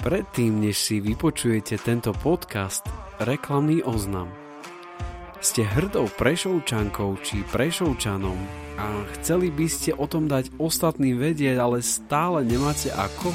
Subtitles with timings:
[0.00, 2.80] Predtým, než si vypočujete tento podcast,
[3.20, 4.32] reklamný oznam.
[5.44, 8.36] Ste hrdou prešovčankou či prešovčanom
[8.80, 13.28] a chceli by ste o tom dať ostatným vedieť, ale stále nemáte ako?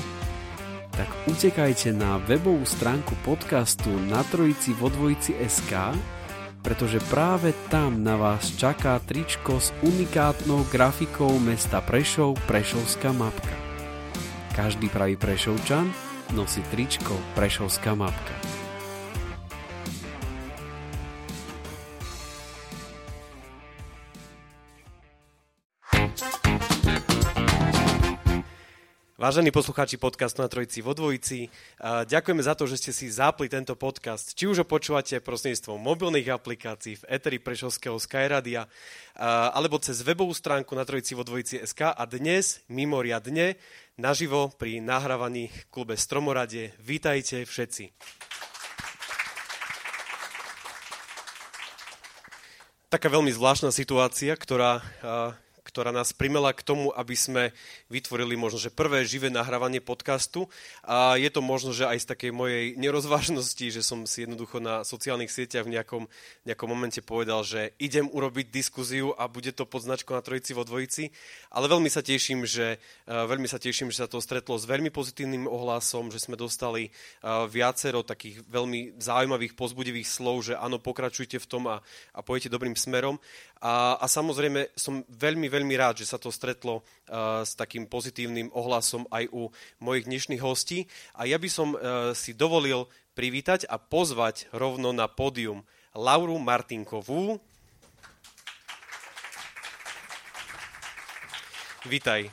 [0.89, 5.93] Tak utekajte na webovú stránku podcastu na trojici vo dvojici SK,
[6.65, 13.53] pretože práve tam na vás čaká tričko s unikátnou grafikou mesta Prešov Prešovská mapka.
[14.57, 18.44] Každý pravý Prešovčan nosí tričko Prešovská mapka.
[29.15, 31.47] Vážení poslucháči podcastu na Trojici vo Dvojici,
[31.79, 34.35] ďakujeme za to, že ste si zapli tento podcast.
[34.35, 38.67] Či už ho počúvate prostredníctvom mobilných aplikácií v Eteri Prešovského Skyradia,
[39.55, 43.55] alebo cez webovú stránku na Trojici vo Dvojici SK a dnes, mimoriadne,
[43.95, 46.75] naživo pri nahrávaní klube Stromoradie.
[46.83, 47.95] Vítajte všetci.
[52.91, 54.83] Taká veľmi zvláštna situácia, ktorá
[55.75, 57.43] ktorá nás primela k tomu, aby sme
[57.91, 60.47] vytvorili možno, že prvé živé nahrávanie podcastu.
[60.87, 64.87] A je to možno, že aj z takej mojej nerozvážnosti, že som si jednoducho na
[64.87, 66.07] sociálnych sieťach v nejakom,
[66.47, 70.63] nejakom momente povedal, že idem urobiť diskuziu a bude to pod značkou na trojici vo
[70.63, 71.11] dvojici.
[71.51, 75.43] Ale veľmi sa teším, že, veľmi sa teším, že sa to stretlo s veľmi pozitívnym
[75.43, 76.87] ohlasom, že sme dostali
[77.51, 81.83] viacero takých veľmi zaujímavých, pozbudivých slov, že áno, pokračujte v tom a,
[82.15, 83.19] a pojete dobrým smerom.
[83.63, 88.51] A, a samozrejme som veľmi, veľmi rád, že sa to stretlo uh, s takým pozitívnym
[88.51, 89.47] ohlasom aj u
[89.79, 90.91] mojich dnešných hostí.
[91.15, 95.63] A ja by som uh, si dovolil privítať a pozvať rovno na pódium
[95.95, 97.39] Lauru Martinkovú.
[101.87, 102.27] Vítaj.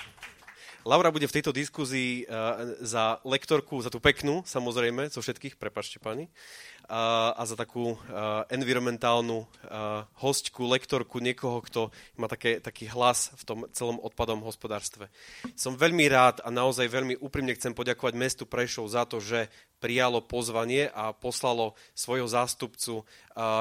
[0.82, 6.02] Laura bude v tejto diskuzii uh, za lektorku, za tú peknú, samozrejme, zo všetkých, prepačte
[6.02, 6.26] pani,
[6.88, 11.80] a, za takú a, environmentálnu a, hostku, lektorku, niekoho, kto
[12.18, 15.10] má také, taký hlas v tom celom odpadom hospodárstve.
[15.54, 20.22] Som veľmi rád a naozaj veľmi úprimne chcem poďakovať mestu Prešov za to, že prijalo
[20.22, 23.02] pozvanie a poslalo svojho zástupcu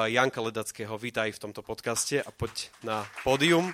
[0.05, 0.93] Janka Ledackého.
[0.93, 3.73] Vítaj v tomto podcaste a poď na pódium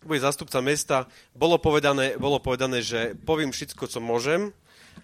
[0.00, 1.04] bude zástupca mesta,
[1.36, 4.48] bolo povedané, bolo povedané, že poviem všetko, co môžem,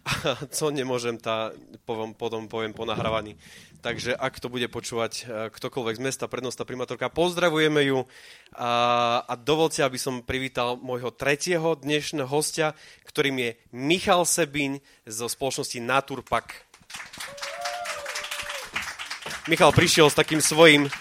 [0.07, 1.51] a co nemôžem, tá
[1.83, 3.35] poviem, potom poviem po nahrávaní.
[3.83, 8.07] Takže ak to bude počúvať e, ktokoľvek z mesta, prednostná primátorka, pozdravujeme ju
[8.55, 12.75] a, a dovolte, aby som privítal môjho tretieho dnešného hostia,
[13.07, 16.67] ktorým je Michal Sebiň zo spoločnosti Naturpak.
[19.47, 20.93] Michal prišiel s takým svojim uh,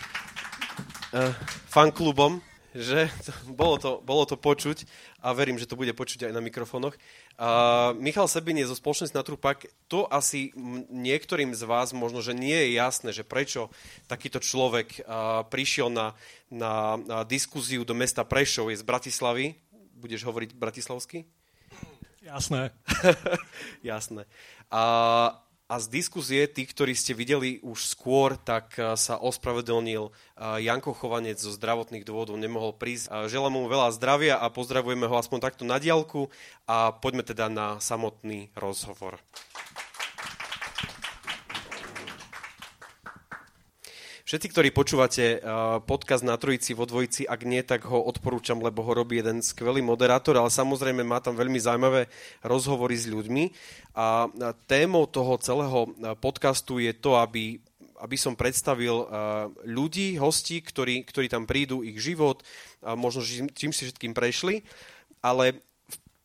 [1.73, 2.37] fanklubom,
[2.75, 3.07] že
[3.47, 4.83] bolo to, bolo to počuť
[5.23, 6.99] a verím, že to bude počuť aj na mikrofónoch.
[7.39, 9.71] Uh, Michal Sebin je zo spoločnosti Natrupak.
[9.87, 10.51] To asi
[10.91, 13.71] niektorým z vás možno, že nie je jasné, že prečo
[14.11, 16.11] takýto človek uh, prišiel na,
[16.51, 19.55] na, na diskuziu do mesta Prešov, je z Bratislavy.
[19.95, 21.23] Budeš hovoriť bratislavsky?
[22.19, 22.75] Jasné.
[23.85, 24.27] Jasné.
[24.67, 30.13] Uh, a z diskuzie tých, ktorí ste videli už skôr, tak eh, sa ospravedlnil eh,
[30.61, 33.29] Janko Chovanec zo zdravotných dôvodov, nemohol prísť.
[33.29, 36.29] Želám mu veľa zdravia a pozdravujeme ho aspoň takto na diálku
[36.69, 39.17] a poďme teda na samotný rozhovor.
[44.35, 45.39] Všetci, ktorí počúvate
[45.87, 49.79] podcast na Trojici vo Dvojici, ak nie, tak ho odporúčam, lebo ho robí jeden skvelý
[49.79, 52.11] moderátor, ale samozrejme má tam veľmi zaujímavé
[52.43, 53.55] rozhovory s ľuďmi.
[53.95, 54.27] A
[54.67, 55.87] témou toho celého
[56.19, 57.63] podcastu je to, aby
[58.03, 59.07] aby som predstavil
[59.63, 62.43] ľudí, hostí, ktorí, ktorí tam prídu, ich život,
[62.83, 63.23] možno
[63.55, 64.67] čím si všetkým prešli,
[65.23, 65.63] ale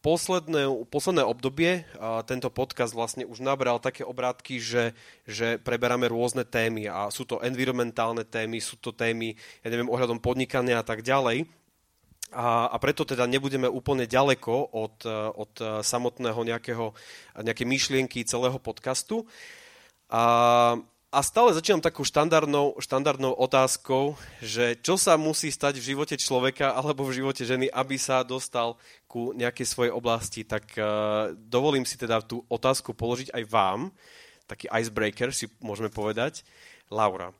[0.01, 4.85] posledné, posledné obdobie a tento podcast vlastne už nabral také obrátky, že,
[5.29, 10.17] že preberáme rôzne témy a sú to environmentálne témy, sú to témy, ja neviem, ohľadom
[10.21, 11.45] podnikania a tak ďalej.
[12.33, 15.03] a, a preto teda nebudeme úplne ďaleko od,
[15.35, 15.53] od
[15.83, 16.95] samotného nejakého,
[17.43, 19.27] nejaké myšlienky celého podcastu.
[20.09, 20.79] A,
[21.11, 26.71] a stále začínam takú štandardnou, štandardnou otázkou, že čo sa musí stať v živote človeka
[26.71, 28.79] alebo v živote ženy, aby sa dostal
[29.11, 30.47] ku nejakej svojej oblasti.
[30.47, 33.91] Tak uh, dovolím si teda tú otázku položiť aj vám,
[34.47, 36.47] taký icebreaker si môžeme povedať.
[36.95, 37.35] Laura,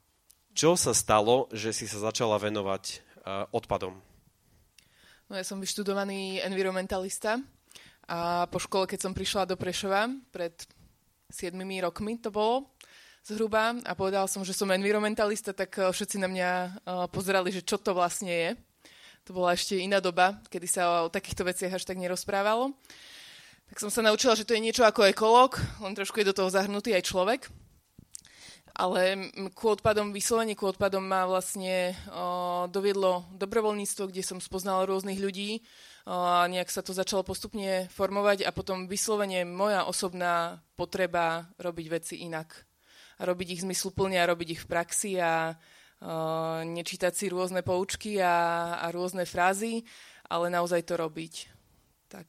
[0.51, 2.83] čo sa stalo, že si sa začala venovať
[3.23, 3.95] uh, odpadom?
[5.31, 7.39] No ja som vyštudovaný environmentalista
[8.11, 10.59] a po škole, keď som prišla do Prešova pred
[11.31, 11.55] 7
[11.87, 12.75] rokmi to bolo,
[13.25, 16.71] zhruba a povedala som, že som environmentalista, tak eh, všetci na mňa eh,
[17.13, 18.51] pozerali, že čo to vlastne je.
[19.29, 22.73] To bola ešte iná doba, kedy sa o takýchto veciach až tak nerozprávalo.
[23.71, 26.51] Tak som sa naučila, že to je niečo ako ekológ, len trošku je do toho
[26.51, 27.41] zahrnutý aj človek.
[28.75, 35.21] Ale ku odpadom, vyslovene ku odpadom ma vlastne o, doviedlo dobrovoľníctvo, kde som spoznala rôznych
[35.21, 35.63] ľudí
[36.09, 42.15] a nejak sa to začalo postupne formovať a potom vyslovene moja osobná potreba robiť veci
[42.25, 42.70] inak
[43.21, 48.77] robiť ich zmysluplne a robiť ich v praxi a uh, nečítať si rôzne poučky a,
[48.81, 49.85] a rôzne frázy,
[50.27, 51.35] ale naozaj to robiť.
[52.09, 52.27] Tak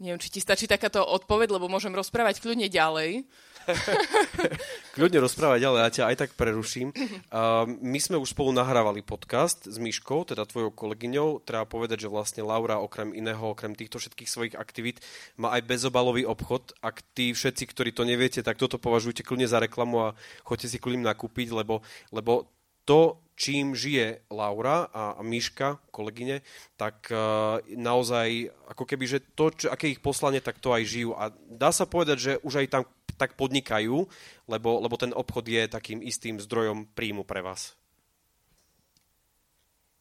[0.00, 3.28] neviem, či ti stačí takáto odpoveď, lebo môžem rozprávať kľudne ďalej.
[4.96, 6.90] Kľudne rozprávať ďalej, ja ťa aj tak preruším.
[7.30, 11.44] Uh, my sme už spolu nahrávali podcast s Myškou, teda tvojou kolegyňou.
[11.44, 15.04] Treba povedať, že vlastne Laura okrem iného, okrem týchto všetkých svojich aktivít,
[15.36, 16.72] má aj bezobalový obchod.
[16.80, 20.78] Ak tí všetci, ktorí to neviete, tak toto považujte kľudne za reklamu a choďte si
[20.80, 22.48] kľudne nakúpiť, lebo, lebo
[22.88, 26.44] to, čím žije Laura a, Miška, kolegyne,
[26.76, 31.16] tak uh, naozaj ako keby, že to, čo, aké ich poslanie, tak to aj žijú.
[31.16, 32.82] A dá sa povedať, že už aj tam
[33.16, 34.04] tak podnikajú,
[34.44, 37.72] lebo, lebo ten obchod je takým istým zdrojom príjmu pre vás.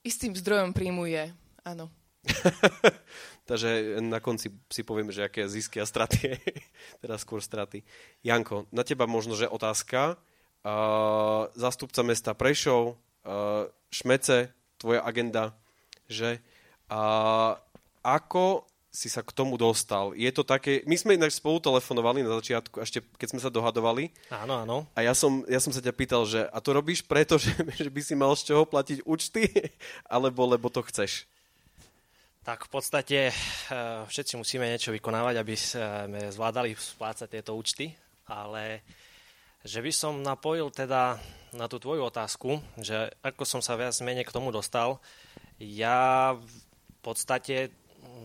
[0.03, 1.31] Istým zdrojom príjmu je,
[1.63, 1.87] áno.
[3.49, 6.35] Takže na konci si povieme, že aké zisky a straty,
[7.03, 7.87] teda skôr straty.
[8.19, 10.19] Janko, na teba možno, že otázka.
[10.59, 12.99] Uh, zastupca mesta Prešov,
[13.29, 14.49] uh, Šmece,
[14.81, 15.53] tvoja agenda,
[16.09, 16.41] že
[16.89, 17.53] uh,
[18.01, 20.17] ako si sa k tomu dostal?
[20.17, 20.81] Je to také...
[20.89, 24.09] My sme inak spolu telefonovali na začiatku, ešte keď sme sa dohadovali.
[24.33, 24.77] Áno, áno.
[24.97, 27.89] A ja som, ja som sa ťa pýtal, že a to robíš preto, že, že
[27.93, 29.45] by si mal z čoho platiť účty,
[30.09, 31.29] alebo lebo to chceš?
[32.41, 37.93] Tak v podstate uh, všetci musíme niečo vykonávať, aby sme zvládali splácať tieto účty,
[38.25, 38.81] ale
[39.63, 41.19] že by som napojil teda
[41.51, 45.01] na tú tvoju otázku, že ako som sa viac menej k tomu dostal,
[45.59, 47.73] ja v podstate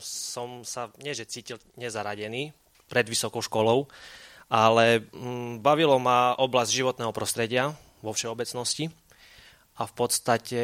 [0.02, 2.54] som sa, nie že cítil nezaradený
[2.86, 3.90] pred vysokou školou,
[4.52, 7.72] ale mm, bavilo ma oblasť životného prostredia
[8.04, 8.92] vo všeobecnosti.
[9.74, 10.62] A v podstate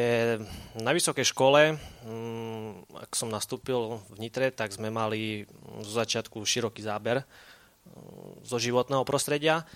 [0.79, 5.43] na vysokej škole, mm, ak som nastúpil v Nitre, tak sme mali
[5.83, 9.67] zo začiatku široký záber mm, zo životného prostredia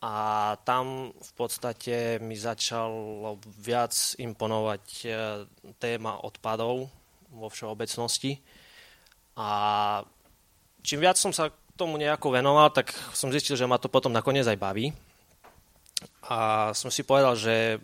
[0.00, 5.08] a tam v podstate mi začalo viac imponovať e,
[5.76, 6.88] téma odpadov
[7.28, 8.40] vo všeobecnosti.
[9.36, 9.48] A
[10.80, 14.48] čím viac som sa tomu nejako venoval, tak som zistil, že ma to potom nakoniec
[14.48, 14.88] aj baví.
[16.32, 17.76] A som si povedal, že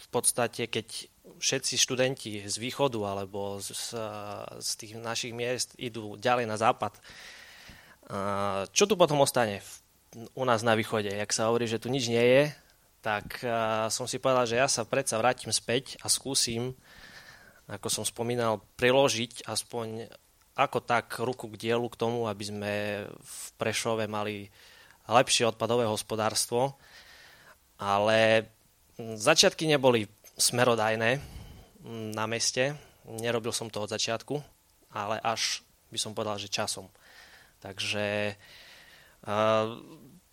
[0.00, 3.92] v podstate, keď všetci študenti z východu alebo z,
[4.56, 6.96] z tých našich miest idú ďalej na západ,
[8.72, 9.83] čo tu potom ostane v
[10.14, 12.42] u nás na východe, jak sa hovorí, že tu nič nie je,
[13.04, 16.72] tak uh, som si povedal, že ja sa predsa vrátim späť a skúsim,
[17.68, 20.08] ako som spomínal, priložiť aspoň
[20.54, 22.72] ako tak ruku k dielu k tomu, aby sme
[23.10, 24.46] v Prešove mali
[25.10, 26.78] lepšie odpadové hospodárstvo.
[27.74, 28.46] Ale
[28.96, 30.06] začiatky neboli
[30.38, 31.18] smerodajné
[32.14, 32.78] na meste.
[33.04, 34.38] Nerobil som to od začiatku,
[34.94, 36.86] ale až by som povedal, že časom.
[37.58, 38.38] Takže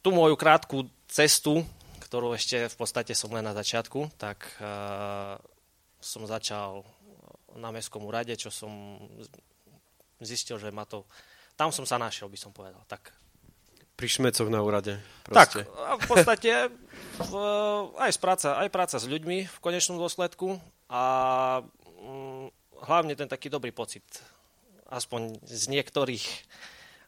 [0.01, 1.63] tú moju krátku cestu,
[2.03, 4.59] ktorú ešte v podstate som len na začiatku, tak
[6.01, 6.83] som začal
[7.55, 8.99] na Mestskom úrade, čo som
[10.21, 11.03] zistil, že ma to...
[11.55, 12.81] Tam som sa našiel, by som povedal.
[12.87, 13.11] Tak.
[13.95, 14.97] Pri šmecoch na úrade.
[15.27, 15.67] Proste.
[15.67, 16.51] Tak, a v podstate
[17.29, 17.33] v,
[17.99, 20.57] aj, práca, aj práca s ľuďmi v konečnom dôsledku
[20.89, 21.03] a
[22.01, 22.45] mm,
[22.87, 24.03] hlavne ten taký dobrý pocit,
[24.89, 26.25] aspoň z niektorých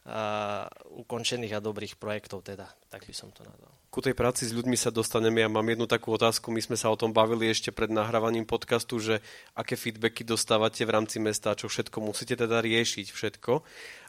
[0.04, 3.72] a ukončených a dobrých projektov teda, tak by som to nazval.
[3.88, 5.40] Ku tej práci s ľuďmi sa dostaneme.
[5.40, 6.50] Ja mám jednu takú otázku.
[6.50, 9.22] My sme sa o tom bavili ešte pred nahrávaním podcastu, že
[9.54, 13.62] aké feedbacky dostávate v rámci mesta, čo všetko musíte teda riešiť, všetko.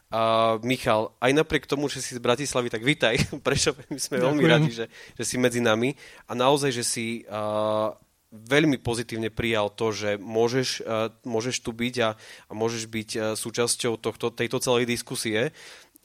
[0.06, 4.26] A Michal, aj napriek tomu, že si z Bratislavy, tak vítaj, prečo my sme Ďakujem.
[4.30, 4.86] veľmi radi, že,
[5.18, 5.98] že si medzi nami
[6.30, 7.90] a naozaj, že si uh,
[8.30, 13.22] veľmi pozitívne prijal to, že môžeš, uh, môžeš tu byť a, a môžeš byť uh,
[13.34, 15.50] súčasťou tohto, tejto celej diskusie.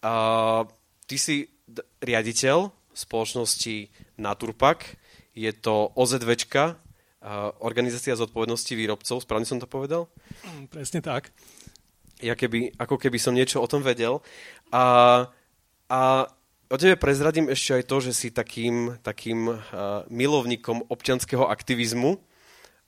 [0.02, 0.66] Uh,
[1.06, 4.98] ty si d- riaditeľ spoločnosti Naturpak,
[5.38, 10.10] je to OZVčka, uh, Organizácia zodpovednosti výrobcov, správne som to povedal?
[10.42, 11.30] Mm, presne tak.
[12.18, 14.26] Ja keby, ako keby som niečo o tom vedel.
[14.74, 15.26] A,
[15.90, 16.00] a
[16.70, 19.58] o tebe prezradím ešte aj to, že si takým, takým uh,
[20.10, 22.18] milovníkom občianského aktivizmu,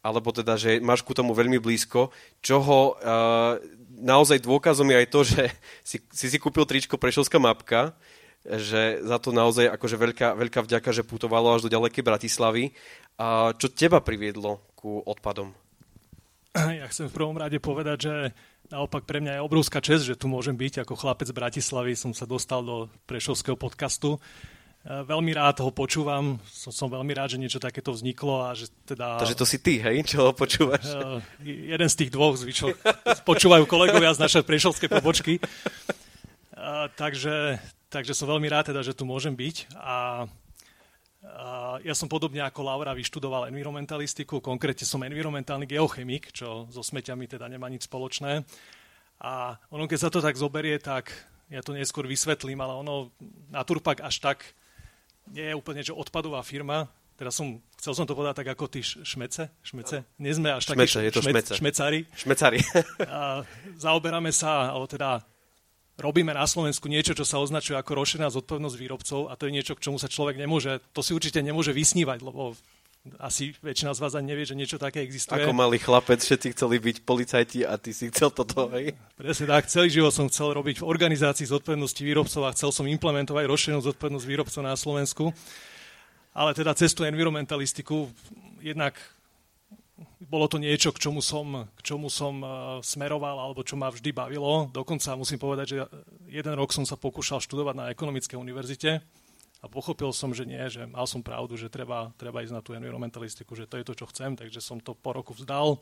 [0.03, 2.11] alebo teda, že máš ku tomu veľmi blízko,
[2.43, 3.55] čoho uh,
[3.93, 5.41] naozaj dôkazom je aj to, že
[5.89, 7.93] si si, si kúpil tričko Prešovská mapka,
[8.43, 12.75] že za to naozaj akože veľká, veľká vďaka, že putovalo až do ďalekej Bratislavy.
[13.15, 15.53] A čo teba priviedlo ku odpadom?
[16.53, 18.15] Ja chcem v prvom rade povedať, že
[18.71, 21.99] Naopak pre mňa je obrovská čest, že tu môžem byť ako chlapec z Bratislavy.
[21.99, 24.23] Som sa dostal do Prešovského podcastu.
[24.83, 26.43] E, veľmi rád ho počúvam.
[26.51, 28.43] Som, som veľmi rád, že niečo takéto vzniklo.
[28.43, 30.03] A že teda, Takže to si ty, hej?
[30.03, 30.83] Čo ho počúvaš?
[30.91, 32.75] Uh, jeden z tých dvoch zvyšok
[33.23, 35.39] počúvajú kolegovia z našej Prešovskej pobočky.
[36.51, 39.71] Uh, takže, takže som veľmi rád, teda, že tu môžem byť.
[39.79, 40.27] A
[41.87, 47.47] ja som podobne ako Laura vyštudoval environmentalistiku, konkrétne som environmentálny geochemik, čo so smeťami teda
[47.47, 48.43] nemá nič spoločné.
[49.23, 51.15] A ono, keď sa to tak zoberie, tak
[51.47, 53.15] ja to neskôr vysvetlím, ale ono,
[53.47, 54.43] Naturpak až tak
[55.31, 56.91] nie je úplne, že odpadová firma.
[57.13, 59.47] Teraz som, chcel som to povedať tak ako ty šmece.
[59.61, 60.03] Šmece?
[60.17, 61.99] Nie sme až takí šmece, je to šmec, šmecári.
[62.17, 62.59] Šmecári.
[63.13, 63.45] a
[63.77, 65.21] zaoberáme sa, alebo teda
[66.01, 69.77] robíme na Slovensku niečo, čo sa označuje ako rozšírená zodpovednosť výrobcov a to je niečo,
[69.77, 72.57] k čomu sa človek nemôže, to si určite nemôže vysnívať, lebo
[73.19, 75.43] asi väčšina z vás ani nevie, že niečo také existuje.
[75.43, 78.95] Ako malý chlapec, všetci chceli byť policajti a ty si chcel toto, hej?
[79.19, 83.43] Presne tak, celý život som chcel robiť v organizácii zodpovednosti výrobcov a chcel som implementovať
[83.43, 85.35] rozšírenú zodpovednosť výrobcov na Slovensku.
[86.31, 88.07] Ale teda cestu environmentalistiku
[88.63, 88.95] jednak
[90.23, 94.15] bolo to niečo, k čomu som, k čomu som uh, smeroval alebo čo ma vždy
[94.15, 94.71] bavilo.
[94.71, 95.77] Dokonca musím povedať, že
[96.31, 99.03] jeden rok som sa pokúšal študovať na ekonomickej univerzite
[99.63, 102.75] a pochopil som, že nie, že mal som pravdu, že treba, treba ísť na tú
[102.75, 105.79] environmentalistiku, že to je to, čo chcem, takže som to po roku vzdal.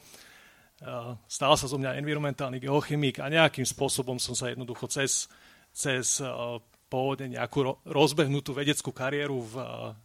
[0.81, 5.25] Uh, stal sa zo mňa environmentálny geochemik a nejakým spôsobom som sa jednoducho cez,
[5.73, 6.61] cez uh,
[6.93, 9.55] pôvodne nejakú rozbehnutú vedeckú kariéru v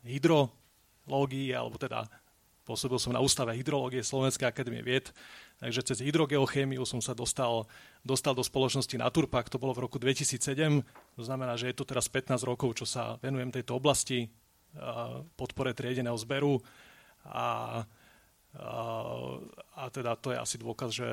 [0.08, 2.08] hydrológii alebo teda
[2.66, 5.14] Pôsobil som na Ústave hydrológie Slovenskej akadémie vied,
[5.60, 7.64] takže cez hydrogeochémiu som sa dostal,
[8.04, 10.84] dostal do spoločnosti Naturpak, to bolo v roku 2007,
[11.16, 14.28] to znamená, že je to teraz 15 rokov, čo sa venujem tejto oblasti,
[15.36, 16.60] podpore triedeného zberu.
[17.26, 17.82] A,
[18.54, 18.72] a,
[19.74, 21.10] a teda to je asi dôkaz, že,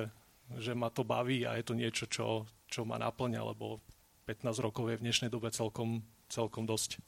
[0.60, 3.82] že ma to baví a je to niečo, čo, čo ma naplňa, lebo
[4.28, 7.00] 15 rokov je v dnešnej dobe celkom, celkom dosť.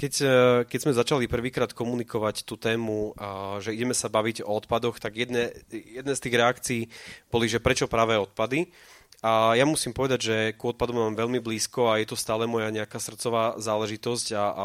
[0.00, 0.28] Keď, e,
[0.64, 3.12] keď sme začali prvýkrát komunikovať tú tému,
[3.60, 6.82] že ideme sa baviť o odpadoch, tak jedne, jedne z tých reakcií
[7.28, 8.72] boli, že prečo práve odpady.
[9.20, 12.72] A ja musím povedať, že ku odpadom mám veľmi blízko a je to stále moja
[12.72, 14.62] nejaká srdcová záležitosť a, a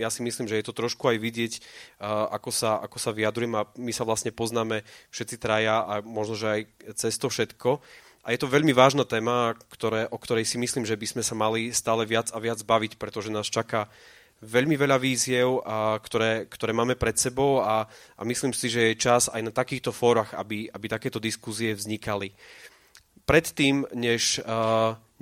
[0.00, 1.52] ja si myslím, že je to trošku aj vidieť,
[2.32, 6.48] ako sa, ako sa vyjadrujem a my sa vlastne poznáme všetci traja a možno, že
[6.48, 6.60] aj
[6.96, 7.84] cez to všetko.
[8.24, 11.36] A je to veľmi vážna téma, ktoré, o ktorej si myslím, že by sme sa
[11.36, 13.92] mali stále viac a viac baviť, pretože nás čaká
[14.40, 17.84] veľmi veľa víziev, a, ktoré, ktoré máme pred sebou a,
[18.16, 22.32] a myslím si, že je čas aj na takýchto fórach, aby, aby takéto diskuzie vznikali.
[23.30, 24.42] Predtým, než,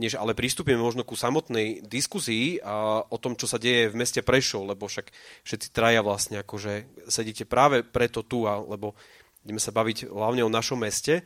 [0.00, 4.24] než ale pristúpime možno ku samotnej diskuzii uh, o tom, čo sa deje v meste
[4.24, 5.12] Prešov, lebo však
[5.44, 8.96] všetci traja vlastne akože sedíte práve preto tu, a, lebo
[9.44, 11.20] ideme sa baviť hlavne o našom meste,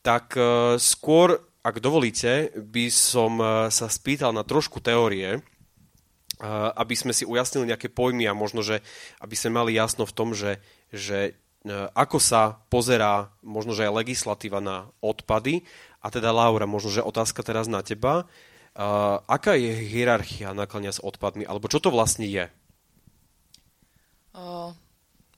[0.00, 3.36] tak uh, skôr, ak dovolíte, by som
[3.68, 5.44] sa spýtal na trošku teórie,
[6.48, 8.80] aby sme si ujasnili nejaké pojmy a možno, že
[9.20, 10.56] aby sme mali jasno v tom, že,
[10.88, 11.36] že
[11.68, 15.68] e, ako sa pozerá možno, že aj legislatíva na odpady.
[16.00, 18.24] A teda Laura, možno, že otázka teraz na teba.
[18.70, 21.44] Uh, aká je hierarchia naklania s odpadmi?
[21.44, 22.48] Alebo čo to vlastne je?
[24.32, 24.72] Uh,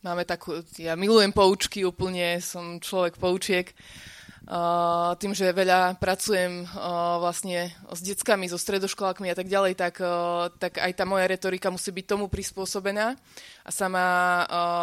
[0.06, 3.75] máme takú, ja milujem poučky úplne, som človek poučiek.
[3.75, 4.12] Uh,
[5.22, 10.50] tým, že veľa pracujem uh, vlastne s deckami, so stredoškolákmi a tak ďalej, tak, uh,
[10.58, 13.14] tak aj tá moja retorika musí byť tomu prispôsobená
[13.62, 14.04] a sama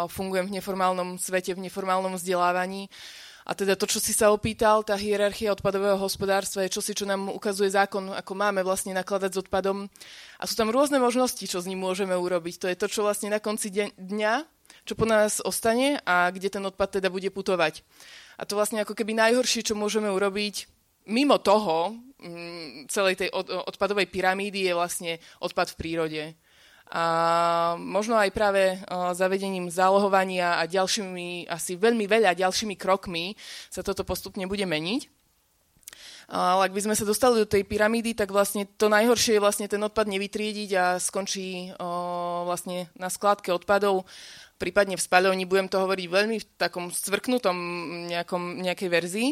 [0.08, 2.88] fungujem v neformálnom svete, v neformálnom vzdelávaní.
[3.48, 7.28] A teda to, čo si sa opýtal, tá hierarchia odpadového hospodárstva je čosi, čo nám
[7.34, 9.90] ukazuje zákon, ako máme vlastne nakladať s odpadom.
[10.38, 12.62] A sú tam rôzne možnosti, čo s ním môžeme urobiť.
[12.62, 14.32] To je to, čo vlastne na konci dňa,
[14.84, 17.84] čo po nás ostane a kde ten odpad teda bude putovať.
[18.40, 20.68] A to vlastne ako keby najhoršie, čo môžeme urobiť
[21.08, 23.28] mimo toho, mm, celej tej
[23.68, 26.24] odpadovej pyramídy je vlastne odpad v prírode.
[26.90, 27.04] A
[27.78, 28.74] možno aj práve
[29.14, 33.38] zavedením zálohovania a ďalšími, asi veľmi veľa ďalšími krokmi
[33.70, 35.06] sa toto postupne bude meniť.
[36.30, 39.66] Ale ak by sme sa dostali do tej pyramídy, tak vlastne to najhoršie je vlastne
[39.66, 41.86] ten odpad nevytriediť a skončí o,
[42.46, 44.06] vlastne na skladke odpadov,
[44.60, 45.48] prípadne v spaľovni.
[45.48, 47.56] Budem to hovoriť veľmi v takom scvrknutom
[48.12, 49.30] nejakom, nejakej verzii.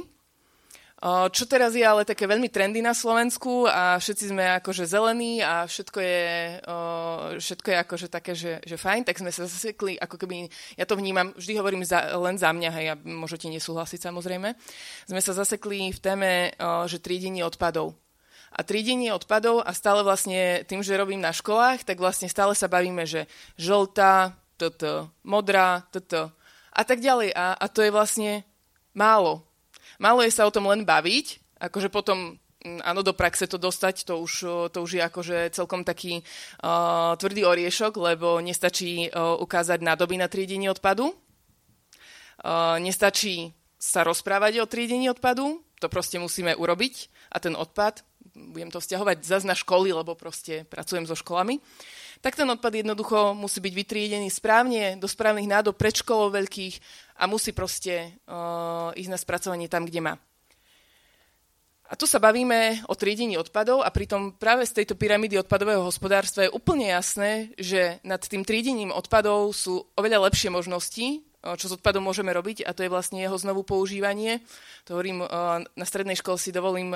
[1.06, 5.62] Čo teraz je ale také veľmi trendy na Slovensku a všetci sme akože zelení a
[5.62, 6.22] všetko je,
[7.38, 10.98] všetko je akože také, že, že fajn, tak sme sa zasekli, ako keby, ja to
[10.98, 14.58] vnímam, vždy hovorím za, len za mňa, hej, a môžete nesúhlasiť samozrejme,
[15.06, 16.30] sme sa zasekli v téme,
[16.90, 17.94] že triedenie odpadov.
[18.50, 22.66] A triedenie odpadov a stále vlastne tým, že robím na školách, tak vlastne stále sa
[22.66, 26.34] bavíme, že žltá, toto, modrá, toto
[26.74, 27.30] a tak ďalej.
[27.32, 28.42] A, a to je vlastne
[28.92, 29.46] málo.
[30.02, 34.06] Malo je sa o tom len baviť, akože potom mm, áno, do praxe to dostať,
[34.06, 34.34] to už,
[34.70, 40.30] to už je akože celkom taký uh, tvrdý oriešok, lebo nestačí uh, ukázať nádoby na
[40.30, 47.10] triedenie odpadu, uh, nestačí sa rozprávať o triedení odpadu, to proste musíme urobiť.
[47.30, 48.02] A ten odpad,
[48.34, 51.62] budem to vzťahovať zase na školy, lebo proste pracujem so školami,
[52.18, 56.80] tak ten odpad jednoducho musí byť vytriedený správne do správnych nádob pred školou veľkých
[57.18, 60.14] a musí proste uh, ísť na spracovanie tam, kde má.
[61.88, 66.44] A tu sa bavíme o triedení odpadov a pritom práve z tejto pyramídy odpadového hospodárstva
[66.44, 72.04] je úplne jasné, že nad tým triedením odpadov sú oveľa lepšie možnosti, čo s odpadom
[72.04, 74.44] môžeme robiť a to je vlastne jeho znovu používanie.
[74.84, 75.24] To hovorím,
[75.64, 76.92] na strednej škole si dovolím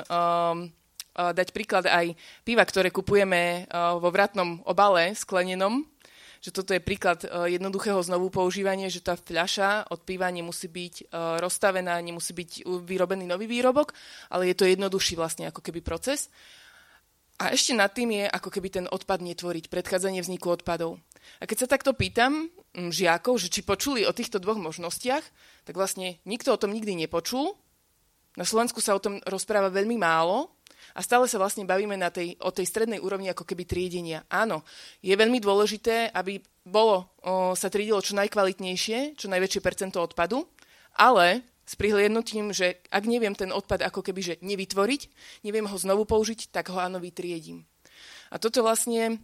[1.13, 3.69] dať príklad aj piva, ktoré kupujeme
[4.01, 5.85] vo vratnom obale sklenenom,
[6.43, 11.95] že toto je príklad jednoduchého znovu používania, že tá fľaša od piva nemusí byť rozstavená,
[12.03, 13.95] nemusí byť vyrobený nový výrobok,
[14.27, 16.27] ale je to jednoduchší vlastne ako keby proces.
[17.39, 21.01] A ešte nad tým je ako keby ten odpad netvoriť, predchádzanie vzniku odpadov.
[21.39, 25.23] A keď sa takto pýtam žiakov, že či počuli o týchto dvoch možnostiach,
[25.63, 27.55] tak vlastne nikto o tom nikdy nepočul.
[28.35, 30.51] Na Slovensku sa o tom rozpráva veľmi málo
[30.93, 34.25] a stále sa vlastne bavíme na tej, o tej strednej úrovni ako keby triedenia.
[34.29, 34.61] Áno,
[35.01, 40.45] je veľmi dôležité, aby bolo, o, sa triedilo čo najkvalitnejšie, čo najväčšie percento odpadu,
[40.95, 45.01] ale s prihliadnutím, že ak neviem ten odpad ako keby že nevytvoriť,
[45.47, 47.65] neviem ho znovu použiť, tak ho áno vytriedím.
[48.29, 49.21] A toto vlastne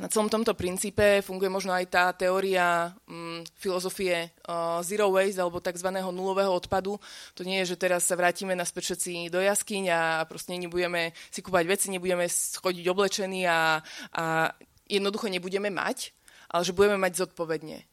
[0.00, 5.60] na celom tomto princípe funguje možno aj tá teória um, filozofie uh, zero waste alebo
[5.60, 5.92] tzv.
[5.92, 6.96] nulového odpadu.
[7.36, 11.44] To nie je, že teraz sa vrátime naspäť všetci do jaskyň a proste nebudeme si
[11.44, 13.84] kúpať veci, nebudeme chodiť oblečení a,
[14.16, 14.48] a
[14.88, 16.16] jednoducho nebudeme mať,
[16.48, 17.89] ale že budeme mať zodpovedne.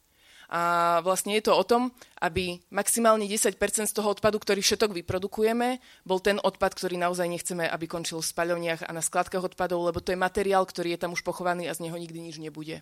[0.47, 0.62] A
[1.03, 1.91] vlastne je to o tom,
[2.23, 7.67] aby maximálne 10% z toho odpadu, ktorý všetok vyprodukujeme, bol ten odpad, ktorý naozaj nechceme,
[7.67, 11.12] aby končil v spaľovniach a na skladkách odpadov, lebo to je materiál, ktorý je tam
[11.12, 12.79] už pochovaný a z neho nikdy nič nebude.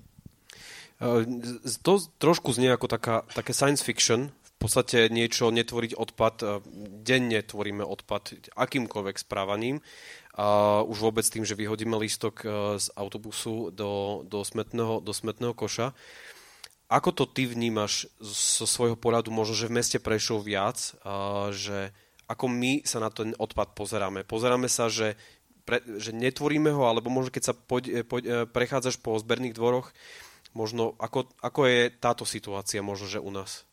[1.81, 6.63] To trošku znie ako taká, také science fiction, v podstate niečo netvoriť odpad,
[7.03, 9.83] denne tvoríme odpad akýmkoľvek správaním.
[10.35, 12.47] A už vôbec tým, že vyhodíme lístok
[12.79, 15.91] z autobusu do, do, smetného, do smetného koša.
[16.85, 20.93] Ako to ty vnímaš zo svojho pohľadu, možno, že v meste Prešov viac,
[21.49, 21.89] že
[22.29, 24.21] ako my sa na ten odpad pozeráme?
[24.21, 25.17] Pozeráme sa, že,
[25.65, 29.89] pre, že netvoríme ho, alebo možno keď sa poď, poď, e, prechádzaš po zberných dvoroch,
[30.53, 33.65] možno ako, ako je táto situácia možno, že u nás?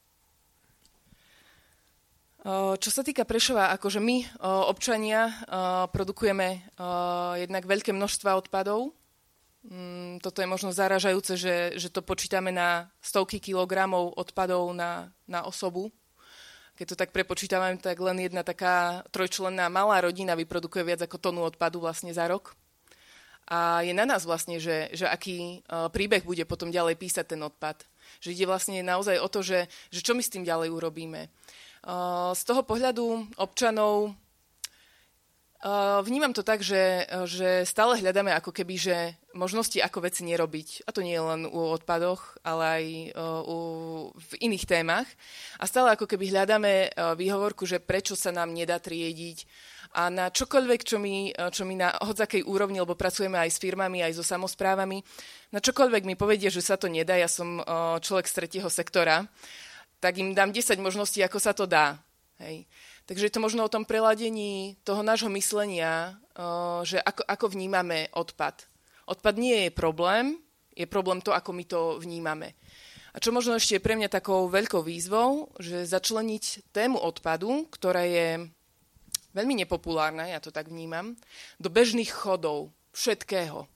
[2.82, 5.30] Čo sa týka Prešova, akože my, občania,
[5.94, 6.74] produkujeme
[7.38, 8.90] jednak veľké množstva odpadov,
[9.62, 15.46] Mm, toto je možno zaražajúce, že, že to počítame na stovky kilogramov odpadov na, na
[15.46, 15.94] osobu.
[16.74, 21.46] Keď to tak prepočítame, tak len jedna taká trojčlenná malá rodina vyprodukuje viac ako tonu
[21.46, 22.58] odpadu vlastne za rok.
[23.46, 27.40] A je na nás vlastne, že, že aký uh, príbeh bude potom ďalej písať ten
[27.42, 27.86] odpad.
[28.22, 31.28] Že ide vlastne naozaj o to, že, že čo my s tým ďalej urobíme.
[31.82, 34.14] Uh, z toho pohľadu občanov
[36.02, 38.96] vnímam to tak, že, že stále hľadáme ako keby, že
[39.30, 40.86] možnosti, ako veci nerobiť.
[40.86, 43.56] A to nie je len u odpadoch, ale aj uh, u,
[44.10, 45.06] v iných témach.
[45.62, 49.46] A stále ako keby hľadáme výhovorku, že prečo sa nám nedá triediť.
[49.92, 54.00] A na čokoľvek, čo mi, čo mi na hodzakej úrovni, lebo pracujeme aj s firmami,
[54.00, 55.04] aj so samozprávami,
[55.52, 57.60] na čokoľvek mi povedie, že sa to nedá, ja som
[58.00, 59.28] človek z tretieho sektora,
[60.00, 62.00] tak im dám 10 možností, ako sa to dá.
[62.40, 62.64] Hej.
[63.06, 66.16] Takže je to možno o tom preladení toho nášho myslenia,
[66.86, 68.66] že ako, ako vnímame odpad.
[69.10, 70.38] Odpad nie je problém,
[70.72, 72.54] je problém to, ako my to vnímame.
[73.12, 78.08] A čo možno ešte je pre mňa takou veľkou výzvou, že začleniť tému odpadu, ktorá
[78.08, 78.48] je
[79.36, 81.12] veľmi nepopulárna, ja to tak vnímam,
[81.60, 83.68] do bežných chodov všetkého.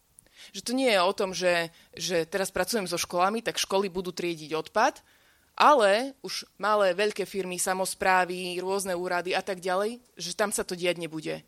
[0.57, 4.13] Že to nie je o tom, že, že teraz pracujem so školami, tak školy budú
[4.13, 5.05] triediť odpad,
[5.57, 10.77] ale už malé, veľké firmy, samozprávy, rôzne úrady a tak ďalej, že tam sa to
[10.77, 11.41] diať nebude.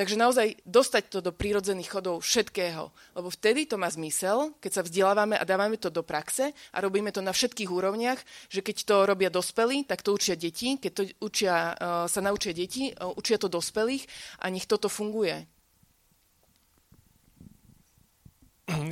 [0.00, 2.88] Takže naozaj dostať to do prírodzených chodov všetkého.
[3.12, 7.12] Lebo vtedy to má zmysel, keď sa vzdelávame a dávame to do praxe a robíme
[7.12, 8.16] to na všetkých úrovniach,
[8.48, 12.56] že keď to robia dospelí, tak to učia deti, keď to učia, uh, sa naučia
[12.56, 14.08] deti, uh, učia to dospelých
[14.40, 15.44] a nech toto funguje.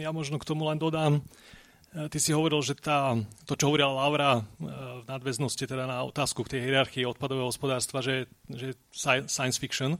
[0.04, 1.22] Ja možno k tomu len dodám, e,
[1.98, 6.54] Ty si hovoril, že tá, to, čo hovorila Laura v nadväznosti teda na otázku k
[6.54, 9.98] tej hierarchii odpadového hospodárstva, že, že science fiction.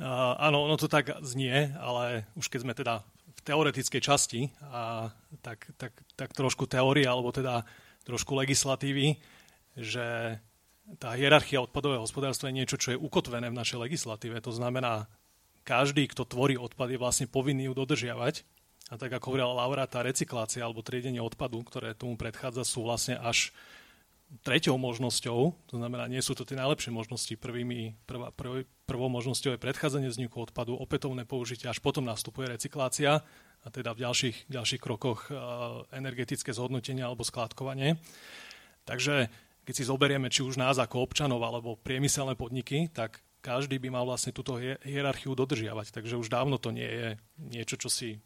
[0.00, 5.12] Uh, áno, ono to tak znie, ale už keď sme teda v teoretickej časti, a
[5.44, 7.68] tak, tak, tak trošku teórie, alebo teda
[8.08, 9.20] trošku legislatívy,
[9.76, 10.40] že
[10.96, 14.40] tá hierarchia odpadového hospodárstva je niečo, čo je ukotvené v našej legislatíve.
[14.40, 15.12] To znamená,
[15.60, 18.48] každý, kto tvorí odpad, je vlastne povinný ju dodržiavať.
[18.92, 23.16] A tak ako hovorila Laura, tá recyklácia alebo triedenie odpadu, ktoré tomu predchádza, sú vlastne
[23.16, 23.54] až
[24.42, 25.38] treťou možnosťou,
[25.70, 27.32] to znamená, nie sú to tie najlepšie možnosti.
[27.38, 33.22] Prvými, prvá, prv, prvou možnosťou je predchádzanie vzniku odpadu, opätovné použitie, až potom nastupuje recyklácia
[33.62, 38.00] a teda v ďalších, ďalších krokoch uh, energetické zhodnotenie alebo skládkovanie.
[38.84, 39.30] Takže
[39.64, 44.04] keď si zoberieme či už nás ako občanov alebo priemyselné podniky, tak každý by mal
[44.04, 45.92] vlastne túto hierarchiu dodržiavať.
[45.92, 47.08] Takže už dávno to nie je
[47.40, 48.20] niečo, čo si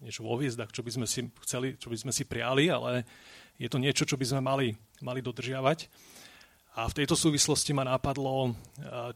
[0.00, 3.04] niečo vo hviezdach, čo by sme si chceli, čo by sme si priali, ale
[3.56, 4.68] je to niečo, čo by sme mali,
[5.00, 5.88] mali dodržiavať.
[6.78, 8.54] A v tejto súvislosti ma napadlo,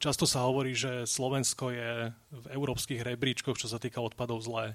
[0.03, 4.75] často sa hovorí, že Slovensko je v európskych rebríčkoch, čo sa týka odpadov zlé.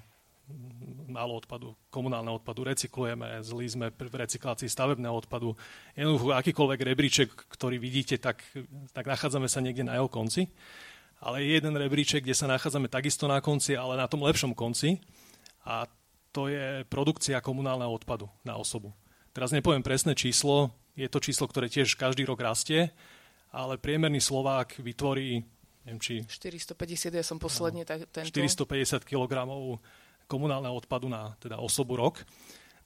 [1.06, 5.54] Málo odpadu, komunálneho odpadu recyklujeme, zlí sme v recyklácii stavebného odpadu.
[5.92, 8.42] Jednoducho akýkoľvek rebríček, ktorý vidíte, tak,
[8.96, 10.48] tak nachádzame sa niekde na jeho konci.
[11.20, 14.96] Ale je jeden rebríček, kde sa nachádzame takisto na konci, ale na tom lepšom konci.
[15.66, 15.84] A
[16.30, 18.94] to je produkcia komunálneho odpadu na osobu.
[19.34, 22.90] Teraz nepoviem presné číslo, je to číslo, ktoré tiež každý rok rastie,
[23.50, 25.42] ale priemerný Slovák vytvorí,
[25.86, 26.22] neviem či...
[26.26, 28.30] 450, ja som posledne no, tento.
[28.30, 29.46] 450 kg
[30.30, 32.22] komunálneho odpadu na teda osobu rok.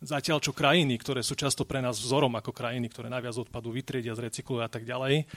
[0.04, 4.16] Zatiaľ, čo krajiny, ktoré sú často pre nás vzorom ako krajiny, ktoré najviac odpadu vytriedia,
[4.16, 5.28] zrecyklujú a tak ďalej,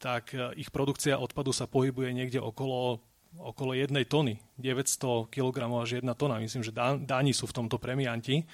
[0.00, 3.00] tak e, ich produkcia odpadu sa pohybuje niekde okolo,
[3.38, 6.38] okolo jednej tony, 900 kg až jedna tona.
[6.38, 8.46] Myslím, že Dáni sú v tomto premianti.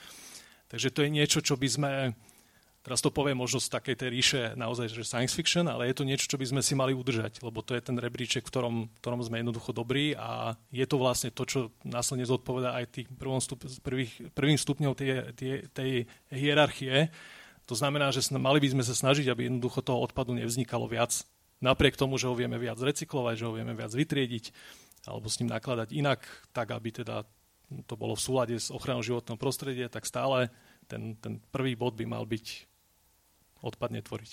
[0.70, 1.90] Takže to je niečo, čo by sme,
[2.86, 6.06] teraz to poviem možno z takej tej ríše naozaj, že science fiction, ale je to
[6.06, 8.98] niečo, čo by sme si mali udržať, lebo to je ten rebríček, v ktorom, v
[9.02, 13.10] ktorom sme jednoducho dobrí a je to vlastne to, čo následne zodpoveda aj tým
[13.42, 15.90] stup, prvých, prvým stupňom tej, tej, tej
[16.30, 17.10] hierarchie.
[17.66, 21.26] To znamená, že mali by sme sa snažiť, aby jednoducho toho odpadu nevznikalo viac.
[21.60, 24.44] Napriek tomu, že ho vieme viac recyklovať, že ho vieme viac vytriediť,
[25.08, 26.24] alebo s ním nakladať inak,
[26.56, 27.28] tak aby teda
[27.86, 30.50] to bolo v súlade s ochranou životného prostredia, tak stále
[30.90, 32.66] ten, ten prvý bod by mal byť
[33.62, 34.32] odpadne tvoriť.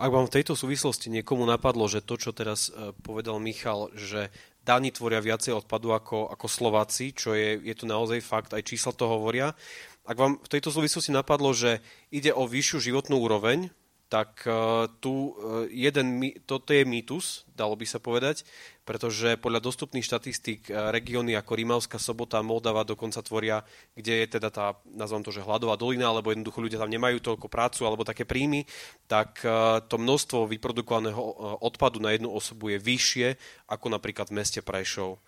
[0.00, 4.32] Ak vám v tejto súvislosti niekomu napadlo, že to, čo teraz e, povedal Michal, že
[4.60, 8.92] Dáni tvoria viacej odpadu ako, ako Slováci, čo je, je to naozaj fakt, aj čísla
[8.92, 9.56] to hovoria.
[10.04, 11.80] Ak vám v tejto súvislosti napadlo, že
[12.12, 13.72] ide o vyššiu životnú úroveň,
[14.10, 18.42] tak uh, tu uh, jeden, toto je mýtus, dalo by sa povedať,
[18.82, 23.62] pretože podľa dostupných štatistík uh, regióny ako Rímavská sobota, Moldava dokonca tvoria,
[23.94, 27.46] kde je teda tá, nazvám to, že hladová dolina, alebo jednoducho ľudia tam nemajú toľko
[27.46, 28.66] prácu alebo také príjmy,
[29.06, 29.42] tak
[29.86, 31.22] to množstvo vyprodukovaného
[31.62, 33.28] odpadu na jednu osobu je vyššie
[33.70, 35.22] ako napríklad v meste Prešov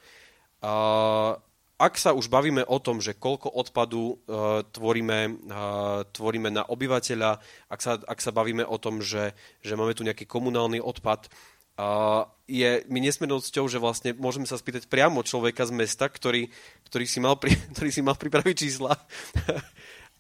[1.83, 5.19] ak sa už bavíme o tom, že koľko odpadu uh, tvoríme,
[5.51, 9.35] uh, tvoríme na obyvateľa, ak sa, ak sa bavíme o tom, že,
[9.67, 14.87] že máme tu nejaký komunálny odpad, uh, je mi nesmiernosťou, že vlastne môžeme sa spýtať
[14.87, 16.55] priamo človeka z mesta, ktorý,
[16.87, 18.95] ktorý, si, mal pri, ktorý si mal pripraviť čísla.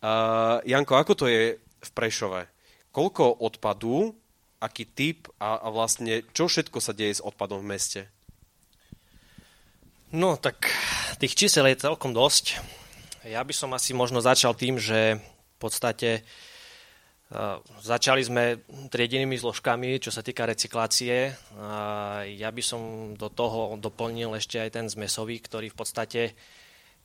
[0.03, 2.51] uh, Janko, ako to je v Prešove?
[2.90, 4.18] Koľko odpadu,
[4.59, 8.03] aký typ a, a vlastne čo všetko sa deje s odpadom v meste?
[10.12, 10.68] No, tak
[11.16, 12.61] tých čísel je celkom dosť.
[13.25, 18.61] Ja by som asi možno začal tým, že v podstate uh, začali sme
[18.92, 21.33] triedenými zložkami, čo sa týka recyklácie.
[21.57, 22.81] Uh, ja by som
[23.16, 26.37] do toho doplnil ešte aj ten zmesový, ktorý v podstate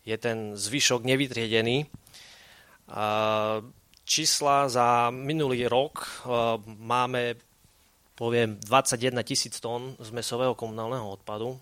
[0.04, 1.88] je ten zvyšok nevytriedený.
[2.92, 3.64] Uh,
[4.04, 6.28] čísla za minulý rok
[6.68, 7.40] máme
[8.20, 11.56] poviem 21 tisíc tón zmesového komunálneho odpadu,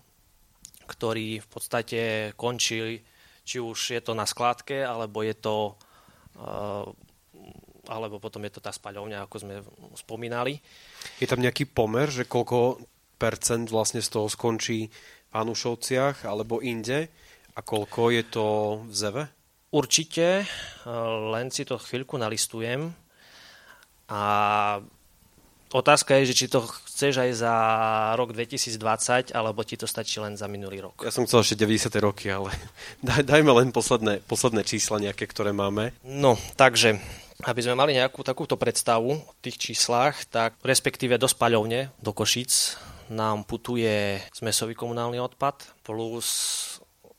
[0.86, 2.00] ktorý v podstate
[2.38, 3.02] končí,
[3.42, 5.74] či už je to na skladke, alebo je to
[6.38, 6.86] uh,
[7.86, 9.54] alebo potom je to tá spaľovňa, ako sme
[9.94, 10.58] spomínali.
[11.22, 12.82] Je tam nejaký pomer, že koľko
[13.16, 17.06] percent vlastne z toho skončí v Hanušovciach alebo inde?
[17.56, 18.46] A koľko je to
[18.84, 19.22] v zeve?
[19.72, 20.44] Určite,
[21.32, 22.92] len si to chvíľku nalistujem.
[24.12, 24.22] A
[25.76, 27.54] otázka je, že či to chceš aj za
[28.16, 31.04] rok 2020, alebo ti to stačí len za minulý rok.
[31.04, 31.92] Ja som chcel ešte 90.
[32.00, 32.56] roky, ale
[33.06, 35.92] daj, dajme len posledné, posledné čísla nejaké, ktoré máme.
[36.00, 36.96] No, takže
[37.44, 42.80] aby sme mali nejakú takúto predstavu o tých číslach, tak respektíve do spaľovne, do Košic,
[43.12, 46.26] nám putuje zmesový komunálny odpad plus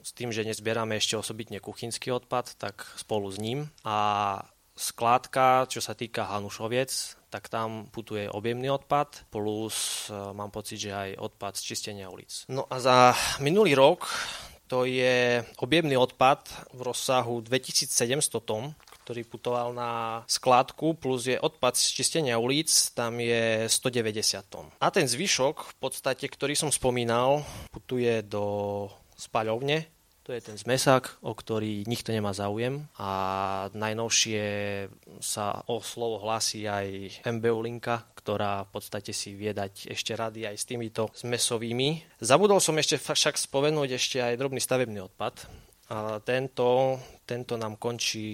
[0.04, 3.68] s tým, že nezbierame ešte osobitne kuchynský odpad, tak spolu s ním.
[3.84, 4.40] A
[4.78, 10.94] skládka, čo sa týka Hanušoviec, tak tam putuje objemný odpad, plus e, mám pocit, že
[10.94, 12.48] aj odpad z čistenia ulic.
[12.48, 14.08] No a za minulý rok
[14.70, 18.76] to je objemný odpad v rozsahu 2700 tón,
[19.08, 24.68] ktorý putoval na skládku, plus je odpad z čistenia ulic, tam je 190 tón.
[24.84, 29.97] A ten zvyšok, v podstate, ktorý som spomínal, putuje do spaľovne,
[30.28, 33.12] to je ten zmesák, o ktorý nikto nemá záujem a
[33.72, 34.44] najnovšie
[35.24, 39.56] sa o slovo hlási aj MBU linka, ktorá v podstate si vie
[39.88, 42.20] ešte rady aj s týmito zmesovými.
[42.20, 45.48] Zabudol som ešte však spomenúť ešte aj drobný stavebný odpad,
[45.88, 48.28] a tento, tento nám končí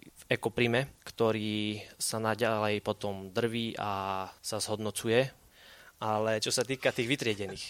[0.00, 5.28] v ekoprime, ktorý sa naďalej potom drví a sa zhodnocuje.
[6.00, 7.64] Ale čo sa týka tých vytriedených,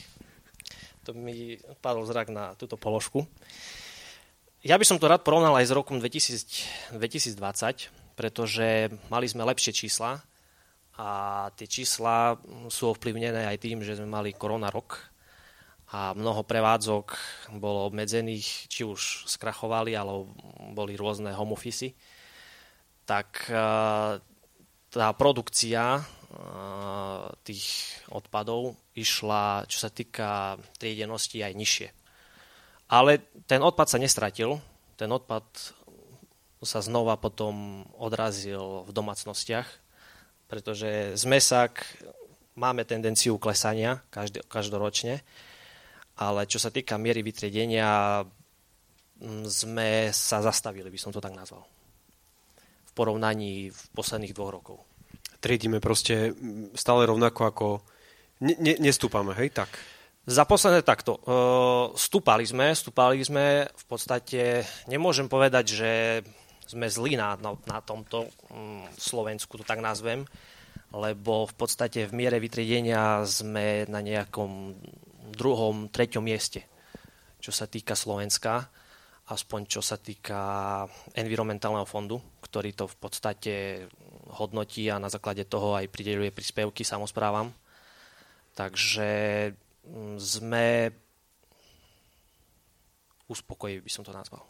[1.09, 3.25] to mi padol zrak na túto položku.
[4.61, 9.73] Ja by som to rád porovnal aj s rokom 2000, 2020, pretože mali sme lepšie
[9.73, 10.21] čísla
[11.01, 11.09] a
[11.57, 12.37] tie čísla
[12.69, 15.09] sú ovplyvnené aj tým, že sme mali korona rok,
[15.89, 17.17] a mnoho prevádzok
[17.57, 20.29] bolo obmedzených, či už skrachovali, alebo
[20.77, 21.97] boli rôzne home office,
[23.09, 23.57] tak e,
[24.93, 26.05] tá produkcia
[27.43, 31.89] tých odpadov išla, čo sa týka triedenosti, aj nižšie.
[32.93, 34.61] Ale ten odpad sa nestratil,
[34.97, 35.45] ten odpad
[36.61, 39.69] sa znova potom odrazil v domácnostiach,
[40.51, 41.81] pretože zmesák
[42.59, 44.03] máme tendenciu klesania
[44.51, 45.23] každoročne,
[46.19, 48.25] ale čo sa týka miery vytriedenia,
[49.23, 51.63] mm, sme sa zastavili, by som to tak nazval.
[52.91, 54.88] V porovnaní v posledných dvoch rokov.
[55.39, 56.35] Triedíme proste
[56.75, 57.67] stále rovnako ako...
[58.43, 59.71] Ne, ne, nestúpame, hej, tak?
[60.29, 61.19] Za posledné takto.
[61.97, 65.93] Stúpali sme, stúpali sme, v podstate nemôžem povedať, že
[66.69, 70.29] sme zlí na, na, na tomto mm, Slovensku, to tak nazvem,
[70.93, 74.77] lebo v podstate v miere vytriedenia sme na nejakom
[75.33, 76.69] druhom, treťom mieste,
[77.41, 78.69] čo sa týka Slovenska,
[79.33, 80.85] aspoň čo sa týka
[81.17, 83.55] environmentálneho fondu, ktorý to v podstate
[84.35, 87.53] hodnotí a na základe toho aj prideľuje príspevky samozprávam.
[88.53, 89.11] Takže
[89.87, 90.67] mm, sme
[93.29, 94.45] uspokojiví, by som to nazval.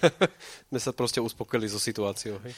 [0.72, 2.40] sme sa proste uspokojili so situáciou.
[2.44, 2.52] Hej?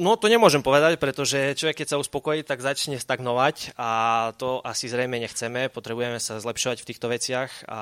[0.00, 4.88] No to nemôžem povedať, pretože človek keď sa uspokojí, tak začne stagnovať a to asi
[4.88, 5.68] zrejme nechceme.
[5.68, 7.80] Potrebujeme sa zlepšovať v týchto veciach a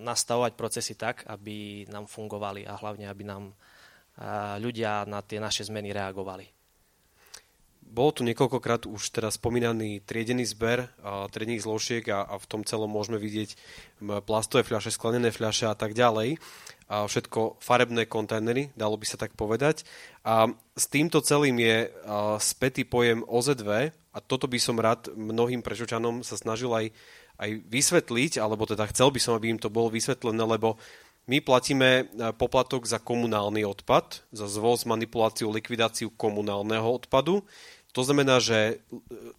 [0.00, 3.52] nastavovať procesy tak, aby nám fungovali a hlavne, aby nám
[4.60, 6.48] ľudia na tie naše zmeny reagovali.
[7.92, 10.88] Bolo tu niekoľkokrát už teda spomínaný triedený zber
[11.28, 13.52] triedených zložiek a, a v tom celom môžeme vidieť
[14.24, 16.40] plastové fľaše, sklenené fľaše a tak ďalej
[16.88, 19.84] a všetko farebné kontajnery, dalo by sa tak povedať.
[20.24, 21.88] A s týmto celým je
[22.40, 26.92] spätý pojem OZV a toto by som rád mnohým prečočanom sa snažil aj,
[27.40, 30.76] aj vysvetliť, alebo teda chcel by som, aby im to bolo vysvetlené, lebo
[31.30, 37.46] my platíme poplatok za komunálny odpad, za zvoz, manipuláciu, likvidáciu komunálneho odpadu.
[37.94, 38.74] To znamená, že e,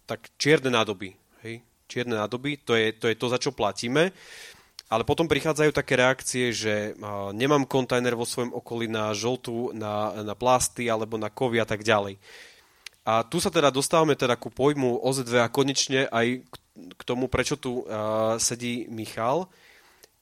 [0.08, 1.12] tak čierne nádoby,
[1.44, 4.14] hej, čierne nádoby, to je, to je to, za čo platíme.
[4.88, 6.92] Ale potom prichádzajú také reakcie, že
[7.32, 11.82] nemám kontajner vo svojom okolí na žltú, na, na plasty alebo na kovy a tak
[11.82, 12.20] ďalej.
[13.04, 16.44] A tu sa teda dostávame teda ku pojmu OZV a konečne aj
[16.74, 19.48] k tomu, prečo tu uh, sedí Michal.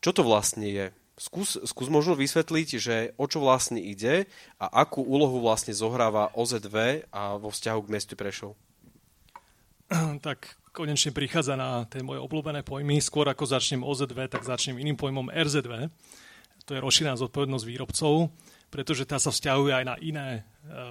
[0.03, 0.87] Čo to vlastne je?
[1.13, 4.25] Skús, skús možno vysvetliť, že o čo vlastne ide
[4.57, 8.57] a akú úlohu vlastne zohráva OZV a vo vzťahu k mestu Prešov.
[10.25, 12.97] Tak konečne prichádza na tie moje obľúbené pojmy.
[13.05, 15.93] Skôr ako začnem OZV, tak začnem iným pojmom RZV.
[16.65, 18.33] To je rozšírená zodpovednosť výrobcov,
[18.73, 20.41] pretože tá sa vzťahuje aj na iné e,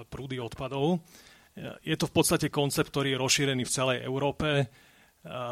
[0.06, 1.02] prúdy odpadov.
[1.56, 4.70] E, je to v podstate koncept, ktorý je rozšírený v celej Európe.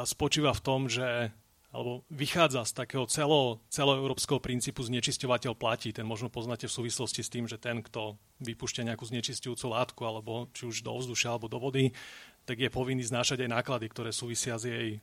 [0.02, 1.30] Spočíva v tom, že
[1.70, 5.94] alebo vychádza z takého celo, celoeurópskeho princípu znečisťovateľ platí.
[5.94, 10.50] Ten možno poznáte v súvislosti s tým, že ten, kto vypúšťa nejakú znečistujúcu látku, alebo
[10.50, 11.94] či už do ovzdušia, alebo do vody,
[12.42, 14.98] tak je povinný znášať aj náklady, ktoré súvisia s jej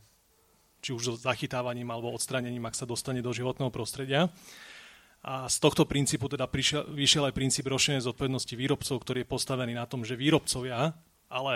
[0.78, 4.30] či už zachytávaním alebo odstranením, ak sa dostane do životného prostredia.
[5.26, 9.74] A z tohto princípu teda prišiel, vyšiel aj princíp rozšírenej zodpovednosti výrobcov, ktorý je postavený
[9.74, 10.94] na tom, že výrobcovia,
[11.28, 11.54] ale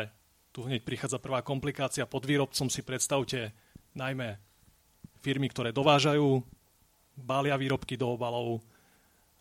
[0.51, 3.53] tu hneď prichádza prvá komplikácia, pod výrobcom si predstavte
[3.95, 4.35] najmä
[5.21, 6.41] firmy, ktoré dovážajú,
[7.15, 8.65] bália výrobky do obalov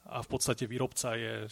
[0.05, 1.49] a v podstate výrobca je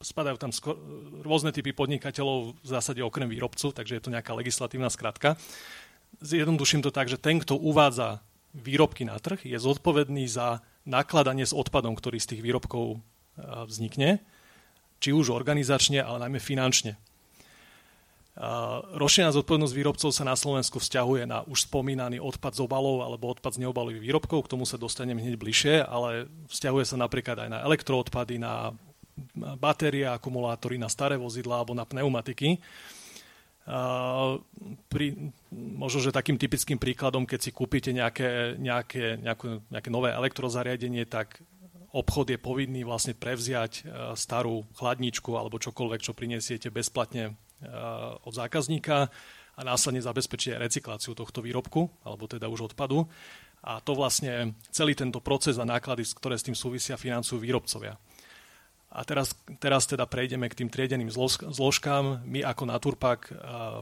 [0.00, 0.78] spadajú tam skor,
[1.26, 5.34] rôzne typy podnikateľov v zásade okrem výrobcu, takže je to nejaká legislatívna skratka.
[6.22, 8.22] Zjednoduším to tak, že ten, kto uvádza
[8.54, 13.02] výrobky na trh, je zodpovedný za nakladanie s odpadom, ktorý z tých výrobkov
[13.66, 14.22] vznikne,
[15.02, 16.94] či už organizačne, ale najmä finančne.
[18.34, 23.54] Rozšírená zodpovednosť výrobcov sa na Slovensku vzťahuje na už spomínaný odpad z obalov alebo odpad
[23.54, 27.58] z neobalových výrobkov, k tomu sa dostanem hneď bližšie, ale vzťahuje sa napríklad aj na
[27.62, 28.74] elektroodpady, na
[29.54, 32.58] batérie, akumulátory, na staré vozidlá alebo na pneumatiky.
[34.90, 35.06] Pri,
[35.54, 41.38] možno, že takým typickým príkladom, keď si kúpite nejaké, nejaké, nejaké, nejaké nové elektrozariadenie, tak
[41.94, 43.86] obchod je povinný vlastne prevziať
[44.18, 47.38] starú chladničku alebo čokoľvek, čo prinesiete bezplatne
[48.24, 49.08] od zákazníka
[49.54, 53.06] a následne zabezpečí recykláciu tohto výrobku, alebo teda už odpadu.
[53.64, 57.96] A to vlastne celý tento proces a náklady, ktoré s tým súvisia, financujú výrobcovia.
[58.94, 61.10] A teraz, teraz teda prejdeme k tým triedeným
[61.50, 62.22] zložkám.
[62.22, 63.26] My ako Naturpak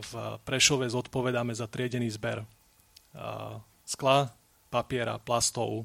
[0.08, 2.40] v Prešove zodpovedáme za triedený zber
[3.84, 4.32] skla,
[4.72, 5.84] papiera, plastov,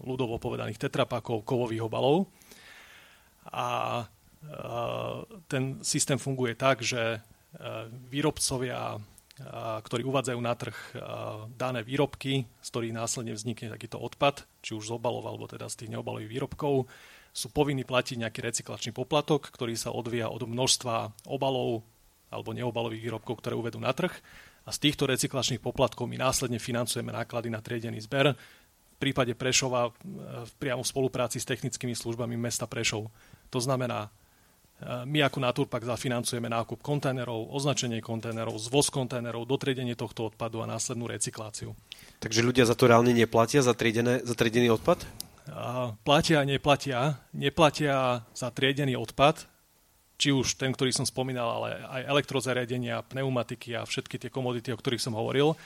[0.00, 2.32] ľudovo povedaných tetrapakov, kovových obalov.
[3.52, 4.00] A
[5.50, 7.20] ten systém funguje tak, že
[8.12, 9.00] výrobcovia,
[9.84, 10.76] ktorí uvádzajú na trh
[11.56, 15.84] dané výrobky, z ktorých následne vznikne takýto odpad, či už z obalov alebo teda z
[15.84, 16.88] tých neobalových výrobkov,
[17.36, 21.84] sú povinní platiť nejaký recyklačný poplatok, ktorý sa odvíja od množstva obalov
[22.32, 24.10] alebo neobalových výrobkov, ktoré uvedú na trh.
[24.66, 28.32] A z týchto recyklačných poplatkov my následne financujeme náklady na triedený zber.
[28.32, 29.92] V prípade Prešova
[30.56, 33.12] priamo v spolupráci s technickými službami mesta Prešov.
[33.52, 34.08] To znamená,
[34.84, 41.08] my ako Naturpak zafinancujeme nákup kontajnerov, označenie kontajnerov, zvoz kontajnerov, dotriedenie tohto odpadu a následnú
[41.08, 41.72] recykláciu.
[42.20, 45.00] Takže ľudia za to reálne neplatia, za, triedené, za triedený odpad?
[46.04, 47.16] Platia a neplatia.
[47.32, 49.48] Neplatia za triedený odpad,
[50.20, 54.80] či už ten, ktorý som spomínal, ale aj elektrozariadenia, pneumatiky a všetky tie komodity, o
[54.80, 55.56] ktorých som hovoril.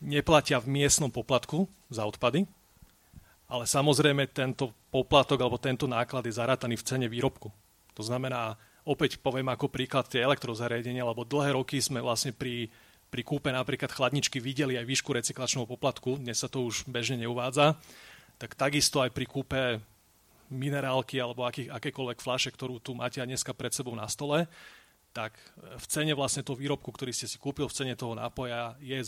[0.00, 2.48] Neplatia v miestnom poplatku za odpady,
[3.52, 7.52] ale samozrejme tento poplatok alebo tento náklad je zarátaný v cene výrobku.
[7.96, 12.68] To znamená, opäť poviem ako príklad tie elektrozariadenia, lebo dlhé roky sme vlastne pri,
[13.08, 17.80] pri kúpe napríklad chladničky videli aj výšku recyklačného poplatku, dnes sa to už bežne neuvádza,
[18.36, 19.60] tak takisto aj pri kúpe
[20.52, 24.46] minerálky alebo aký, akékoľvek fľaše, ktorú tu máte dneska pred sebou na stole,
[25.16, 29.00] tak v cene vlastne toho výrobku, ktorý ste si kúpil, v cene toho nápoja je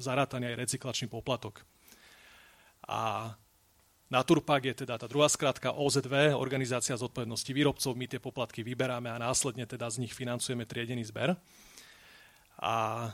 [0.00, 1.60] zarátaný aj recyklačný poplatok.
[2.88, 3.36] A
[4.10, 7.94] Naturpak je teda tá druhá skratka OZV, Organizácia zodpovednosti výrobcov.
[7.94, 11.38] My tie poplatky vyberáme a následne teda z nich financujeme triedený zber.
[12.58, 13.06] A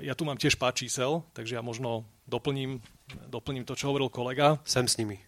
[0.00, 2.80] ja tu mám tiež pár čísel, takže ja možno doplním,
[3.28, 4.56] doplním to, čo hovoril kolega.
[4.64, 5.20] Sem s nimi.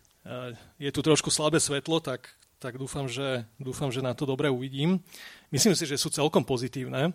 [0.81, 5.05] Je tu trošku slabé svetlo, tak, tak dúfam, že, dúfam, že na to dobre uvidím.
[5.53, 7.13] Myslím si, že sú celkom pozitívne.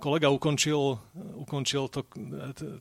[0.00, 0.96] Kolega ukončil,
[1.38, 2.08] ukončil to,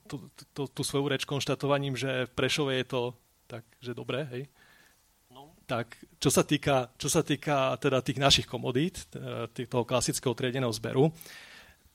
[0.08, 0.16] to,
[0.56, 3.02] to, tú svoju reč konštatovaním, že v Prešove je to
[3.48, 4.44] takže dobre, hej.
[5.30, 5.54] No.
[5.66, 9.06] Tak, čo sa týka, čo sa týka teda tých našich komodít,
[9.54, 11.14] toho klasického triedeného zberu,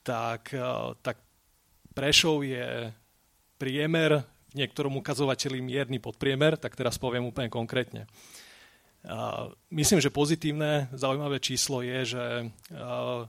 [0.06, 1.18] tak, e, tak
[1.94, 2.94] Prešov je
[3.58, 8.06] priemer v niektorom ukazovateľi mierny podpriemer, tak teraz poviem úplne konkrétne.
[9.70, 12.24] Myslím, že pozitívne, zaujímavé číslo je, že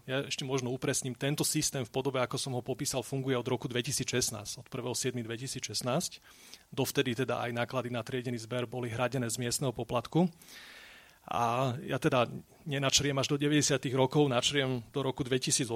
[0.10, 3.70] ja ešte možno upresním, tento systém v podobe, ako som ho popísal, funguje od roku
[3.70, 6.20] 2016, od 1.7.2016.
[6.74, 10.26] Dovtedy teda aj náklady na triedený zber boli hradené z miestneho poplatku.
[11.30, 12.26] A ja teda
[12.66, 13.78] nenačriem až do 90.
[13.94, 15.70] rokov, načriem do roku 2018.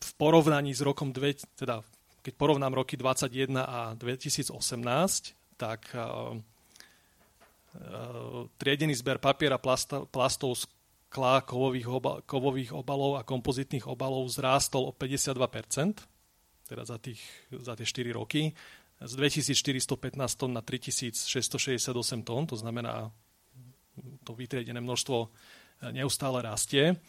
[0.00, 1.82] V porovnaní s rokom, dve, teda
[2.22, 4.54] keď porovnám roky 2021 a 2018,
[5.58, 5.90] tak
[8.58, 16.02] triedený zber papiera, plastov, skla, kovových, oba, kovových obalov a kompozitných obalov zrástol o 52%,
[16.66, 18.54] teda za, tých, za tie 4 roky,
[19.00, 23.08] z 2415 tón na 3668 tón, to znamená,
[24.22, 25.32] to vytriedené množstvo
[25.96, 27.00] neustále rastie.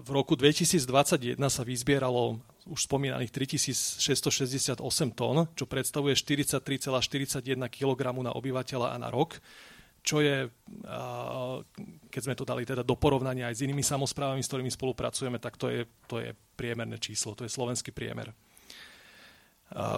[0.00, 4.82] V roku 2021 sa vyzbieralo už spomínaných 3668
[5.14, 7.38] tón, čo predstavuje 43,41
[7.70, 9.38] kg na obyvateľa a na rok,
[10.02, 10.50] čo je,
[12.10, 15.54] keď sme to dali teda do porovnania aj s inými samozprávami, s ktorými spolupracujeme, tak
[15.60, 18.34] to je, to je priemerné číslo, to je slovenský priemer.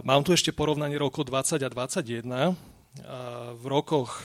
[0.05, 2.53] Mám tu ešte porovnanie rokov 20 a 21.
[3.57, 4.21] V rokoch,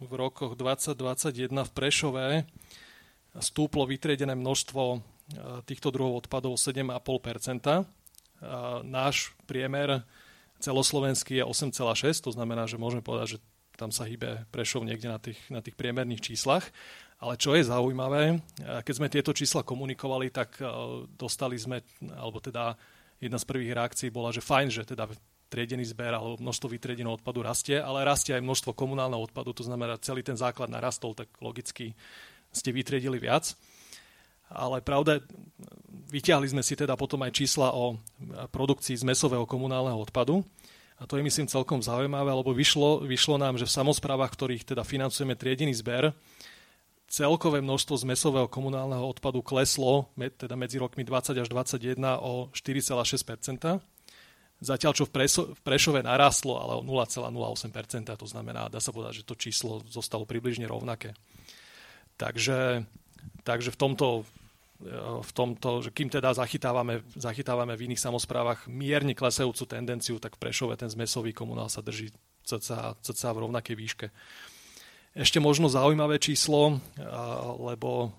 [0.00, 2.48] v rokoch 2021 v Prešove
[3.40, 5.00] stúplo vytriedené množstvo
[5.66, 7.84] týchto druhov odpadov 7,5%
[8.84, 10.04] Náš priemer
[10.60, 13.38] celoslovenský je 8,6, to znamená, že môžeme povedať, že
[13.76, 16.64] tam sa hýbe Prešov niekde na tých, na tých priemerných číslach.
[17.16, 18.44] Ale čo je zaujímavé,
[18.84, 20.60] keď sme tieto čísla komunikovali, tak
[21.16, 21.80] dostali sme,
[22.12, 22.76] alebo teda
[23.16, 25.08] jedna z prvých reakcií bola, že fajn, že teda
[25.48, 29.96] triedený zber alebo množstvo vytriedeného odpadu rastie, ale rastie aj množstvo komunálneho odpadu, to znamená,
[29.96, 31.96] celý ten základ narastol, tak logicky
[32.56, 33.52] ste vytriedili viac.
[34.48, 35.20] Ale pravda,
[36.08, 38.00] vyťahli sme si teda potom aj čísla o
[38.50, 40.40] produkcii zmesového komunálneho odpadu.
[40.96, 44.80] A to je myslím celkom zaujímavé, lebo vyšlo, vyšlo nám, že v samozprávach, ktorých teda
[44.80, 46.16] financujeme triedený zber,
[47.06, 53.78] celkové množstvo zmesového komunálneho odpadu kleslo teda medzi rokmi 20 až 21 o 4,6
[54.56, 59.20] Zatiaľ, čo v, Preso, v Prešove narastlo, ale o 0,08% to znamená, dá sa povedať,
[59.20, 61.12] že to číslo zostalo približne rovnaké.
[62.16, 62.88] Takže,
[63.44, 64.24] takže v tomto,
[65.20, 70.48] v tomto, že kým teda zachytávame, zachytávame v iných samozprávach mierne klesajúcu tendenciu, tak v
[70.48, 72.12] Prešove ten zmesový komunál sa drží
[72.44, 72.96] cca,
[73.32, 74.06] v rovnakej výške.
[75.16, 76.80] Ešte možno zaujímavé číslo,
[77.58, 78.12] lebo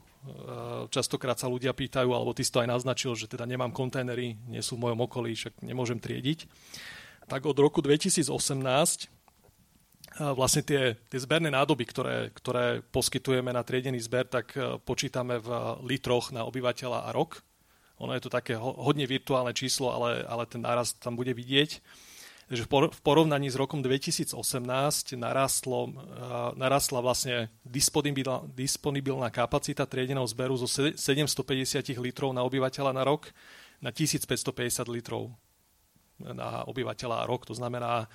[0.90, 4.62] častokrát sa ľudia pýtajú, alebo ty si to aj naznačil, že teda nemám kontajnery, nie
[4.66, 6.50] sú v mojom okolí, však nemôžem triediť.
[7.30, 8.30] Tak od roku 2018
[10.18, 15.50] vlastne tie, tie zberné nádoby, ktoré, ktoré poskytujeme na triedený zber, tak počítame v
[15.86, 17.42] litroch na obyvateľa a rok.
[18.02, 21.82] Ono je to také hodne virtuálne číslo, ale, ale ten nárast tam bude vidieť
[22.48, 24.32] že v porovnaní s rokom 2018
[25.20, 25.92] narastlo,
[26.56, 30.96] narastla vlastne disponibilná, kapacita triedeného zberu zo 750
[32.00, 33.28] litrov na obyvateľa na rok
[33.84, 35.36] na 1550 litrov
[36.24, 37.44] na obyvateľa a rok.
[37.52, 38.08] To znamená,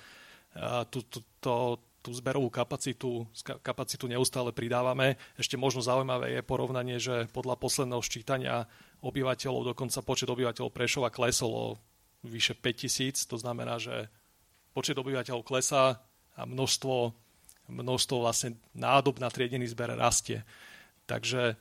[0.89, 3.23] tú, tú, tú, tú zberovú kapacitu,
[3.63, 5.15] kapacitu neustále pridávame.
[5.39, 8.67] Ešte možno zaujímavé je porovnanie, že podľa posledného ščítania
[8.99, 11.65] obyvateľov, dokonca počet obyvateľov Prešova klesol o
[12.27, 14.11] vyše 5000, to znamená, že
[14.75, 16.03] počet obyvateľov klesá
[16.35, 17.15] a množstvo,
[17.71, 20.43] množstvo vlastne nádob na triedený zber rastie.
[21.07, 21.55] Takže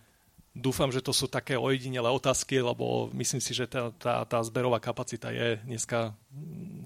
[0.54, 4.82] dúfam, že to sú také ojedinelé otázky, lebo myslím si, že tá, tá, tá zberová
[4.82, 6.18] kapacita je dneska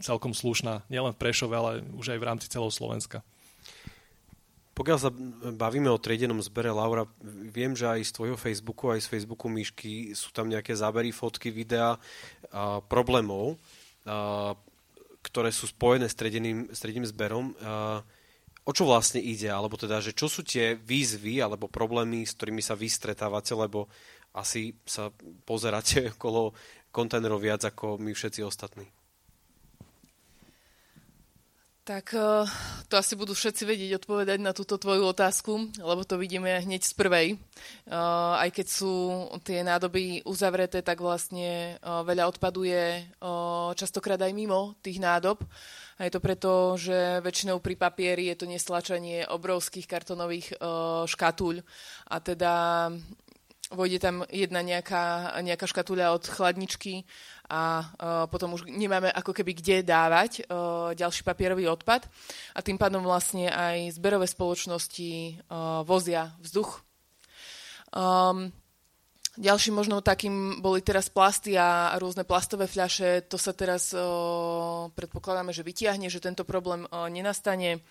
[0.04, 3.24] celkom slušná, nielen v Prešove, ale už aj v rámci celého Slovenska.
[4.76, 5.08] Pokiaľ sa
[5.56, 7.08] bavíme o triedenom zbere, Laura,
[7.48, 11.48] viem, že aj z tvojho Facebooku, aj z Facebooku Myšky sú tam nejaké zábery, fotky,
[11.48, 11.96] videa
[12.52, 13.56] a problémov.
[14.04, 14.52] A
[15.24, 17.56] ktoré sú spojené s tredeným, s tredeným zberom.
[18.66, 19.50] O čo vlastne ide?
[19.50, 23.90] Alebo teda, že čo sú tie výzvy alebo problémy, s ktorými sa vy stretávate, lebo
[24.36, 25.10] asi sa
[25.48, 26.54] pozeráte okolo
[26.94, 28.95] kontajnerov viac ako my všetci ostatní.
[31.86, 32.42] Tak eh,
[32.90, 36.94] to asi budú všetci vedieť odpovedať na túto tvoju otázku, lebo to vidíme hneď z
[36.98, 37.28] prvej.
[37.38, 37.94] Eh,
[38.42, 38.94] aj keď sú
[39.46, 43.06] tie nádoby uzavreté, tak vlastne eh, veľa odpadu je
[43.78, 45.38] častokrát aj mimo tých nádob.
[45.96, 50.60] A je to preto, že väčšinou pri papieri je to neslačanie obrovských kartonových
[51.08, 51.54] škatuľ.
[52.12, 52.52] A teda
[53.70, 57.02] vojde tam jedna nejaká, nejaká škatuľa od chladničky
[57.50, 57.86] a uh,
[58.30, 62.06] potom už nemáme ako keby kde dávať uh, ďalší papierový odpad
[62.54, 65.10] a tým pádom vlastne aj zberové spoločnosti
[65.50, 66.82] uh, vozia vzduch.
[67.90, 68.54] Um,
[69.36, 73.28] Ďalším možno takým boli teraz plasty a rôzne plastové fľaše.
[73.28, 77.84] To sa teraz o, predpokladáme, že vytiahne, že tento problém o, nenastane.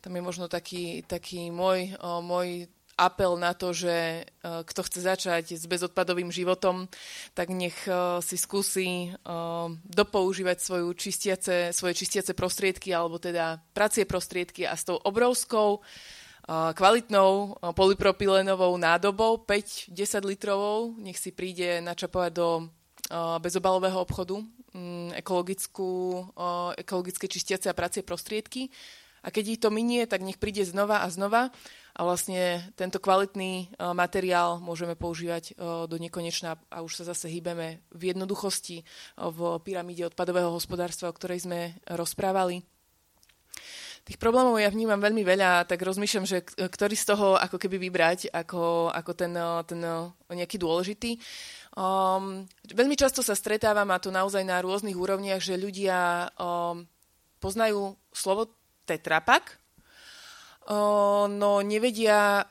[0.00, 2.64] Tam je možno taký, taký môj, o, môj
[3.00, 6.84] apel na to, že e, kto chce začať s bezodpadovým životom,
[7.32, 9.10] tak nech e, si skúsi e,
[9.88, 15.80] dopoužívať svoju čistiace, svoje čistiace prostriedky alebo teda pracie prostriedky a s tou obrovskou
[16.50, 19.94] kvalitnou polypropylenovou nádobou 5-10
[20.26, 22.48] litrovou, nech si príde načapovať do
[23.38, 24.42] bezobalového obchodu
[24.74, 26.26] mm, ekologickú,
[26.74, 28.66] ekologické čistiace a pracie prostriedky.
[29.22, 31.54] A keď ich to minie, tak nech príde znova a znova
[31.94, 37.26] a vlastne tento kvalitný e, materiál môžeme používať e, do nekonečna a už sa zase
[37.28, 38.84] hýbeme v jednoduchosti e,
[39.18, 42.62] v pyramíde odpadového hospodárstva, o ktorej sme rozprávali.
[44.00, 48.32] Tých problémov ja vnímam veľmi veľa, tak rozmýšľam, že ktorý z toho ako keby vybrať
[48.32, 49.36] ako, ako ten,
[49.68, 49.80] ten
[50.32, 51.20] nejaký dôležitý.
[51.76, 56.88] Um, veľmi často sa stretávam, a to naozaj na rôznych úrovniach, že ľudia um,
[57.44, 58.50] poznajú slovo
[58.88, 59.59] tetrapak,
[61.26, 62.46] no nevedia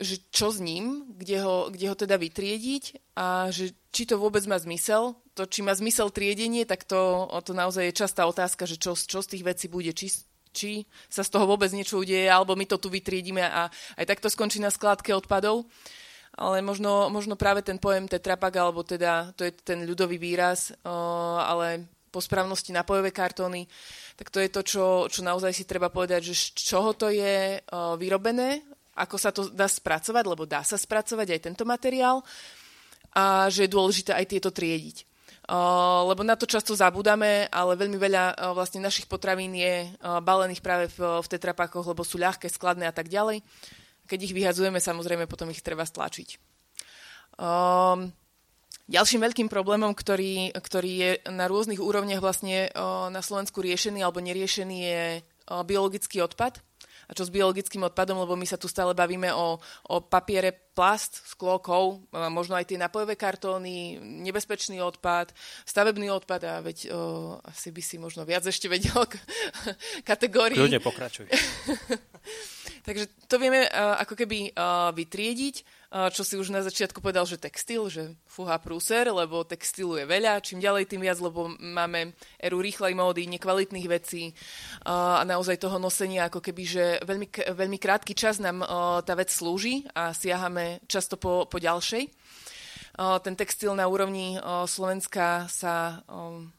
[0.00, 4.42] že čo s ním, kde ho, kde ho teda vytriediť a že či to vôbec
[4.50, 5.14] má zmysel.
[5.38, 9.22] To, či má zmysel triedenie, tak to, to naozaj je častá otázka, že čo, čo
[9.22, 10.10] z tých vecí bude, či,
[10.50, 14.18] či sa z toho vôbec niečo udeje, alebo my to tu vytriedíme a aj tak
[14.18, 15.66] to skončí na skládke odpadov.
[16.34, 21.86] Ale možno, možno práve ten pojem tetrapak, alebo teda to je ten ľudový výraz, ale
[22.14, 23.66] po správnosti napojové kartóny,
[24.14, 27.58] tak to je to, čo, čo naozaj si treba povedať, že z čoho to je
[27.98, 28.62] vyrobené,
[28.94, 32.22] ako sa to dá spracovať, lebo dá sa spracovať aj tento materiál
[33.10, 35.10] a že je dôležité aj tieto triediť.
[35.44, 40.64] Uh, lebo na to často zabudáme, ale veľmi veľa uh, vlastne našich potravín je balených
[40.64, 43.44] práve v, v tetrapakoch, lebo sú ľahké, skladné a tak ďalej.
[44.08, 46.40] Keď ich vyhadzujeme, samozrejme potom ich treba stlačiť.
[47.36, 48.08] Um,
[48.88, 52.68] ďalším veľkým problémom, ktorý, ktorý je na rôznych úrovniach vlastne
[53.08, 55.02] na Slovensku riešený alebo neriešený, je
[55.64, 56.60] biologický odpad
[57.04, 59.60] a čo s biologickým odpadom, lebo my sa tu stále bavíme o,
[59.92, 62.00] o papiere, plast, sklo, kov,
[62.32, 65.36] možno aj tie napojové kartóny, nebezpečný odpad,
[65.68, 68.96] stavebný odpad a veď o, asi by si možno viac ešte vedel
[70.08, 70.56] kategórií.
[70.56, 71.28] Kľudne pokračuj.
[72.84, 77.24] Takže to vieme uh, ako keby uh, vytriediť, uh, čo si už na začiatku povedal,
[77.24, 82.12] že textil, že fuha prúser, lebo textilu je veľa, čím ďalej tým viac, lebo máme
[82.36, 84.36] eru rýchlej módy, nekvalitných vecí
[84.84, 89.16] uh, a naozaj toho nosenia, ako keby, že veľmi, veľmi krátky čas nám uh, tá
[89.16, 92.04] vec slúži a siahame často po, po ďalšej.
[93.00, 96.04] Uh, ten textil na úrovni uh, Slovenska sa...
[96.04, 96.52] Um,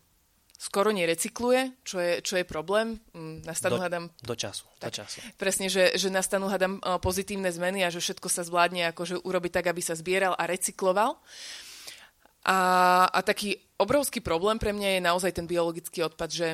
[0.56, 3.00] skoro nerecykluje, čo je, čo je problém.
[3.12, 4.66] Mm, nastanú, do, hádam, do času.
[4.80, 5.18] Tak, do času.
[5.36, 9.66] Presne, že, že nastanú, hádam, pozitívne zmeny a že všetko sa zvládne akože urobiť tak,
[9.70, 11.20] aby sa zbieral a recykloval.
[12.46, 12.58] A,
[13.10, 16.48] a taký obrovský problém pre mňa je naozaj ten biologický odpad, že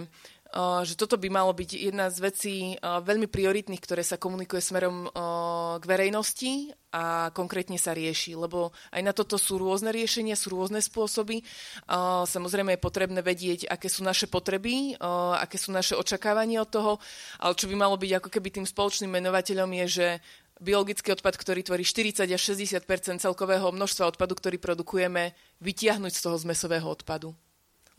[0.60, 5.08] že toto by malo byť jedna z vecí veľmi prioritných, ktoré sa komunikuje smerom
[5.80, 10.84] k verejnosti a konkrétne sa rieši, lebo aj na toto sú rôzne riešenia, sú rôzne
[10.84, 11.40] spôsoby.
[12.28, 15.00] Samozrejme je potrebné vedieť, aké sú naše potreby,
[15.40, 16.92] aké sú naše očakávania od toho,
[17.40, 20.08] ale čo by malo byť ako keby tým spoločným menovateľom je, že
[20.60, 25.32] biologický odpad, ktorý tvorí 40 až 60% celkového množstva odpadu, ktorý produkujeme,
[25.64, 27.32] vytiahnuť z toho zmesového odpadu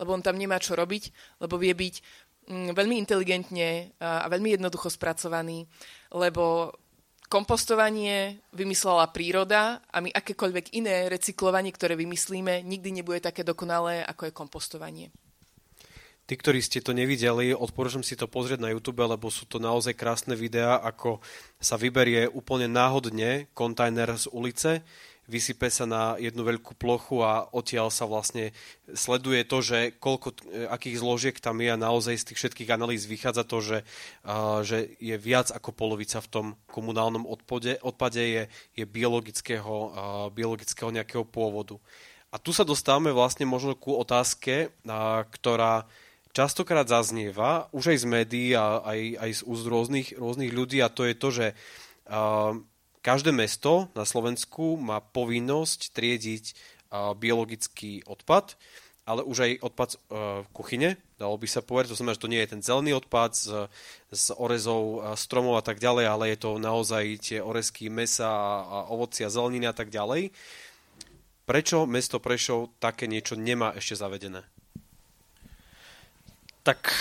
[0.01, 1.95] lebo on tam nemá čo robiť, lebo vie byť
[2.49, 5.67] veľmi inteligentne a veľmi jednoducho spracovaný,
[6.11, 6.75] lebo
[7.33, 14.29] kompostovanie vymyslela príroda a my akékoľvek iné recyklovanie, ktoré vymyslíme, nikdy nebude také dokonalé, ako
[14.29, 15.07] je kompostovanie.
[16.23, 19.99] Tí, ktorí ste to nevideli, odporúčam si to pozrieť na YouTube, lebo sú to naozaj
[19.99, 21.19] krásne videá, ako
[21.59, 24.87] sa vyberie úplne náhodne kontajner z ulice,
[25.33, 28.53] vysype sa na jednu veľkú plochu a odtiaľ sa vlastne
[28.93, 33.09] sleduje to, že koľko, e, akých zložiek tam je a naozaj z tých všetkých analýz
[33.09, 33.79] vychádza to, že,
[34.69, 38.43] že je viac ako polovica v tom komunálnom odpade, odpade je,
[38.77, 39.75] je biologického,
[40.37, 41.81] biologického nejakého pôvodu.
[42.33, 44.73] A tu sa dostávame vlastne možno ku otázke,
[45.33, 45.85] ktorá
[46.33, 50.89] častokrát zaznieva, už aj z médií a aj, aj z úst rôznych, rôznych ľudí a
[50.89, 51.47] to je to, že
[52.09, 52.57] uh,
[53.03, 56.55] Každé mesto na Slovensku má povinnosť triediť
[57.19, 58.55] biologický odpad,
[59.03, 59.97] ale už aj odpad z
[60.55, 61.91] kuchyne, dalo by sa povedať.
[61.91, 63.67] To znamená, že to nie je ten zelený odpad z,
[64.15, 68.31] z orezov stromov a tak ďalej, ale je to naozaj tie orezky mesa
[68.63, 70.31] a ovocia, zeleniny a tak ďalej.
[71.43, 74.47] Prečo mesto Prešov také niečo nemá ešte zavedené?
[76.63, 76.95] Tak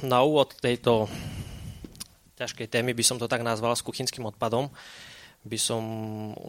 [0.00, 1.12] na úvod tejto
[2.40, 4.72] ťažkej témy by som to tak nazval s kuchynským odpadom.
[4.72, 5.12] Uh,
[5.44, 5.82] by som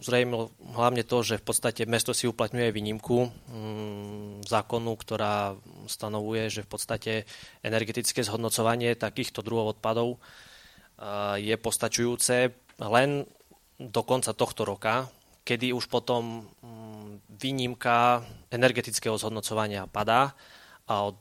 [0.00, 5.52] zrejmil hlavne to, že v podstate mesto si uplatňuje výnimku mm, zákonu, ktorá
[5.84, 7.12] stanovuje, že v podstate
[7.60, 10.16] energetické zhodnocovanie takýchto druhov odpadov
[11.36, 13.28] je postačujúce len
[13.76, 15.12] do konca tohto roka,
[15.44, 20.32] kedy už potom mm, výnimka energetického zhodnocovania padá
[20.88, 21.20] a od,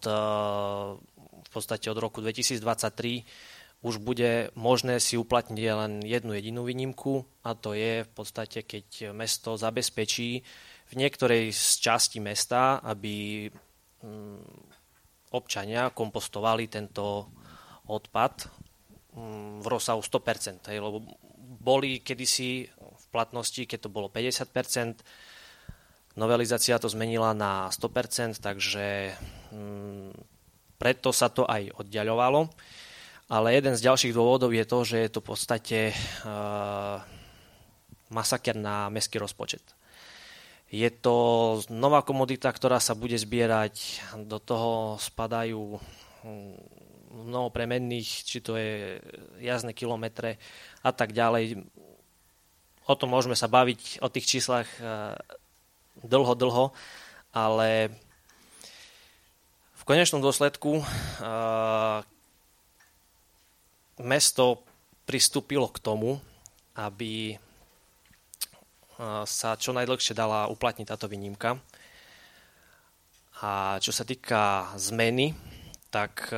[1.44, 3.55] v podstate od roku 2023
[3.86, 9.14] už bude možné si uplatniť len jednu jedinú výnimku a to je v podstate, keď
[9.14, 10.42] mesto zabezpečí
[10.90, 13.46] v niektorej z časti mesta, aby
[14.02, 14.42] mm,
[15.38, 17.30] občania kompostovali tento
[17.86, 18.50] odpad
[19.14, 20.66] mm, v rozsahu 100%.
[20.74, 21.06] Lebo
[21.38, 29.14] boli kedysi v platnosti, keď to bolo 50%, novelizácia to zmenila na 100%, takže
[29.54, 30.10] mm,
[30.82, 32.50] preto sa to aj oddialovalo.
[33.26, 37.02] Ale jeden z ďalších dôvodov je to, že je to v podstate uh,
[38.14, 39.66] masaker na mestský rozpočet.
[40.70, 45.82] Je to nová komodita, ktorá sa bude zbierať, do toho spadajú
[46.22, 46.54] hm,
[47.26, 49.02] mnoho premenných, či to je
[49.42, 50.38] jazdné kilometre
[50.86, 51.66] a tak ďalej.
[52.86, 54.70] o tom môžeme sa baviť, o tých číslach
[56.04, 56.66] dlho, dlho,
[57.34, 57.90] ale
[59.74, 60.86] v konečnom dôsledku
[64.02, 64.66] mesto
[65.06, 66.18] pristúpilo k tomu,
[66.76, 67.38] aby
[69.28, 71.60] sa čo najdlhšie dala uplatniť táto výnimka.
[73.44, 75.36] A čo sa týka zmeny,
[75.92, 76.32] tak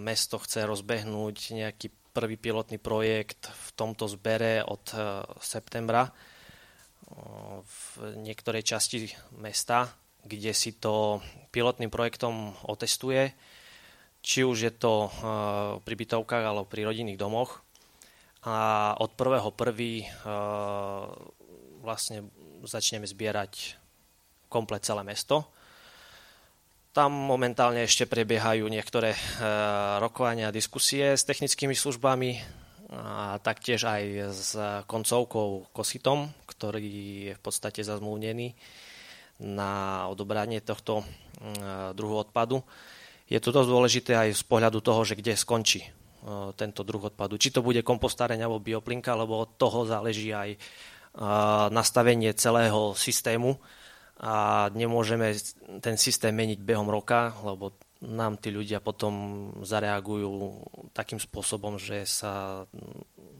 [0.00, 4.84] mesto chce rozbehnúť nejaký prvý pilotný projekt v tomto zbere od
[5.40, 6.08] septembra
[7.60, 7.80] v
[8.16, 9.92] niektorej časti mesta,
[10.24, 11.20] kde si to
[11.52, 13.32] pilotným projektom otestuje,
[14.22, 15.10] či už je to
[15.82, 17.60] pri bytovkách alebo pri rodinných domoch.
[18.46, 19.50] A od 1.1.
[21.82, 22.26] vlastne
[22.62, 23.78] začneme zbierať
[24.46, 25.50] komplet celé mesto.
[26.92, 29.14] Tam momentálne ešte prebiehajú niektoré
[30.02, 32.36] rokovania a diskusie s technickými službami
[32.92, 34.52] a taktiež aj s
[34.84, 36.84] koncovkou Kositom, ktorý
[37.30, 38.52] je v podstate zazmluvnený
[39.40, 41.00] na odobranie tohto
[41.96, 42.60] druhu odpadu.
[43.32, 45.88] Je to dosť dôležité aj z pohľadu toho, že kde skončí
[46.52, 47.40] tento druh odpadu.
[47.40, 50.60] Či to bude kompostáreň alebo bioplinka, lebo od toho záleží aj
[51.72, 53.56] nastavenie celého systému
[54.20, 55.32] a nemôžeme
[55.80, 57.72] ten systém meniť behom roka, lebo
[58.02, 60.62] nám tí ľudia potom zareagujú
[60.92, 62.66] takým spôsobom, že sa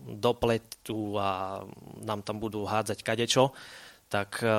[0.06, 1.62] dopletu a
[2.02, 3.50] nám tam budú hádzať kadečo,
[4.06, 4.50] tak e,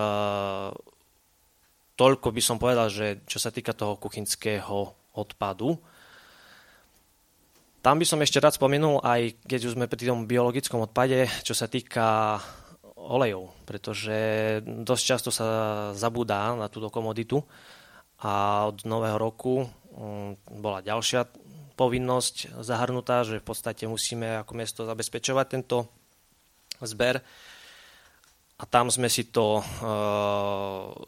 [1.95, 5.77] toľko by som povedal, že čo sa týka toho kuchynského odpadu.
[7.83, 11.51] Tam by som ešte rád spomenul, aj keď už sme pri tom biologickom odpade, čo
[11.51, 12.39] sa týka
[12.95, 14.15] olejov, pretože
[14.63, 15.47] dosť často sa
[15.91, 17.43] zabúda na túto komoditu
[18.23, 21.29] a od nového roku Mm, bola ďalšia
[21.77, 25.85] povinnosť zahrnutá, že v podstate musíme ako mesto zabezpečovať tento
[26.81, 27.21] zber.
[28.53, 29.63] A tam sme si to e,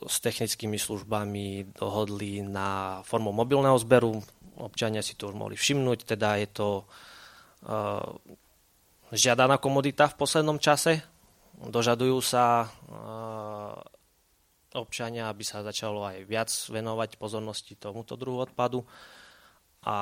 [0.10, 4.18] s technickými službami dohodli na formu mobilného zberu.
[4.58, 6.84] Občania si to už mohli všimnúť, teda je to e,
[9.14, 11.06] žiadaná komodita v poslednom čase.
[11.56, 12.68] Dožadujú sa e,
[14.76, 18.84] občania, aby sa začalo aj viac venovať pozornosti tomuto druhu odpadu
[19.86, 19.96] a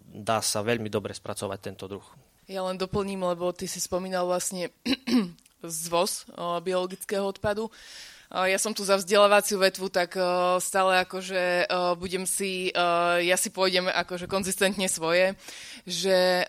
[0.00, 2.06] dá sa veľmi dobre spracovať tento druh.
[2.50, 4.74] Ja len doplním, lebo ty si spomínal vlastne
[5.64, 6.26] zvoz
[6.64, 7.70] biologického odpadu.
[8.30, 10.14] Ja som tu za vzdelávaciu vetvu, tak
[10.62, 11.66] stále akože
[11.98, 12.70] budem si,
[13.26, 15.34] ja si pôjdem akože konzistentne svoje,
[15.82, 16.46] že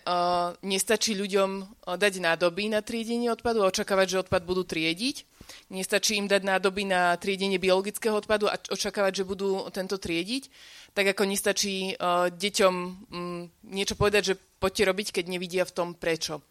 [0.62, 5.26] nestačí ľuďom dať nádoby na triedenie odpadu a očakávať, že odpad budú triediť,
[5.72, 10.52] Nestačí im dať nádoby na triedenie biologického odpadu a očakávať, že budú tento triediť.
[10.92, 11.96] Tak ako nestačí
[12.36, 16.44] deťom um, niečo povedať, že poďte robiť, keď nevidia v tom prečo.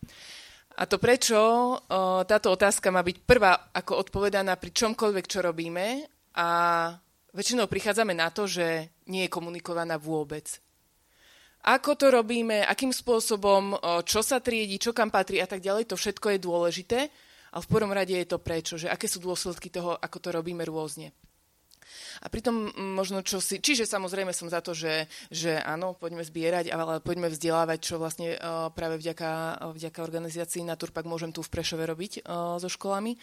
[0.80, 1.36] A to prečo,
[2.24, 6.08] táto otázka má byť prvá ako odpovedaná pri čomkoľvek, čo robíme
[6.40, 6.48] a
[7.36, 10.48] väčšinou prichádzame na to, že nie je komunikovaná vôbec.
[11.60, 13.76] Ako to robíme, akým spôsobom,
[14.08, 16.98] čo sa triedi, čo kam patrí a tak ďalej, to všetko je dôležité,
[17.52, 20.64] ale v prvom rade je to prečo, že aké sú dôsledky toho, ako to robíme
[20.64, 21.12] rôzne.
[22.20, 26.68] A pritom možno čo si, čiže samozrejme som za to, že, že áno, poďme zbierať,
[26.72, 31.84] ale poďme vzdelávať, čo vlastne uh, práve vďaka, vďaka organizácii Naturpak môžem tu v Prešove
[31.88, 33.16] robiť uh, so školami.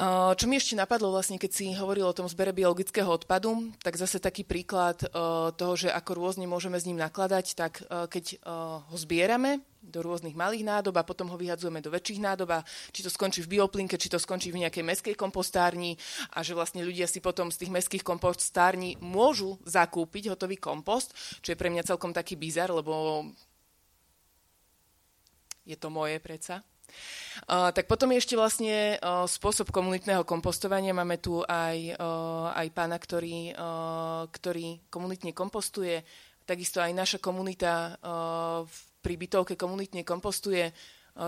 [0.00, 4.16] Čo mi ešte napadlo vlastne, keď si hovoril o tom zbere biologického odpadu, tak zase
[4.16, 4.96] taký príklad
[5.60, 8.40] toho, že ako rôzne môžeme s ním nakladať, tak keď
[8.88, 13.00] ho zbierame, do rôznych malých nádob a potom ho vyhadzujeme do väčších nádob a či
[13.00, 15.96] to skončí v bioplinke, či to skončí v nejakej meskej kompostárni
[16.36, 21.52] a že vlastne ľudia si potom z tých meských kompostární môžu zakúpiť hotový kompost, čo
[21.52, 23.24] je pre mňa celkom taký bizar, lebo
[25.64, 26.60] je to moje predsa.
[27.46, 30.96] Uh, tak potom ešte vlastne uh, spôsob komunitného kompostovania.
[30.96, 33.54] Máme tu aj, uh, aj pána, ktorý,
[34.30, 36.02] ktorý komunitne kompostuje.
[36.44, 37.94] Takisto aj naša komunita
[39.00, 40.74] pri bytovke komunitne kompostuje,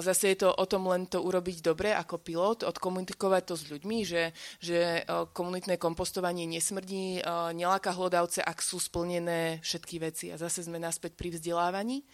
[0.00, 3.98] Zase je to o tom len to urobiť dobre ako pilot, odkomunikovať to s ľuďmi,
[4.06, 4.32] že,
[4.62, 5.02] že
[5.34, 7.20] komunitné kompostovanie nesmrdí,
[7.52, 10.30] neláka hlodavce, ak sú splnené všetky veci.
[10.30, 12.06] A zase sme naspäť pri vzdelávaní.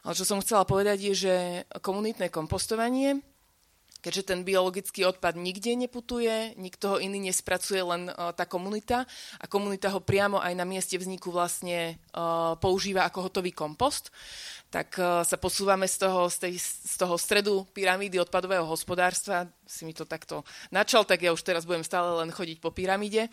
[0.00, 1.34] Ale čo som chcela povedať je, že
[1.84, 3.20] komunitné kompostovanie
[4.00, 9.04] keďže ten biologický odpad nikde neputuje, nikto ho iný nespracuje, len uh, tá komunita
[9.38, 14.08] a komunita ho priamo aj na mieste vzniku vlastne uh, používa ako hotový kompost,
[14.72, 19.84] tak uh, sa posúvame z toho, z, tej, z toho stredu pyramídy odpadového hospodárstva, si
[19.84, 20.42] mi to takto
[20.72, 23.30] načal, tak ja už teraz budem stále len chodiť po pyramíde,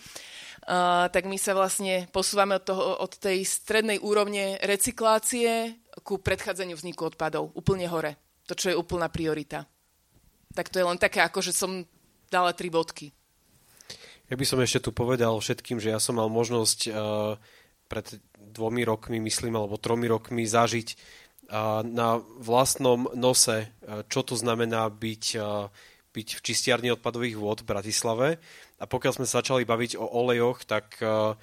[1.09, 5.73] tak my sa vlastne posúvame od, toho, od tej strednej úrovne recyklácie
[6.07, 8.15] ku predchádzaniu vzniku odpadov, úplne hore.
[8.47, 9.67] To, čo je úplná priorita.
[10.55, 11.83] Tak to je len také, ako že som
[12.31, 13.11] dala tri bodky.
[14.31, 17.35] Ja by som ešte tu povedal všetkým, že ja som mal možnosť uh,
[17.91, 18.07] pred
[18.39, 24.87] dvomi rokmi, myslím, alebo tromi rokmi zažiť uh, na vlastnom nose, uh, čo to znamená
[24.87, 25.67] byť, uh,
[26.15, 28.27] byť v čistiarni odpadových vôd v Bratislave.
[28.79, 31.35] A pokiaľ sme sa začali baviť o olejoch, tak uh,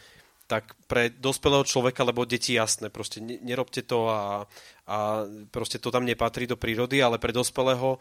[0.44, 4.44] tak pre dospelého človeka, lebo deti jasné, proste nerobte to a,
[4.84, 7.96] a proste to tam nepatrí do prírody, ale pre dospelého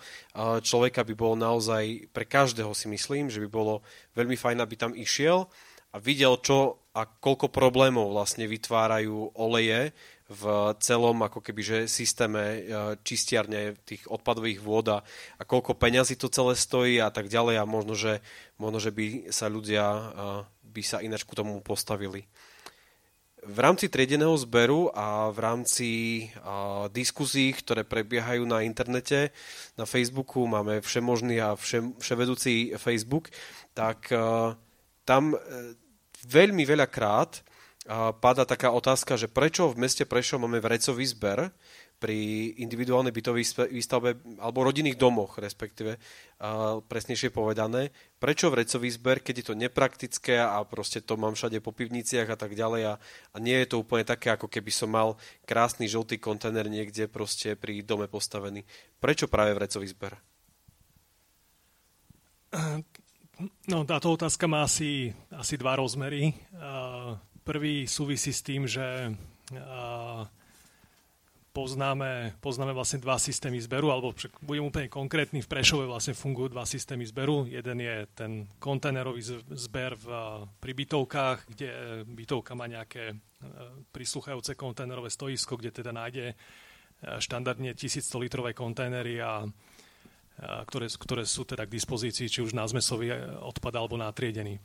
[0.59, 3.79] človeka by bolo naozaj, pre každého si myslím, že by bolo
[4.19, 5.47] veľmi fajn, aby tam išiel
[5.93, 9.95] a videl, čo a koľko problémov vlastne vytvárajú oleje
[10.29, 10.43] v
[10.77, 12.65] celom ako keby, že systéme
[13.01, 14.99] čistiarne tých odpadových vôd a,
[15.37, 18.21] a koľko peňazí to celé stojí a tak ďalej a možno, že,
[18.61, 19.85] možno, že by sa ľudia
[20.74, 22.26] by sa ináč ku tomu postavili.
[23.43, 25.89] V rámci triedeného zberu a v rámci
[26.41, 29.36] a, diskuzí, ktoré prebiehajú na internete,
[29.78, 33.30] na Facebooku, máme všemožný a vše, vševedúci Facebook,
[33.76, 34.55] tak a,
[35.05, 35.76] tam a, e,
[36.24, 37.43] veľmi veľakrát
[38.24, 41.51] pada taká otázka, že prečo v meste Prešov máme vrecový zber,
[42.03, 45.95] pri individuálnej bytovej výstavbe alebo rodinných domoch, respektíve
[46.91, 47.95] presnejšie povedané.
[48.19, 52.35] Prečo vrecový zber, keď je to nepraktické a proste to mám všade po pivniciach a
[52.35, 52.93] tak ďalej a,
[53.31, 55.15] a nie je to úplne také, ako keby som mal
[55.47, 58.67] krásny žltý kontajner niekde proste pri dome postavený.
[58.99, 60.19] Prečo práve vrecový zber?
[63.71, 66.35] No, táto otázka má asi, asi dva rozmery.
[66.51, 67.15] Uh,
[67.47, 69.15] prvý súvisí s tým, že
[69.55, 70.27] uh,
[71.53, 76.65] poznáme, poznáme vlastne dva systémy zberu, alebo budem úplne konkrétny, v Prešove vlastne fungujú dva
[76.65, 77.45] systémy zberu.
[77.45, 79.21] Jeden je ten kontajnerový
[79.53, 80.07] zber v,
[80.57, 81.69] pri bytovkách, kde
[82.09, 83.15] bytovka má nejaké e,
[83.93, 86.33] prisluchajúce kontajnerové stoisko, kde teda nájde
[87.03, 89.43] štandardne 1100 litrové kontajnery a,
[90.65, 94.57] ktoré, ktoré sú teda k dispozícii, či už na zmesový odpad alebo na triedený.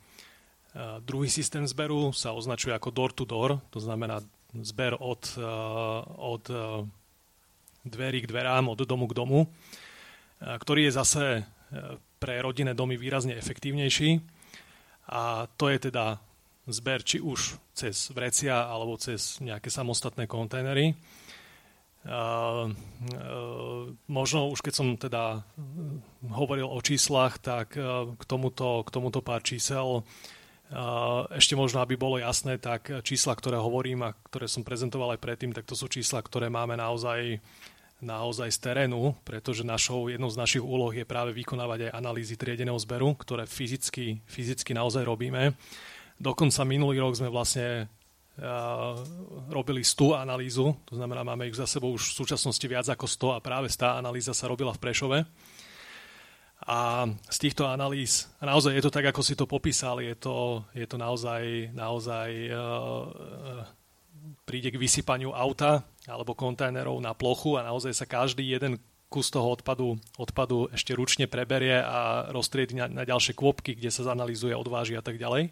[1.04, 4.22] Druhý systém zberu sa označuje ako door to door, to znamená
[4.54, 5.44] zber od, eh,
[6.16, 6.56] od eh,
[7.84, 11.24] dverí k dverám, od domu k domu, eh, ktorý je zase
[12.16, 14.24] pre rodinné domy výrazne efektívnejší.
[15.12, 16.16] A to je teda
[16.64, 20.96] zber či už cez vrecia alebo cez nejaké samostatné kontajnery.
[22.08, 22.72] Uh,
[23.12, 25.44] uh, možno už keď som teda
[26.24, 30.08] hovoril o číslach, tak uh, k, tomuto, k tomuto pár čísel
[31.32, 35.56] ešte možno, aby bolo jasné, tak čísla, ktoré hovorím a ktoré som prezentoval aj predtým,
[35.56, 37.40] tak to sú čísla, ktoré máme naozaj,
[38.04, 42.76] naozaj z terénu, pretože našou, jednou z našich úloh je práve vykonávať aj analýzy triedeného
[42.76, 45.56] zberu, ktoré fyzicky, fyzicky naozaj robíme.
[46.20, 47.88] Dokonca minulý rok sme vlastne
[49.50, 53.34] robili 100 analýzu, to znamená, máme ich za sebou už v súčasnosti viac ako 100
[53.34, 55.18] a práve tá analýza sa robila v Prešove.
[56.68, 60.84] A z týchto analýz, naozaj je to tak, ako si to popísal, je to, je
[60.84, 63.64] to naozaj, naozaj uh,
[64.44, 68.76] príde k vysypaniu auta alebo kontajnerov na plochu a naozaj sa každý jeden
[69.08, 74.04] kus toho odpadu, odpadu ešte ručne preberie a roztriedí na, na ďalšie kôpky, kde sa
[74.04, 75.48] zanalizuje, odváži a tak ďalej.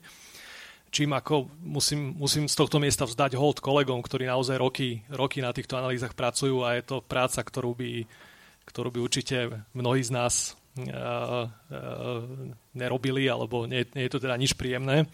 [0.93, 5.57] Čím ako musím, musím z tohto miesta vzdať hold kolegom, ktorí naozaj roky, roky na
[5.57, 8.05] týchto analýzach pracujú a je to práca, ktorú by,
[8.69, 10.53] ktorú by určite mnohí z nás
[12.77, 15.09] nerobili, alebo nie, nie je to teda nič príjemné.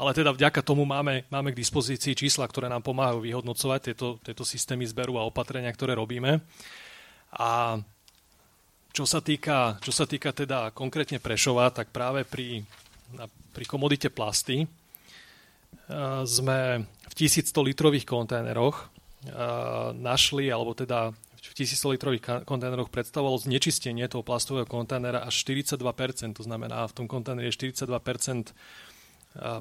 [0.00, 4.44] Ale teda vďaka tomu máme, máme k dispozícii čísla, ktoré nám pomáhajú vyhodnocovať tieto, tieto
[4.48, 6.40] systémy zberu a opatrenia, ktoré robíme.
[7.36, 7.76] A
[8.90, 12.64] čo sa týka, čo sa týka teda konkrétne Prešova, tak práve pri,
[13.52, 14.64] pri komodite plasty
[16.24, 18.76] sme v 1100 litrových kontajneroch
[20.00, 26.44] našli, alebo teda v 1100 litrových kontajneroch predstavovalo znečistenie toho plastového kontajnera až 42%, to
[26.44, 28.52] znamená v tom kontajneri je 42%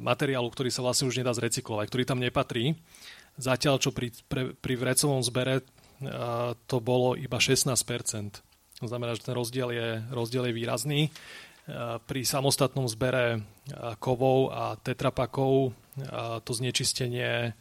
[0.02, 2.74] materiálu, ktorý sa vlastne už nedá zrecyklovať, ktorý tam nepatrí.
[3.38, 5.62] Zatiaľ, čo pri, pre, pri vrecovom zbere
[6.66, 7.70] to bolo iba 16%.
[8.80, 11.02] To znamená, že ten rozdiel je, rozdiel je výrazný.
[12.08, 13.46] Pri samostatnom zbere
[14.02, 15.76] kovov a tetrapakov
[16.42, 17.54] to znečistenie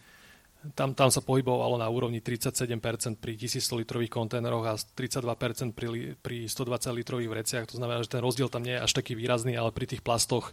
[0.74, 6.36] tam, tam sa pohybovalo na úrovni 37% pri 1100 litrových kontajneroch a 32% pri, pri
[6.48, 7.64] 120 litrových vreciach.
[7.70, 10.52] To znamená, že ten rozdiel tam nie je až taký výrazný, ale pri tých plastoch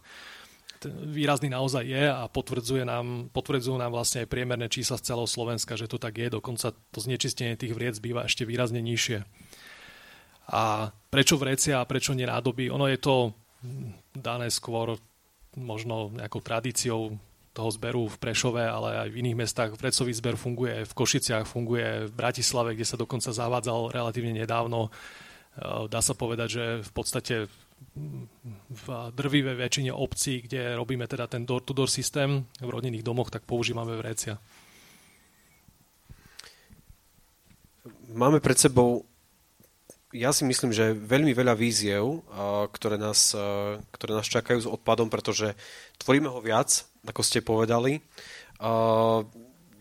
[0.86, 5.74] výrazný naozaj je a potvrdzuje nám, potvrdzujú nám vlastne aj priemerné čísla z celého Slovenska,
[5.74, 6.28] že to tak je.
[6.28, 9.24] Dokonca to znečistenie tých vriec býva ešte výrazne nižšie.
[10.52, 12.70] A prečo vrecia a prečo nie nádoby?
[12.70, 13.34] Ono je to
[14.14, 14.94] dané skôr
[15.56, 17.18] možno nejakou tradíciou
[17.56, 19.72] toho zberu v Prešove, ale aj v iných mestách.
[19.80, 24.92] Vrecový zber funguje v Košiciach, funguje v Bratislave, kde sa dokonca zavádzal relatívne nedávno.
[25.88, 27.48] Dá sa povedať, že v podstate
[28.68, 28.86] v
[29.16, 34.36] drvivej väčšine obcí, kde robíme teda ten door-to-door systém v rodinných domoch, tak používame vrecia.
[38.12, 39.08] Máme pred sebou
[40.14, 42.22] ja si myslím, že veľmi veľa víziev,
[42.70, 43.34] ktoré nás,
[43.90, 45.58] ktoré nás čakajú s odpadom, pretože
[45.98, 47.98] tvoríme ho viac, ako ste povedali.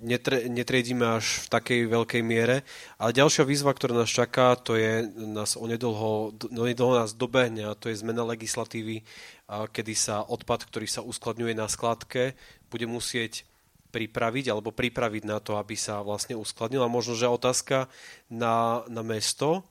[0.05, 2.67] Netre, netriedíme až v takej veľkej miere.
[2.99, 7.89] Ale ďalšia výzva, ktorá nás čaká, to je, nás onedlho, onedlho nás dobehne a to
[7.89, 9.05] je zmena legislatívy,
[9.47, 12.35] kedy sa odpad, ktorý sa uskladňuje na skladke,
[12.69, 13.47] bude musieť
[13.95, 16.83] pripraviť alebo pripraviť na to, aby sa vlastne uskladnil.
[16.83, 17.87] A možno, že otázka
[18.27, 19.63] na, na mesto,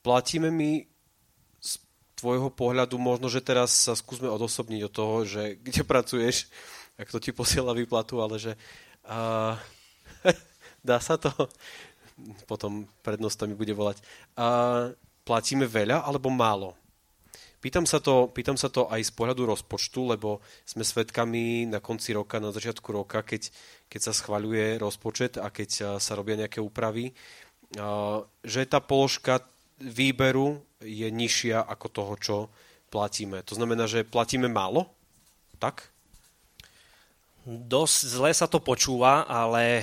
[0.00, 0.84] platíme my
[1.60, 1.72] z
[2.16, 6.48] tvojho pohľadu, možno, že teraz sa skúsme odosobniť od toho, že kde pracuješ,
[7.00, 8.52] ak to ti posiela výplatu, ale že
[9.08, 9.56] uh,
[10.88, 11.32] dá sa to,
[12.44, 14.04] potom prednosta mi bude volať,
[14.36, 14.92] uh,
[15.24, 16.76] platíme veľa alebo málo?
[17.60, 22.16] Pýtam sa, to, pýtam sa to aj z pohľadu rozpočtu, lebo sme svedkami na konci
[22.16, 23.52] roka, na začiatku roka, keď,
[23.84, 27.12] keď sa schvaľuje rozpočet a keď sa robia nejaké úpravy,
[28.40, 29.44] že tá položka
[29.80, 32.36] výberu je nižšia ako toho, čo
[32.92, 33.40] platíme.
[33.48, 34.88] To znamená, že platíme málo?
[35.60, 35.88] Tak?
[37.48, 39.80] Dosť zle sa to počúva, ale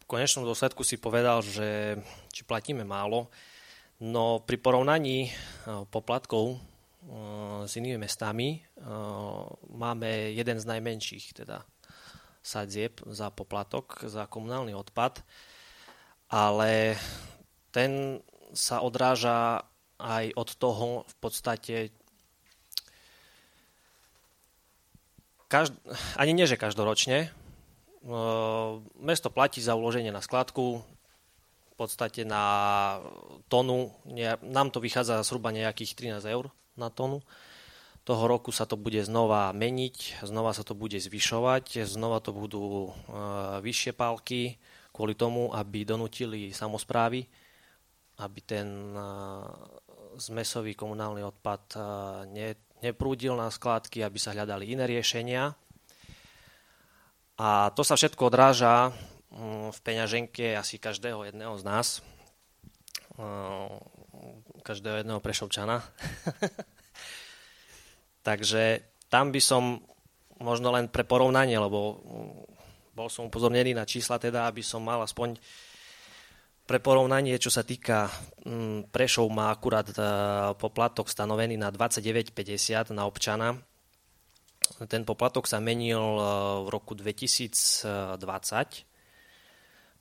[0.00, 2.00] v konečnom dôsledku si povedal, že
[2.32, 3.28] či platíme málo.
[3.98, 5.30] No pri porovnaní e,
[5.90, 6.58] poplatkov e,
[7.66, 8.58] s inými mestami e,
[9.74, 11.66] máme jeden z najmenších teda
[12.38, 15.20] sadzieb za poplatok, za komunálny odpad,
[16.30, 16.94] ale
[17.74, 18.22] ten
[18.52, 19.66] sa odráža
[19.98, 21.74] aj od toho v podstate
[25.48, 25.80] každ-
[26.14, 27.32] ani nie, že každoročne.
[29.00, 30.84] Mesto platí za uloženie na skladku
[31.72, 32.44] v podstate na
[33.50, 33.90] tonu.
[34.44, 37.24] Nám to vychádza zhruba nejakých 13 eur na tonu.
[38.06, 42.96] Toho roku sa to bude znova meniť, znova sa to bude zvyšovať, znova to budú
[43.60, 44.56] vyššie pálky
[44.96, 47.28] kvôli tomu, aby donutili samozprávy
[48.18, 48.98] aby ten
[50.18, 51.62] zmesový komunálny odpad
[52.34, 55.54] ne, neprúdil na skladky, aby sa hľadali iné riešenia.
[57.38, 58.90] A to sa všetko odráža
[59.30, 62.02] mm, v peňaženke asi každého jedného z nás,
[64.66, 65.86] každého jedného prešovčana.
[68.26, 69.78] Takže tam by som
[70.42, 72.30] možno len pre porovnanie, lebo mm,
[72.98, 75.38] bol som upozornený na čísla, teda, aby som mal aspoň
[76.68, 78.12] pre porovnanie, čo sa týka
[78.44, 79.96] mm, Prešov, má akurát e,
[80.60, 83.56] poplatok stanovený na 29,50 na občana.
[84.84, 86.20] Ten poplatok sa menil e,
[86.60, 87.88] v roku 2020.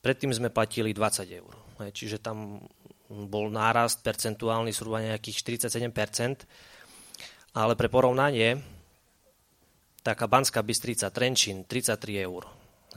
[0.04, 1.56] Predtým sme platili 20 eur.
[1.88, 2.60] Čiže tam
[3.08, 6.44] bol nárast percentuálny zhruba nejakých 47%.
[7.56, 8.60] Ale pre porovnanie,
[10.04, 12.44] taká Banská Bystrica, Trenčín, 33 eur.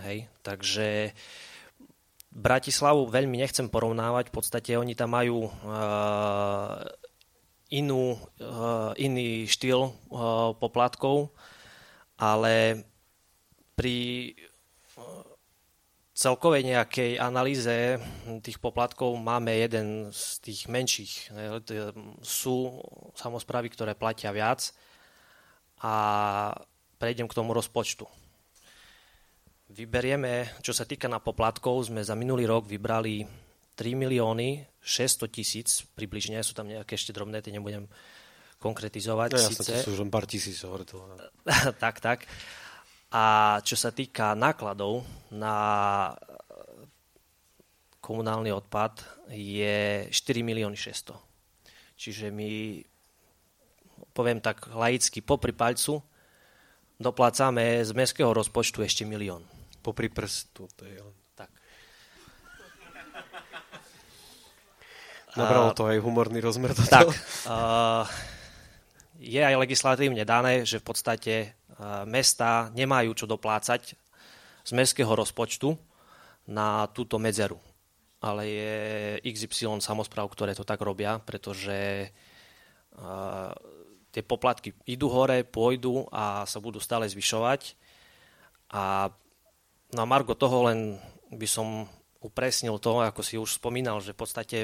[0.02, 0.26] Hej?
[0.42, 1.14] Takže
[2.30, 6.78] Bratislavu veľmi nechcem porovnávať, v podstate oni tam majú uh,
[7.74, 11.34] inú, uh, iný štýl uh, poplatkov,
[12.14, 12.86] ale
[13.74, 14.30] pri
[16.20, 17.96] celkovej nejakej analýze
[18.44, 21.32] tých poplatkov máme jeden z tých menších.
[22.20, 22.76] Sú
[23.16, 24.68] samozprávy, ktoré platia viac
[25.80, 25.94] a
[27.00, 28.04] prejdem k tomu rozpočtu.
[29.70, 33.22] Vyberieme, čo sa týka na poplatkov, sme za minulý rok vybrali
[33.78, 37.86] 3 milióny 600 tisíc, približne, sú tam nejaké ešte drobné, tie nebudem
[38.58, 39.30] konkretizovať.
[39.30, 40.58] No jasne, to sú už len pár tisíc.
[41.86, 42.26] tak, tak.
[43.14, 45.54] A čo sa týka nákladov na
[48.02, 51.14] komunálny odpad je 4 milióny 600.
[51.94, 52.82] Čiže my,
[54.10, 56.02] poviem tak laicky, popri palcu
[56.98, 59.46] doplácame z mestského rozpočtu ešte milión
[59.80, 60.68] popri prstu.
[60.76, 61.14] To je on.
[61.34, 61.50] Tak.
[65.38, 66.74] Nabralo to aj humorný rozmer.
[66.74, 66.90] Toto.
[66.90, 67.08] Tak.
[67.46, 68.04] Uh,
[69.20, 71.34] je aj legislatívne dané, že v podstate
[71.76, 73.94] uh, mesta nemajú čo doplácať
[74.64, 75.76] z mestského rozpočtu
[76.50, 77.58] na túto medzeru.
[78.20, 78.76] Ale je
[79.24, 82.10] XY samozpráv, ktoré to tak robia, pretože
[82.98, 83.54] uh,
[84.10, 87.78] tie poplatky idú hore, pôjdu a sa budú stále zvyšovať.
[88.74, 89.08] A
[89.90, 90.98] na Margo toho len
[91.30, 91.86] by som
[92.20, 94.58] upresnil to, ako si už spomínal, že v podstate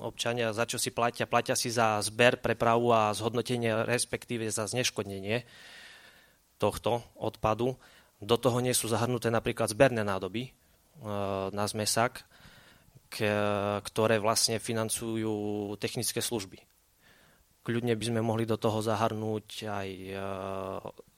[0.00, 5.44] občania za čo si platia, platia si za zber, prepravu a zhodnotenie, respektíve za zneškodnenie
[6.56, 7.76] tohto odpadu.
[8.16, 10.50] Do toho nie sú zahrnuté napríklad zberné nádoby e,
[11.52, 12.24] na zmesak,
[13.86, 16.58] ktoré vlastne financujú technické služby.
[17.62, 19.88] Kľudne by sme mohli do toho zahrnúť aj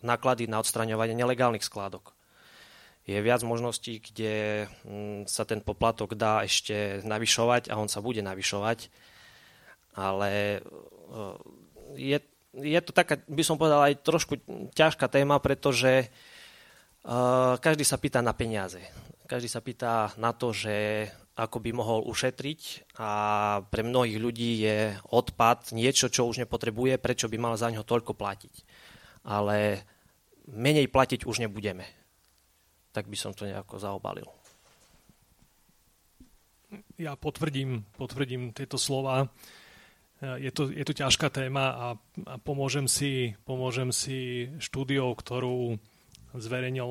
[0.05, 2.18] náklady na odstraňovanie nelegálnych skládok.
[3.09, 8.21] Je viac možností, kde mm, sa ten poplatok dá ešte navyšovať a on sa bude
[8.21, 8.93] navyšovať,
[9.97, 10.61] ale
[11.97, 12.19] je,
[12.53, 14.37] je to taká, by som povedal, aj trošku
[14.77, 16.13] ťažká téma, pretože
[17.59, 18.83] každý sa pýta na peniaze.
[19.29, 23.11] Každý sa pýta na to, že ako by mohol ušetriť a
[23.63, 28.19] pre mnohých ľudí je odpad niečo, čo už nepotrebuje, prečo by mal za ňo toľko
[28.19, 28.55] platiť.
[29.29, 29.87] Ale
[30.51, 31.87] menej platiť už nebudeme.
[32.99, 34.27] Tak by som to nejako zaobalil.
[36.99, 39.31] Ja potvrdím, potvrdím tieto slova.
[40.19, 41.87] Je to, je to ťažká téma a,
[42.27, 45.79] a pomôžem, si, pomôžem si štúdiou, ktorú
[46.35, 46.91] zverejnil,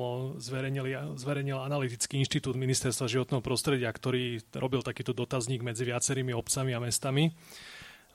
[1.60, 7.36] Analytický inštitút Ministerstva životného prostredia, ktorý robil takýto dotazník medzi viacerými obcami a mestami.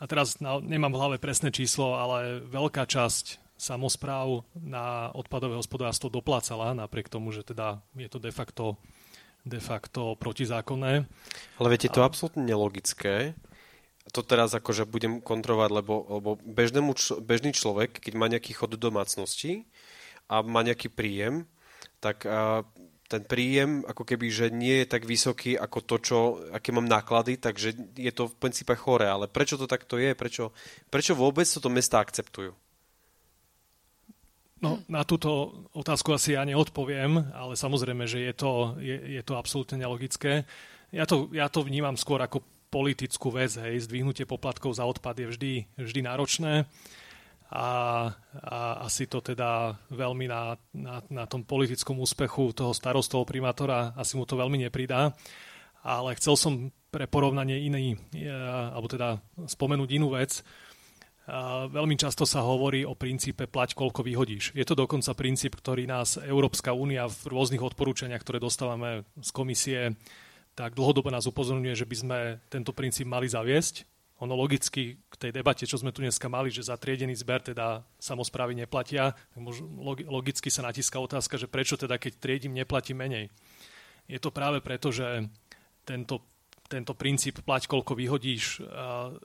[0.01, 6.11] A teraz na, nemám v hlave presné číslo, ale veľká časť samozpráv na odpadové hospodárstvo
[6.11, 8.75] doplácala, napriek tomu, že teda je to de facto,
[9.47, 11.07] de facto protizákonné.
[11.63, 13.39] Ale viete, to je absolútne nelogické.
[14.11, 16.91] To teraz akože budem kontrolovať, lebo, lebo bežnému,
[17.23, 19.63] bežný človek, keď má nejaký chod domácnosti,
[20.31, 21.45] a má nejaký príjem,
[21.99, 22.23] tak
[23.11, 26.17] ten príjem ako keby, že nie je tak vysoký ako to, čo,
[26.49, 29.05] aké mám náklady, takže je to v princípe chore.
[29.05, 30.15] Ale prečo to takto je?
[30.17, 30.55] Prečo,
[30.89, 32.55] prečo vôbec toto mesta akceptujú?
[34.63, 39.35] No, na túto otázku asi ja neodpoviem, ale samozrejme, že je to, je, je to
[39.35, 40.47] absolútne nelogické.
[40.95, 42.39] Ja to, ja to vnímam skôr ako
[42.71, 43.59] politickú vec.
[43.59, 43.91] Hej.
[43.91, 46.63] Zdvihnutie poplatkov za odpad je vždy, vždy náročné.
[47.51, 47.67] A,
[48.39, 54.15] a asi to teda veľmi na, na, na tom politickom úspechu toho starostov primátora asi
[54.15, 55.11] mu to veľmi nepridá.
[55.83, 58.31] Ale chcel som pre porovnanie iný, e,
[58.71, 60.39] alebo teda spomenúť inú vec.
[61.71, 64.51] Veľmi často sa hovorí o princípe plať, koľko vyhodíš.
[64.51, 69.95] Je to dokonca princíp, ktorý nás Európska únia v rôznych odporúčaniach, ktoré dostávame z komisie,
[70.51, 72.19] tak dlhodobo nás upozorňuje, že by sme
[72.51, 73.87] tento princíp mali zaviesť
[74.23, 77.83] ono logicky k tej debate, čo sme tu dneska mali, že za triedený zber teda
[77.99, 79.11] samozprávy neplatia,
[80.07, 83.27] logicky sa natíska otázka, že prečo teda keď triedím neplatí menej.
[84.07, 85.27] Je to práve preto, že
[85.83, 86.23] tento,
[86.73, 88.65] tento princíp plať koľko vyhodíš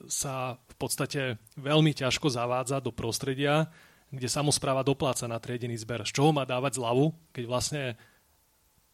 [0.04, 3.72] sa v podstate veľmi ťažko zavádza do prostredia,
[4.12, 6.04] kde samozpráva dopláca na triedený zber.
[6.04, 7.82] Z čoho má dávať zľavu, keď vlastne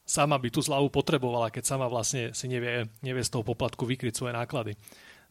[0.06, 4.14] sama by tú zľavu potrebovala, keď sama vlastne si nevie, nevie z toho poplatku vykryť
[4.14, 4.78] svoje náklady.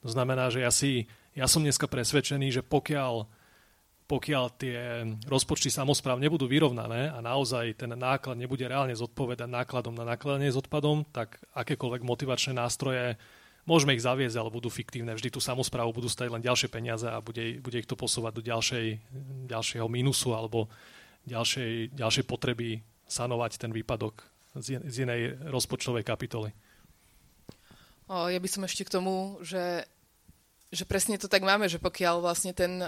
[0.03, 3.23] To znamená, že ja, si, ja som dneska presvedčený, že pokiaľ,
[4.13, 4.77] pokiaľ tie
[5.25, 10.61] rozpočty samozpráv nebudú vyrovnané a naozaj ten náklad nebude reálne zodpovedať nákladom na nakladanie s
[10.61, 13.17] odpadom, tak akékoľvek motivačné nástroje
[13.65, 15.17] môžeme ich zaviesť, ale budú fiktívne.
[15.17, 18.43] Vždy tú samozprávu budú stať len ďalšie peniaze a bude, bude ich to posúvať do
[18.45, 18.85] ďalšej,
[19.49, 20.69] ďalšieho mínusu alebo
[21.25, 24.21] ďalšej, ďalšej potreby sanovať ten výpadok
[24.61, 26.53] z, inej rozpočtovej kapitoly.
[28.13, 29.89] Ja by som ešte k tomu, že
[30.73, 32.81] že presne to tak máme, že pokiaľ vlastne ten,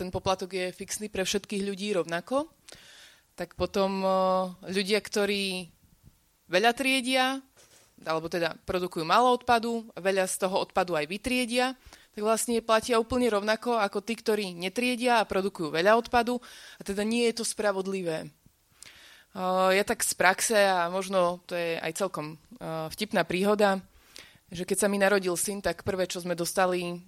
[0.00, 2.48] ten poplatok je fixný pre všetkých ľudí rovnako,
[3.36, 4.00] tak potom
[4.64, 5.68] ľudia, ktorí
[6.48, 7.36] veľa triedia,
[8.08, 11.76] alebo teda produkujú málo odpadu, veľa z toho odpadu aj vytriedia,
[12.16, 16.40] tak vlastne platia úplne rovnako ako tí, ktorí netriedia a produkujú veľa odpadu
[16.80, 18.32] a teda nie je to spravodlivé.
[19.36, 22.40] Ja tak z praxe a možno to je aj celkom
[22.88, 23.84] vtipná príhoda,
[24.48, 27.04] že keď sa mi narodil syn, tak prvé, čo sme dostali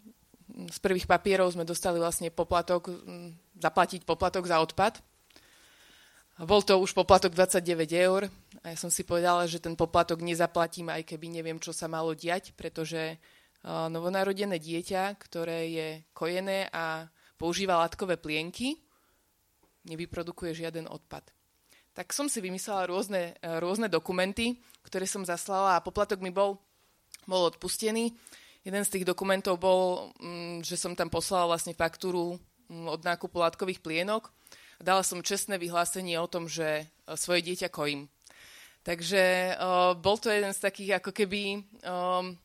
[0.49, 2.89] z prvých papierov sme dostali vlastne poplatok,
[3.61, 5.01] zaplatiť poplatok za odpad.
[6.39, 8.31] Bol to už poplatok 29 eur
[8.63, 12.15] a ja som si povedala, že ten poplatok nezaplatím, aj keby neviem, čo sa malo
[12.15, 13.19] diať, pretože
[13.67, 18.79] novonarodené dieťa, ktoré je kojené a používa látkové plienky,
[19.91, 21.27] nevyprodukuje žiaden odpad.
[21.91, 26.55] Tak som si vymyslela rôzne, rôzne dokumenty, ktoré som zaslala a poplatok mi bol,
[27.27, 28.15] bol odpustený
[28.67, 32.37] Jeden z tých dokumentov bol, mm, že som tam poslala vlastne faktúru
[32.69, 34.31] mm, od nákupu látkových plienok.
[34.79, 38.07] Dala som čestné vyhlásenie o tom, že e, svoje dieťa kojím.
[38.89, 41.61] Takže uh, bol to jeden z takých ako keby...
[41.85, 42.41] Um,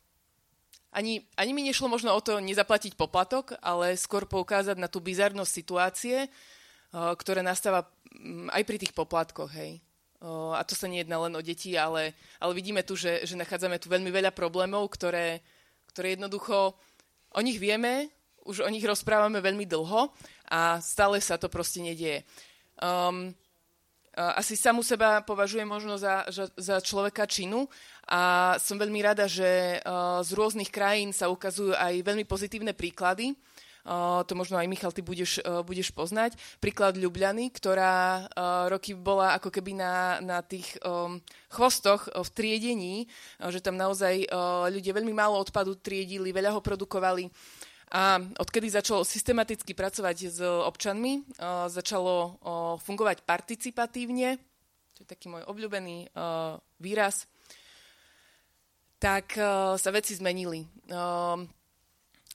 [0.92, 5.50] ani, ani mi nešlo možno o to nezaplatiť poplatok, ale skôr poukázať na tú bizarnosť
[5.50, 7.88] situácie, uh, ktorá nastáva
[8.20, 9.56] um, aj pri tých poplatkoch.
[9.56, 9.80] Hej.
[10.20, 13.80] Uh, a to sa nejedná len o deti, ale, ale vidíme tu, že, že nachádzame
[13.80, 15.40] tu veľmi veľa problémov, ktoré,
[15.94, 16.74] ktoré jednoducho,
[17.34, 18.10] o nich vieme,
[18.44, 20.10] už o nich rozprávame veľmi dlho
[20.50, 22.26] a stále sa to proste nedieje.
[22.82, 23.32] Um,
[24.14, 27.66] asi samu seba považujem možno za, za, za človeka činu
[28.06, 29.82] a som veľmi rada, že
[30.22, 33.34] z rôznych krajín sa ukazujú aj veľmi pozitívne príklady.
[33.84, 36.40] To možno aj Michal, ty budeš, budeš poznať.
[36.56, 38.24] Príklad Ljubljany, ktorá
[38.72, 40.80] roky bola ako keby na, na tých
[41.52, 43.04] chvostoch v triedení,
[43.36, 44.24] že tam naozaj
[44.72, 47.28] ľudia veľmi málo odpadu triedili, veľa ho produkovali
[47.94, 51.36] a odkedy začalo systematicky pracovať s občanmi,
[51.68, 52.40] začalo
[52.82, 54.34] fungovať participatívne,
[54.98, 56.10] to je taký môj obľúbený
[56.80, 57.28] výraz,
[58.98, 59.36] tak
[59.76, 60.64] sa veci zmenili.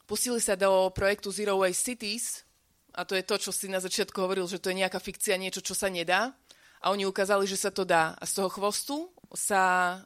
[0.10, 2.42] Pustili sa do projektu Zero Waste Cities,
[2.98, 5.62] a to je to, čo si na začiatku hovoril, že to je nejaká fikcia, niečo,
[5.62, 6.34] čo sa nedá.
[6.82, 8.18] A oni ukázali, že sa to dá.
[8.18, 10.02] A z toho chvostu sa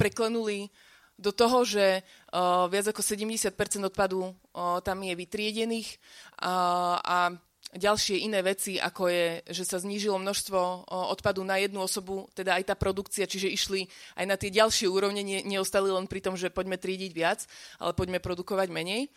[0.00, 0.72] preklenuli
[1.20, 3.52] do toho, že uh, viac ako 70
[3.84, 6.00] odpadu uh, tam je vytriedených
[6.40, 7.36] a
[7.72, 12.72] ďalšie iné veci, ako je, že sa znížilo množstvo odpadu na jednu osobu, teda aj
[12.72, 13.80] tá produkcia, čiže išli
[14.16, 17.44] aj na tie ďalšie úrovne, neostali len pri tom, že poďme triediť viac,
[17.80, 19.08] ale poďme produkovať menej.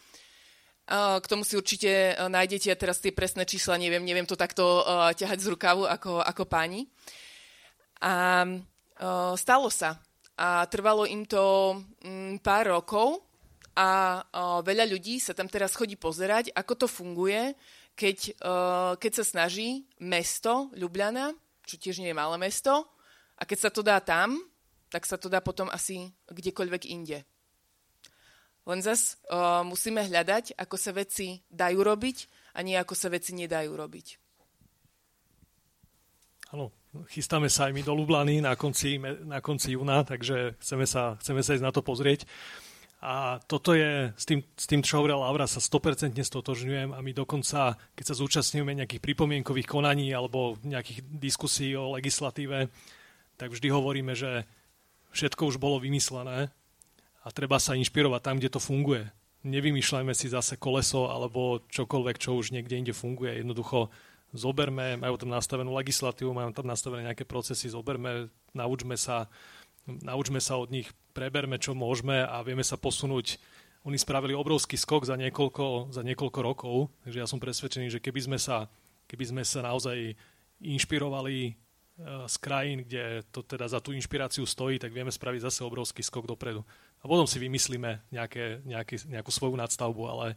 [0.85, 4.85] K tomu si určite nájdete, a teraz tie presné čísla neviem, neviem to takto
[5.17, 6.85] ťahať z rukavu ako, ako páni.
[8.05, 8.45] A
[9.33, 9.97] stalo sa
[10.37, 11.73] a trvalo im to
[12.03, 13.23] mm, pár rokov
[13.75, 14.21] a
[14.63, 17.51] veľa ľudí sa tam teraz chodí pozerať, ako to funguje,
[17.95, 18.39] keď,
[18.99, 21.35] keď sa snaží mesto Ljubljana,
[21.67, 22.87] čo tiež nie je malé mesto,
[23.35, 24.39] a keď sa to dá tam,
[24.87, 27.19] tak sa to dá potom asi kdekoľvek inde.
[28.65, 32.17] Len zas uh, musíme hľadať, ako sa veci dajú robiť
[32.57, 34.07] a nie ako sa veci nedajú robiť.
[36.53, 36.73] Áno,
[37.11, 41.45] chystáme sa aj my do Lublany na konci, na konci júna, takže chceme sa, chceme
[41.45, 42.25] sa ísť na to pozrieť.
[43.05, 47.11] A toto je, s tým, s tým čo hovorila Laura, sa 100% stotožňujem a my
[47.13, 52.65] dokonca, keď sa zúčastňujeme nejakých pripomienkových konaní alebo nejakých diskusí o legislatíve,
[53.37, 54.49] tak vždy hovoríme, že
[55.13, 56.49] všetko už bolo vymyslené
[57.25, 59.09] a treba sa inšpirovať tam, kde to funguje.
[59.41, 63.41] Nevymýšľajme si zase koleso alebo čokoľvek, čo už niekde inde funguje.
[63.41, 63.89] Jednoducho
[64.33, 69.31] zoberme, majú tam nastavenú legislatívu, majú tam nastavené nejaké procesy, zoberme, naučme sa,
[69.87, 73.41] naučme sa od nich, preberme, čo môžeme a vieme sa posunúť.
[73.85, 78.21] Oni spravili obrovský skok za niekoľko, za niekoľko rokov, takže ja som presvedčený, že keby
[78.25, 78.65] sme sa,
[79.05, 80.17] keby sme sa naozaj
[80.57, 81.51] inšpirovali e,
[82.25, 86.25] z krajín, kde to teda za tú inšpiráciu stojí, tak vieme spraviť zase obrovský skok
[86.25, 86.65] dopredu.
[87.05, 90.27] A potom si vymyslíme nejaké, nejaký, nejakú svoju nadstavbu, ale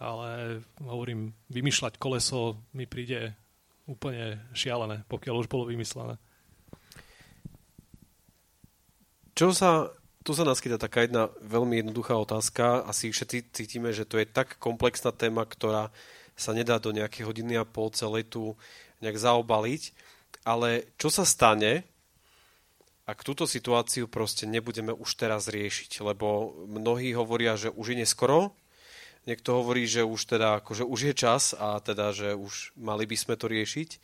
[0.00, 3.36] ale hovorím, vymýšľať koleso mi príde
[3.84, 6.16] úplne šialené, pokiaľ už bolo vymyslené.
[9.36, 9.92] Čo sa,
[10.24, 12.88] tu sa naskytá taká jedna veľmi jednoduchá otázka.
[12.88, 15.92] Asi všetci cítime, že to je tak komplexná téma, ktorá
[16.32, 18.56] sa nedá do nejakej hodiny a pol celej tu
[19.04, 19.92] nejak zaobaliť.
[20.48, 21.84] Ale čo sa stane,
[23.10, 26.00] ak túto situáciu proste nebudeme už teraz riešiť?
[26.06, 28.54] Lebo mnohí hovoria, že už je neskoro,
[29.28, 33.16] Niekto hovorí, že už teda akože už je čas a teda, že už mali by
[33.20, 34.00] sme to riešiť.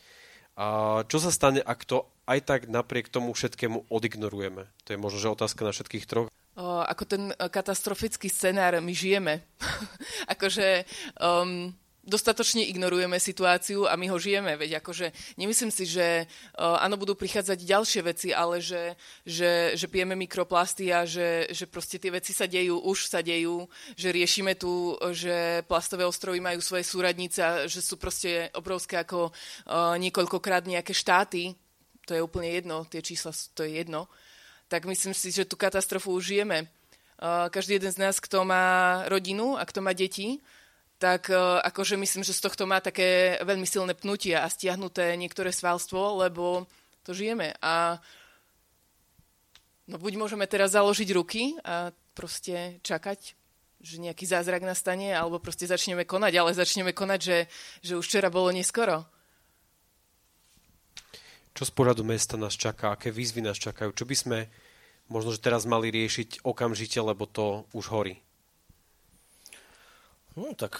[0.57, 4.69] A čo sa stane, ak to aj tak napriek tomu všetkému odignorujeme?
[4.85, 6.29] To je možno, že otázka na všetkých troch.
[6.57, 9.41] O, ako ten katastrofický scenár my žijeme.
[10.33, 10.85] akože
[11.21, 11.73] um,
[12.07, 14.55] dostatočne ignorujeme situáciu a my ho žijeme.
[14.55, 18.95] Veď akože nemyslím si, že uh, áno, budú prichádzať ďalšie veci, ale že,
[19.27, 23.67] že, že pijeme mikroplasty a že, že proste tie veci sa dejú, už sa dejú,
[23.99, 29.29] že riešime tu, že plastové ostrovy majú svoje súradnice a že sú proste obrovské ako
[29.29, 31.51] uh, niekoľkokrát nejaké štáty.
[32.07, 34.07] To je úplne jedno, tie čísla, to je jedno.
[34.71, 36.71] Tak myslím si, že tú katastrofu už žijeme.
[37.19, 40.39] Uh, každý jeden z nás, kto má rodinu a kto má deti,
[40.97, 45.53] tak e, akože myslím, že z tohto má také veľmi silné pnutie a stiahnuté niektoré
[45.53, 46.65] svalstvo, lebo
[47.05, 47.53] to žijeme.
[47.61, 48.01] A
[49.87, 53.37] no buď môžeme teraz založiť ruky a proste čakať,
[53.77, 57.37] že nejaký zázrak nastane, alebo proste začneme konať, ale začneme konať, že,
[57.85, 59.05] že už včera bolo neskoro.
[61.53, 62.93] Čo z pohľadu mesta nás čaká?
[62.93, 63.93] Aké výzvy nás čakajú?
[63.93, 64.39] Čo by sme
[65.09, 68.26] možno, že teraz mali riešiť okamžite, lebo to už horí?
[70.37, 70.77] No tak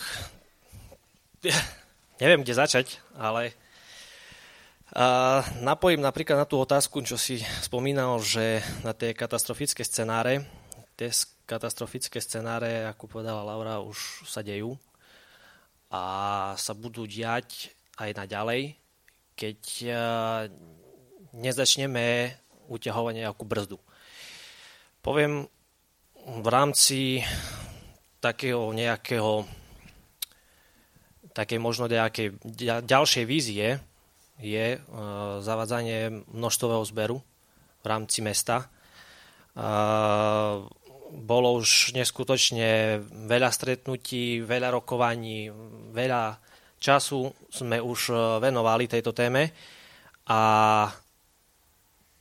[2.22, 3.58] neviem, kde začať, ale
[4.94, 10.46] a napojím napríklad na tú otázku, čo si spomínal, že na tie katastrofické scenáre,
[10.94, 11.10] tie
[11.50, 14.78] katastrofické scenáre, ako povedala Laura, už sa dejú
[15.90, 18.78] a sa budú diať aj naďalej,
[19.34, 19.60] keď
[21.34, 22.30] nezačneme
[22.70, 23.82] uťahovať nejakú brzdu.
[25.02, 25.50] Poviem
[26.30, 27.26] v rámci
[28.28, 29.48] takého nejakého
[31.32, 32.34] takej možno nejakej
[32.84, 33.78] ďalšej vízie,
[34.42, 34.82] je
[35.42, 37.18] zavádzanie množstvového zberu
[37.82, 38.70] v rámci mesta.
[41.08, 43.00] Bolo už neskutočne
[43.30, 45.50] veľa stretnutí, veľa rokovaní,
[45.94, 46.36] veľa
[46.82, 49.50] času sme už venovali tejto téme
[50.30, 50.42] a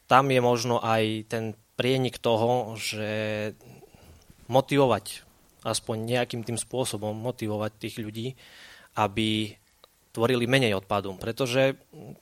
[0.07, 3.53] tam je možno aj ten prienik toho, že
[4.49, 5.26] motivovať
[5.67, 8.39] aspoň nejakým tým spôsobom motivovať tých ľudí,
[8.95, 9.51] aby
[10.15, 11.19] tvorili menej odpadu.
[11.19, 11.75] Pretože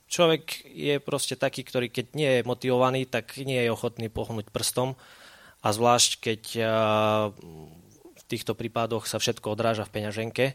[0.09, 4.97] človek je proste taký, ktorý keď nie je motivovaný, tak nie je ochotný pohnúť prstom.
[5.63, 6.41] A zvlášť, keď
[7.95, 10.45] v týchto prípadoch sa všetko odráža v peňaženke.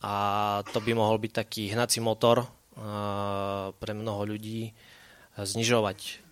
[0.00, 0.14] A
[0.72, 2.46] to by mohol byť taký hnací motor
[3.76, 4.72] pre mnoho ľudí
[5.36, 6.24] znižovať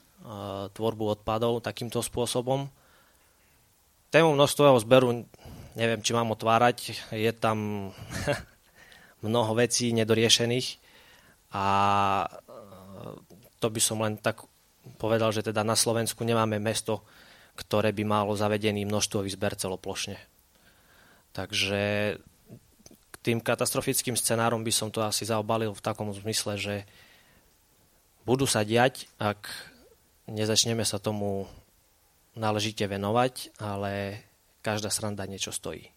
[0.72, 2.72] tvorbu odpadov takýmto spôsobom.
[4.09, 5.28] Tému množstvového zberu
[5.74, 7.10] neviem, či mám otvárať.
[7.14, 7.90] Je tam
[9.26, 10.78] mnoho vecí nedoriešených
[11.55, 11.66] a
[12.24, 12.28] e,
[13.59, 14.42] to by som len tak
[14.98, 17.06] povedal, že teda na Slovensku nemáme mesto,
[17.55, 20.18] ktoré by malo zavedený množstvový zber celoplošne.
[21.34, 21.82] Takže
[23.10, 26.74] k tým katastrofickým scenárom by som to asi zaobalil v takom zmysle, že
[28.26, 29.48] budú sa diať, ak
[30.28, 31.46] nezačneme sa tomu
[32.34, 34.22] náležite venovať, ale
[34.65, 35.93] každá sranda niečo stojí.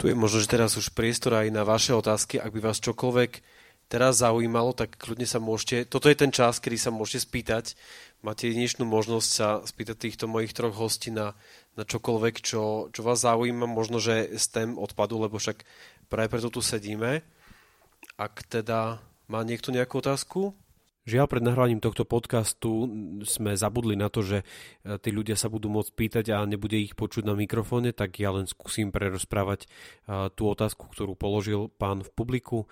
[0.00, 2.40] Tu je možno, že teraz už priestor aj na vaše otázky.
[2.40, 3.44] Ak by vás čokoľvek
[3.86, 5.86] teraz zaujímalo, tak kľudne sa môžete...
[5.86, 7.76] Toto je ten čas, kedy sa môžete spýtať.
[8.24, 11.36] Máte jedinečnú možnosť sa spýtať týchto mojich troch hostí na,
[11.76, 15.62] na čokoľvek, čo, čo vás zaujíma, možno, že z tém odpadu, lebo však
[16.08, 17.22] práve preto tu sedíme.
[18.16, 18.98] Ak teda
[19.28, 20.56] má niekto nejakú otázku?
[21.02, 22.86] Žiaľ, pred nahrávaním tohto podcastu
[23.26, 24.46] sme zabudli na to, že
[24.86, 28.30] e, tí ľudia sa budú môcť pýtať a nebude ich počuť na mikrofóne, tak ja
[28.30, 32.58] len skúsim prerozprávať e, tú otázku, ktorú položil pán v publiku.
[32.62, 32.66] E,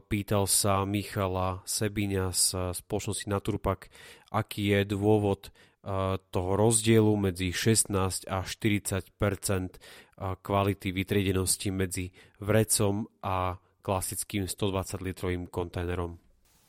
[0.00, 3.92] pýtal sa Michala Sebiňa z spoločnosti Naturpak,
[4.32, 5.52] aký je dôvod
[6.30, 9.10] toho rozdielu medzi 16 a 40%
[10.38, 16.22] kvality vytriedenosti medzi vrecom a klasickým 120 litrovým kontajnerom.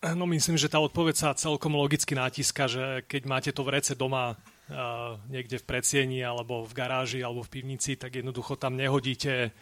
[0.03, 4.35] No myslím, že tá odpoveď sa celkom logicky nátiska, že keď máte to vrece doma
[4.35, 9.55] uh, niekde v predsieni alebo v garáži alebo v pivnici, tak jednoducho tam nehodíte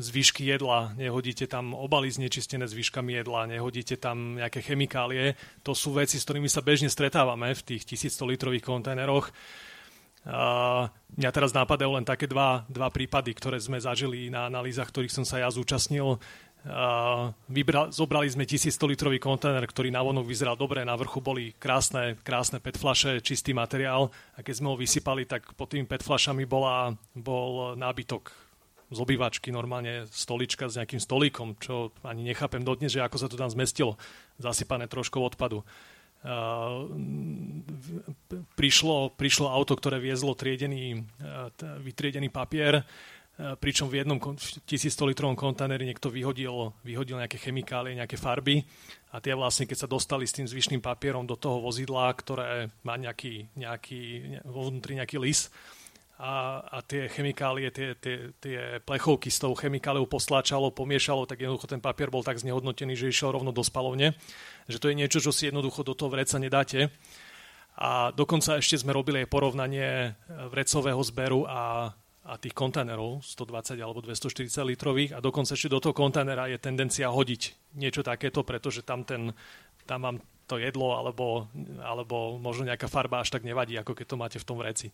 [0.00, 5.36] zvyšky jedla, nehodíte tam obaly znečistené zvyškami jedla, nehodíte tam nejaké chemikálie.
[5.60, 9.28] To sú veci, s ktorými sa bežne stretávame v tých 1100 litrových kontajneroch.
[10.26, 10.88] Uh,
[11.20, 15.28] mňa teraz nápadajú len také dva, dva prípady, ktoré sme zažili na analýzach, ktorých som
[15.28, 16.16] sa ja zúčastnil.
[17.46, 22.18] Vybra, zobrali sme 1100 litrový kontajner, ktorý na vonok vyzeral dobre, na vrchu boli krásne,
[22.26, 26.42] krásne PET flaše, čistý materiál a keď sme ho vysypali, tak pod tými PET flašami
[26.42, 28.34] bola, bol nábytok
[28.90, 33.38] z obývačky, normálne stolička s nejakým stolíkom, čo ani nechápem dodnes, že ako sa to
[33.38, 33.94] tam zmestilo,
[34.42, 35.62] zasypané troškou odpadu.
[36.26, 36.90] Uh,
[38.58, 45.36] prišlo, prišlo auto, ktoré viezlo triedený, uh, vytriedený papier, Eh, pričom v jednom 1100 litrovom
[45.36, 48.64] kontajneri niekto vyhodil, vyhodil nejaké chemikálie, nejaké farby
[49.12, 52.96] a tie vlastne, keď sa dostali s tým zvyšným papierom do toho vozidla, ktoré má
[52.96, 54.00] nejaký, nejaký
[54.48, 55.52] vnútri nejaký lis
[56.16, 61.68] a, a tie chemikálie, tie, tie, tie plechovky s tou chemikáliou posláčalo, pomiešalo, tak jednoducho
[61.68, 64.16] ten papier bol tak znehodnotený, že išiel rovno do spalovne.
[64.64, 66.88] Že to je niečo, čo si jednoducho do toho vreca nedáte.
[67.76, 70.16] A dokonca ešte sme robili aj porovnanie
[70.48, 71.92] vrecového zberu a
[72.26, 77.06] a tých kontajnerov 120 alebo 240 litrových a dokonca ešte do toho kontajnera je tendencia
[77.06, 79.30] hodiť niečo takéto, pretože tam, ten,
[79.86, 80.16] tam mám
[80.50, 81.46] to jedlo alebo,
[81.78, 84.90] alebo možno nejaká farba až tak nevadí, ako keď to máte v tom vreci.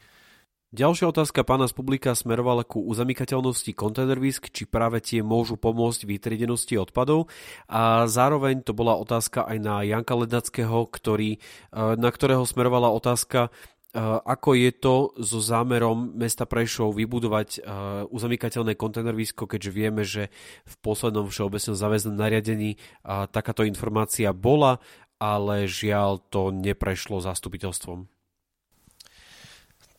[0.73, 6.81] Ďalšia otázka pána z publika smerovala ku uzamykateľnosti kontajnervisk, či práve tie môžu pomôcť vytriedenosti
[6.81, 7.29] odpadov.
[7.69, 13.53] A zároveň to bola otázka aj na Janka Lednackého, ktorý, eh, na ktorého smerovala otázka,
[14.01, 17.61] ako je to so zámerom mesta Prešov vybudovať
[18.09, 20.33] uzamykateľné kontajnervisko, keďže vieme, že
[20.65, 24.81] v poslednom všeobecnom záväznom nariadení takáto informácia bola,
[25.21, 28.09] ale žiaľ to neprešlo zastupiteľstvom.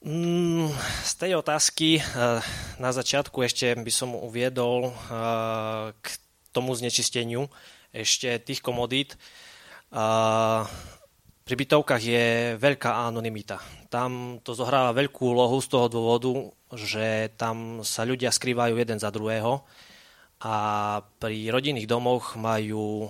[0.04, 0.68] Mm,
[1.06, 2.04] z tej otázky
[2.76, 4.92] na začiatku ešte by som uviedol
[5.96, 6.06] k
[6.52, 7.48] tomu znečisteniu
[7.94, 9.16] ešte tých komodít.
[11.44, 12.26] Pri bytovkách je
[12.56, 13.60] veľká anonimita.
[13.92, 16.32] Tam to zohráva veľkú úlohu z toho dôvodu,
[16.72, 19.60] že tam sa ľudia skrývajú jeden za druhého
[20.40, 20.56] a
[21.20, 23.08] pri rodinných domoch majú e,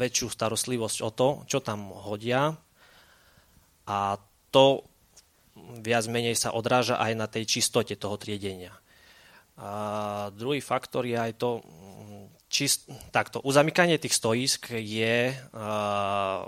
[0.00, 2.56] väčšiu starostlivosť o to, čo tam hodia
[3.84, 4.16] a
[4.48, 4.88] to
[5.84, 8.72] viac menej sa odráža aj na tej čistote toho triedenia.
[9.60, 11.60] A druhý faktor je aj to,
[12.48, 16.46] či čist, takto, uzamykanie tých stoisk je uh,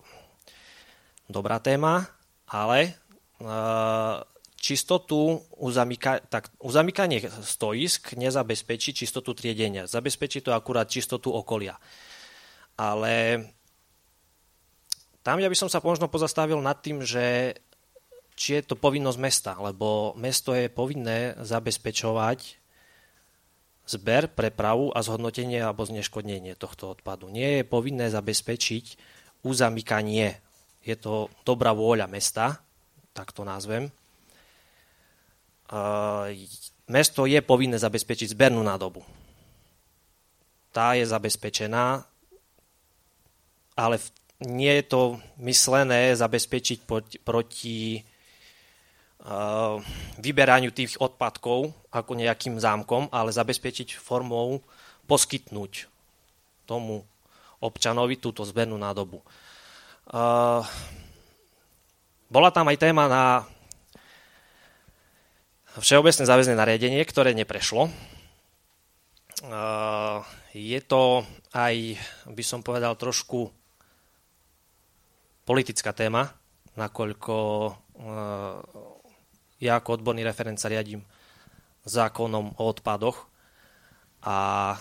[1.31, 2.07] dobrá téma,
[2.47, 2.99] ale
[3.41, 4.21] uh,
[4.61, 9.89] čistotu uzamyka, tak, uzamykanie stoisk nezabezpečí čistotu triedenia.
[9.89, 11.81] Zabezpečí to akurát čistotu okolia.
[12.77, 13.47] Ale
[15.25, 17.57] tam ja by som sa možno pozastavil nad tým, že
[18.37, 22.61] či je to povinnosť mesta, lebo mesto je povinné zabezpečovať
[23.85, 27.29] zber, prepravu a zhodnotenie alebo zneškodnenie tohto odpadu.
[27.29, 28.97] Nie je povinné zabezpečiť
[29.45, 30.41] uzamykanie.
[30.81, 32.57] Je to dobrá vôľa mesta,
[33.13, 33.93] tak to nazvem.
[36.91, 39.05] Mesto je povinné zabezpečiť zbernú nádobu.
[40.75, 42.03] Tá je zabezpečená,
[43.77, 43.97] ale
[44.41, 45.03] nie je to
[45.43, 46.89] myslené zabezpečiť
[47.23, 48.01] proti
[50.17, 54.65] vyberaniu tých odpadkov ako nejakým zámkom, ale zabezpečiť formou
[55.05, 55.87] poskytnúť
[56.65, 57.05] tomu
[57.61, 59.21] občanovi túto zbernú nádobu.
[62.31, 63.47] Bola tam aj téma na
[65.79, 67.87] všeobecné záväzné nariadenie, ktoré neprešlo.
[70.51, 71.23] Je to
[71.55, 71.95] aj,
[72.27, 73.55] by som povedal, trošku
[75.47, 76.27] politická téma,
[76.75, 77.37] nakoľko
[79.61, 81.07] ja ako odborný referent sa riadím
[81.87, 83.31] zákonom o odpadoch
[84.27, 84.75] a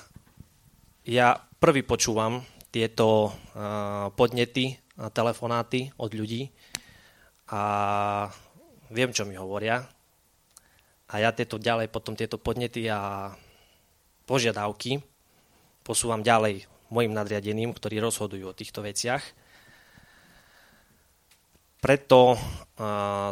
[1.06, 1.28] ja
[1.62, 2.42] prvý počúvam
[2.74, 3.34] tieto
[4.18, 6.52] podnety a telefonáty od ľudí
[7.48, 7.62] a
[8.92, 9.88] viem, čo mi hovoria.
[11.10, 13.32] A ja tieto ďalej, potom tieto podnety a
[14.30, 15.02] požiadavky
[15.82, 19.24] posúvam ďalej mojim nadriadeným, ktorí rozhodujú o týchto veciach.
[21.80, 22.36] Preto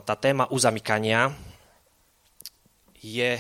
[0.08, 1.36] tá téma uzamykania
[2.98, 3.38] je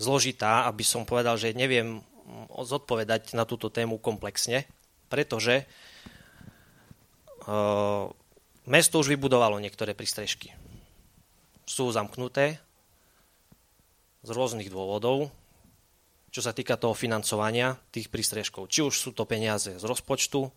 [0.00, 2.00] zložitá, aby som povedal, že neviem
[2.48, 4.64] zodpovedať na túto tému komplexne,
[5.12, 5.68] pretože
[8.66, 10.54] mesto už vybudovalo niektoré prístrežky.
[11.66, 12.58] Sú zamknuté
[14.22, 15.30] z rôznych dôvodov,
[16.32, 18.70] čo sa týka toho financovania tých prístrežkov.
[18.70, 20.48] Či už sú to peniaze z rozpočtu,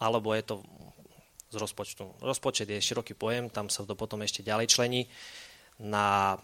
[0.00, 0.54] alebo je to
[1.52, 2.24] z rozpočtu.
[2.24, 5.02] Rozpočet je široký pojem, tam sa to potom ešte ďalej člení
[5.78, 6.38] na,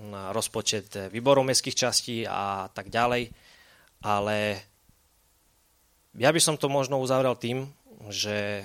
[0.00, 3.32] na rozpočet výborov mestských častí a tak ďalej.
[4.04, 4.36] Ale
[6.16, 7.68] ja by som to možno uzavrel tým,
[8.08, 8.64] že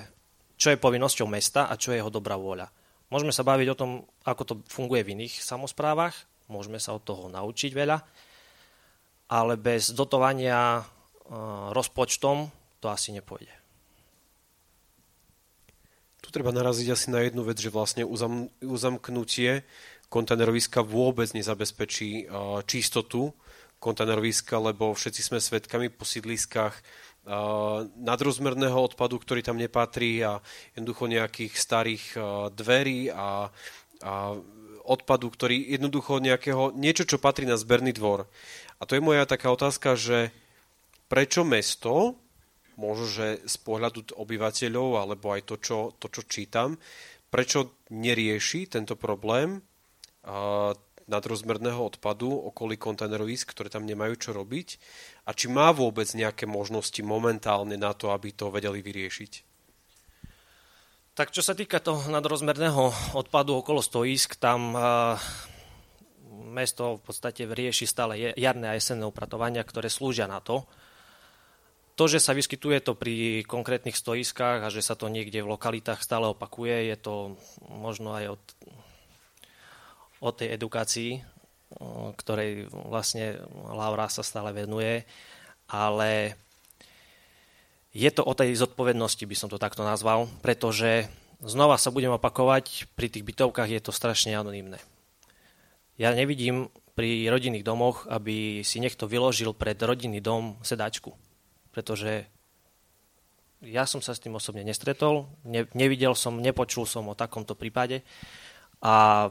[0.56, 2.68] čo je povinnosťou mesta a čo je jeho dobrá vôľa.
[3.12, 3.90] Môžeme sa baviť o tom,
[4.26, 6.16] ako to funguje v iných samozprávach,
[6.50, 7.98] môžeme sa od toho naučiť veľa,
[9.30, 10.82] ale bez dotovania e,
[11.70, 12.50] rozpočtom
[12.82, 13.52] to asi nepôjde.
[16.18, 19.62] Tu treba naraziť asi na jednu vec, že vlastne uzam, uzamknutie
[20.10, 23.30] kontajneroviska vôbec nezabezpečí uh, čistotu
[23.78, 26.74] kontajneroviska, lebo všetci sme svedkami po sídliskách
[27.98, 30.38] nadrozmerného odpadu, ktorý tam nepatrí a
[30.78, 32.04] jednoducho nejakých starých
[32.54, 33.50] dverí a,
[34.06, 34.12] a
[34.86, 38.30] odpadu, ktorý jednoducho nejakého, niečo, čo patrí na zberný dvor.
[38.78, 40.30] A to je moja taká otázka, že
[41.10, 42.14] prečo mesto
[42.76, 46.76] možno, že z pohľadu obyvateľov, alebo aj to, čo, to, čo čítam,
[47.32, 49.58] prečo nerieši tento problém
[51.06, 54.68] nadrozmerného odpadu okolí kontajnerovísk, ktoré tam nemajú čo robiť
[55.26, 59.32] a či má vôbec nejaké možnosti momentálne na to, aby to vedeli vyriešiť?
[61.16, 65.16] Tak čo sa týka toho nadrozmerného odpadu okolo stoisk, tam uh,
[66.52, 70.68] mesto v podstate rieši stále jarné a jesenné upratovania, ktoré slúžia na to,
[71.96, 76.04] to, že sa vyskytuje to pri konkrétnych stoiskách a že sa to niekde v lokalitách
[76.04, 77.14] stále opakuje, je to
[77.72, 78.44] možno aj od,
[80.26, 81.22] od tej edukácii,
[82.18, 83.38] ktorej vlastne
[83.70, 85.06] Laura sa stále venuje,
[85.70, 86.34] ale
[87.94, 91.06] je to o tej zodpovednosti, by som to takto nazval, pretože
[91.40, 94.82] znova sa budem opakovať, pri tých bytovkách je to strašne anonimné.
[95.96, 101.16] Ja nevidím pri rodinných domoch, aby si niekto vyložil pred rodinný dom sedačku
[101.76, 102.24] pretože
[103.60, 108.00] ja som sa s tým osobne nestretol, ne, nevidel som, nepočul som o takomto prípade
[108.80, 109.28] a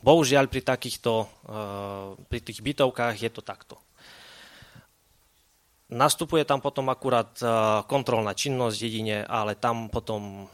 [0.00, 3.76] bohužiaľ pri takýchto, uh, pri tých bytovkách je to takto.
[5.90, 10.46] Nastupuje tam potom akurát uh, kontrolná činnosť jedine, ale tam potom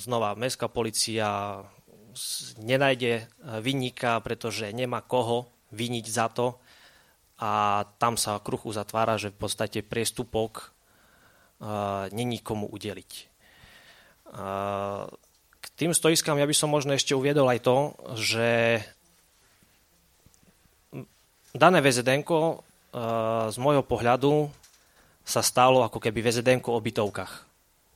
[0.00, 1.60] znova mestská policia
[2.62, 3.26] nenájde
[3.60, 6.56] vyníka, pretože nemá koho viniť za to
[7.42, 10.70] a tam sa kruh uzatvára, že v podstate priestupok
[12.14, 13.12] není komu udeliť.
[15.74, 18.78] Tým stoiskám ja by som možno ešte uviedol aj to, že
[21.50, 22.22] dané VZDN
[23.50, 24.54] z môjho pohľadu
[25.26, 27.32] sa stalo ako keby VZDN o bytovkách.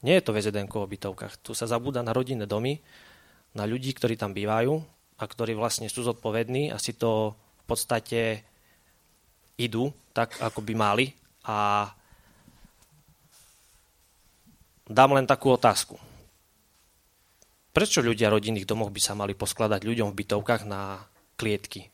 [0.03, 1.39] Nie je to VZDN o bytovkách.
[1.39, 2.83] Tu sa zabúda na rodinné domy,
[3.55, 4.75] na ľudí, ktorí tam bývajú
[5.19, 8.43] a ktorí vlastne sú zodpovední a si to v podstate
[9.55, 11.07] idú tak, ako by mali.
[11.47, 11.87] A
[14.83, 16.08] dám len takú otázku.
[17.79, 20.99] Prečo ľudia rodinných domov by sa mali poskladať ľuďom v bytovkách na
[21.39, 21.87] klietky?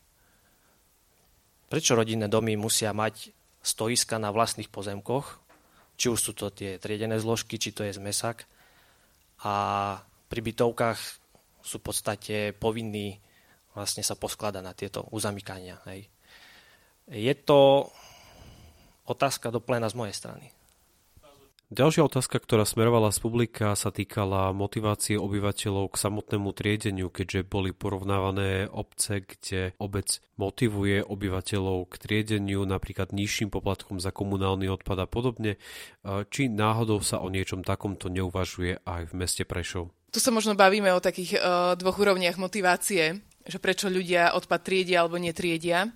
[1.69, 3.29] Prečo rodinné domy musia mať
[3.61, 5.45] stoiska na vlastných pozemkoch,
[6.01, 8.49] či už sú to tie triedené zložky, či to je zmesak.
[9.45, 9.53] A
[10.33, 11.21] pri bytovkách
[11.61, 13.21] sú v podstate povinní
[13.77, 15.85] vlastne sa poskladať na tieto uzamykania.
[15.93, 16.09] Hej.
[17.13, 17.93] Je to
[19.05, 20.49] otázka do plena z mojej strany.
[21.73, 27.73] Ďalšia otázka, ktorá smerovala z publika, sa týkala motivácie obyvateľov k samotnému triedeniu, keďže boli
[27.73, 35.09] porovnávané obce, kde obec motivuje obyvateľov k triedeniu, napríklad nižším poplatkom za komunálny odpad a
[35.09, 35.57] podobne.
[36.05, 39.89] Či náhodou sa o niečom takomto neuvažuje aj v meste Prešov?
[40.13, 45.01] Tu sa možno bavíme o takých uh, dvoch úrovniach motivácie, že prečo ľudia odpad triedia
[45.01, 45.91] alebo netriedia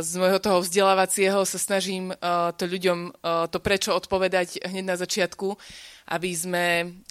[0.00, 2.12] z môjho toho vzdelávacieho sa snažím
[2.60, 5.56] to ľuďom to prečo odpovedať hneď na začiatku,
[6.12, 6.64] aby sme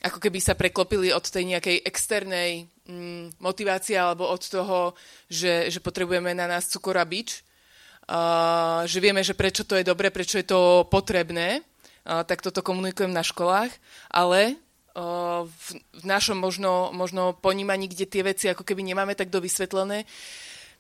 [0.06, 4.94] ako keby sa preklopili od tej nejakej externej mm, motivácie alebo od toho,
[5.26, 7.42] že, že potrebujeme na nás cukor a bič,
[8.86, 11.66] že vieme, že prečo to je dobre, prečo je to potrebné,
[12.06, 13.70] tak toto komunikujem na školách,
[14.10, 14.58] ale
[15.46, 15.68] v,
[16.02, 20.10] v našom možno, možno ponímaní, kde tie veci ako keby nemáme tak dovysvetlené,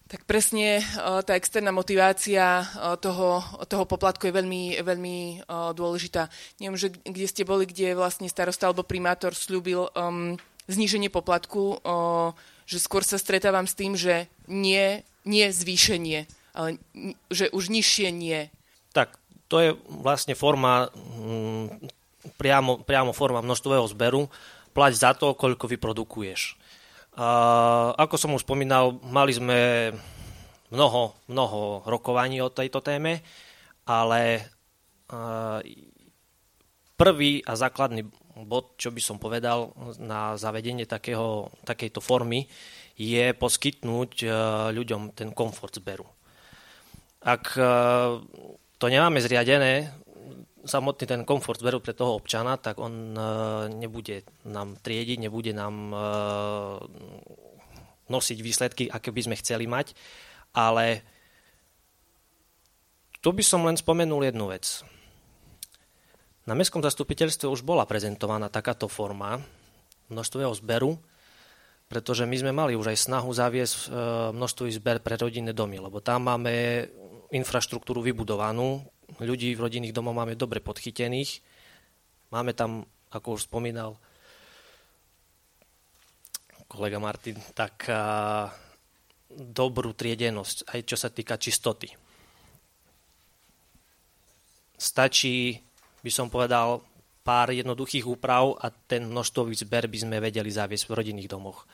[0.10, 2.65] tak presne tá externá motivácia
[2.98, 5.45] toho, toho poplatku je veľmi, veľmi
[5.77, 6.34] dôležitá.
[6.57, 10.34] Neviem, že kde ste boli, kde vlastne starosta alebo primátor slúbil um,
[10.65, 12.34] zníženie poplatku, uh,
[12.69, 16.81] že skôr sa stretávam s tým, že nie, nie zvýšenie, ale
[17.34, 18.53] že už nižšie nie.
[18.94, 19.18] Tak,
[19.49, 21.86] to je vlastne forma, mm,
[22.38, 24.30] priamo, priamo forma množstvového zberu.
[24.69, 26.59] Plať za to, koľko vyprodukuješ.
[27.20, 27.28] A
[28.00, 29.91] ako som už spomínal, mali sme
[30.72, 33.20] mnoho, mnoho rokovaní o tejto téme,
[33.84, 34.48] ale
[36.96, 38.08] prvý a základný
[38.40, 42.48] bod, čo by som povedal na zavedenie takého, takejto formy,
[42.96, 44.24] je poskytnúť
[44.72, 46.08] ľuďom ten komfort zberu.
[47.20, 47.52] Ak
[48.80, 49.91] to nemáme zriadené,
[50.65, 53.22] samotný ten komfort zberu pre toho občana, tak on e,
[53.72, 55.98] nebude nám triediť, nebude nám e,
[58.10, 59.94] nosiť výsledky, aké by sme chceli mať.
[60.57, 61.06] Ale
[63.22, 64.84] tu by som len spomenul jednu vec.
[66.49, 69.38] Na mestskom zastupiteľstve už bola prezentovaná takáto forma
[70.10, 70.98] množstvého zberu,
[71.86, 73.81] pretože my sme mali už aj snahu zaviesť e,
[74.34, 76.86] množstvý zber pre rodinné domy, lebo tam máme
[77.30, 78.81] infraštruktúru vybudovanú,
[79.18, 81.41] ľudí v rodinných domoch máme dobre podchytených.
[82.30, 83.98] Máme tam, ako už spomínal
[86.69, 87.90] kolega Martin, tak
[89.34, 91.90] dobrú triedenosť, aj čo sa týka čistoty.
[94.77, 95.57] Stačí,
[96.06, 96.86] by som povedal,
[97.26, 101.65] pár jednoduchých úprav a ten množstvový zber by sme vedeli zaviesť v rodinných domoch.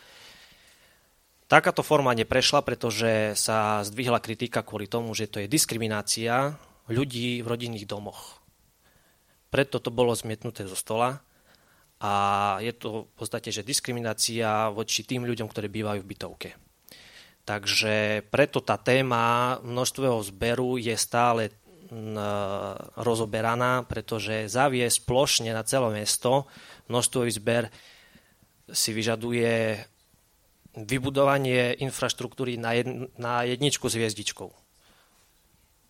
[1.46, 6.58] Takáto forma neprešla, pretože sa zdvihla kritika kvôli tomu, že to je diskriminácia
[6.90, 8.42] ľudí v rodinných domoch.
[9.50, 11.24] Preto to bolo zmietnuté zo stola
[12.04, 12.12] a
[12.60, 16.50] je to v podstate, že diskriminácia voči tým ľuďom, ktorí bývajú v bytovke.
[17.46, 21.54] Takže preto tá téma množstvého zberu je stále
[22.98, 26.50] rozoberaná, pretože zaviesť plošne na celé mesto
[26.90, 27.64] množstvový zber
[28.74, 29.78] si vyžaduje
[30.76, 34.65] vybudovanie infraštruktúry na, jed, na jedničku s hviezdičkou.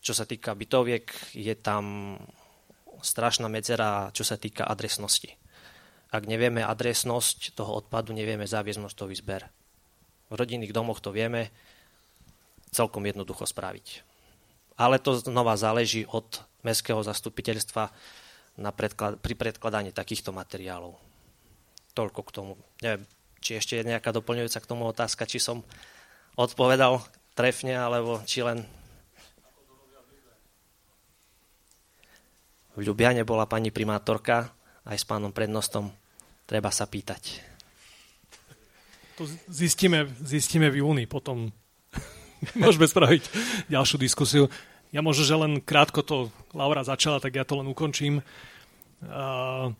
[0.05, 2.13] Čo sa týka bytoviek, je tam
[3.01, 5.33] strašná medzera, čo sa týka adresnosti.
[6.13, 9.49] Ak nevieme adresnosť toho odpadu, nevieme zaviesť množstový zber.
[10.29, 11.49] V rodinných domoch to vieme
[12.69, 14.05] celkom jednoducho spraviť.
[14.77, 17.89] Ale to znova záleží od mestského zastupiteľstva
[18.61, 21.01] na predklad- pri predkladaní takýchto materiálov.
[21.97, 22.53] Toľko k tomu.
[22.85, 23.09] Neviem,
[23.41, 25.65] či ešte je nejaká doplňujúca k tomu otázka, či som
[26.37, 27.01] odpovedal
[27.33, 28.67] trefne, alebo či len
[32.75, 34.51] V Ľubiane bola pani primátorka
[34.83, 35.89] aj s pánom prednostom.
[36.43, 37.41] Treba sa pýtať.
[39.15, 41.49] To zistíme, zistíme v júni, potom
[42.59, 43.23] môžeme spraviť
[43.71, 44.51] ďalšiu diskusiu.
[44.91, 46.17] Ja možno, že len krátko to
[46.51, 48.19] Laura začala, tak ja to len ukončím.
[49.03, 49.71] Uh,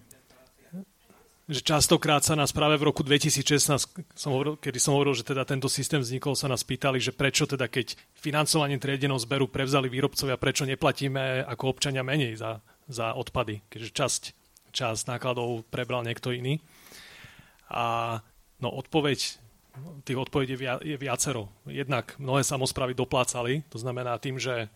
[1.46, 5.46] že častokrát sa nás práve v roku 2016, som hovoril, kedy som hovoril, že teda
[5.46, 10.42] tento systém vznikol, sa nás pýtali, že prečo teda keď financovanie triedeného zberu prevzali výrobcovia,
[10.42, 14.22] prečo neplatíme ako občania menej za, za odpady, keďže časť,
[14.72, 16.62] časť nákladov prebral niekto iný.
[17.70, 18.20] A
[18.62, 19.20] no, odpoveď,
[20.08, 20.56] tých odpovedí
[20.86, 21.50] je viacero.
[21.66, 24.70] Jednak mnohé samozprávy doplácali, to znamená tým, že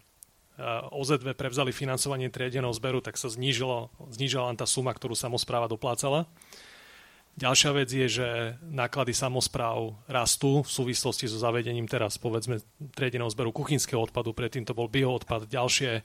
[0.91, 6.27] OZV prevzali financovanie triedeného zberu, tak sa znížilo, znížila len tá suma, ktorú samozpráva doplácala.
[7.39, 8.27] Ďalšia vec je, že
[8.67, 12.59] náklady samozpráv rastú v súvislosti so zavedením teraz, povedzme,
[12.91, 16.01] triedeného zberu kuchynského odpadu, predtým to bol bioodpad, ďalšie, e,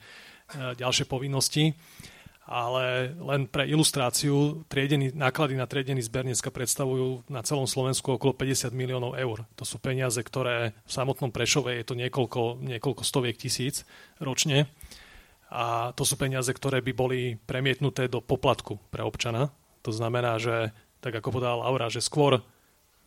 [0.52, 1.72] ďalšie povinnosti.
[2.44, 8.36] Ale len pre ilustráciu, triedený, náklady na triedený zber dneska predstavujú na celom Slovensku okolo
[8.36, 9.48] 50 miliónov eur.
[9.56, 13.88] To sú peniaze, ktoré v samotnom Prešove je to niekoľko, niekoľko stoviek tisíc
[14.20, 14.68] ročne.
[15.48, 19.48] A to sú peniaze, ktoré by boli premietnuté do poplatku pre občana.
[19.80, 22.44] To znamená, že tak ako povedala Laura, že skôr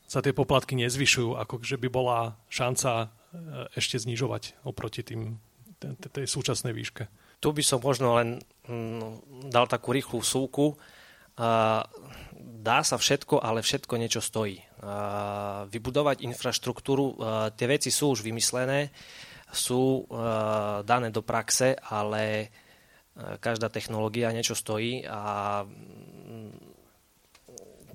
[0.09, 3.07] sa tie poplatky nezvyšujú, ako že by bola šanca e,
[3.76, 5.38] ešte znižovať oproti tým,
[6.09, 7.26] tej súčasnej výške.
[7.38, 10.73] Tu by som možno len mm, dal takú rýchlu súku.
[12.38, 14.57] Dá sa všetko, ale všetko niečo stojí.
[15.69, 17.18] Vybudovať infraštruktúru,
[17.53, 18.89] tie veci sú už vymyslené,
[19.53, 20.09] sú
[20.81, 22.49] dané do praxe, ale
[23.38, 25.65] každá technológia niečo stojí a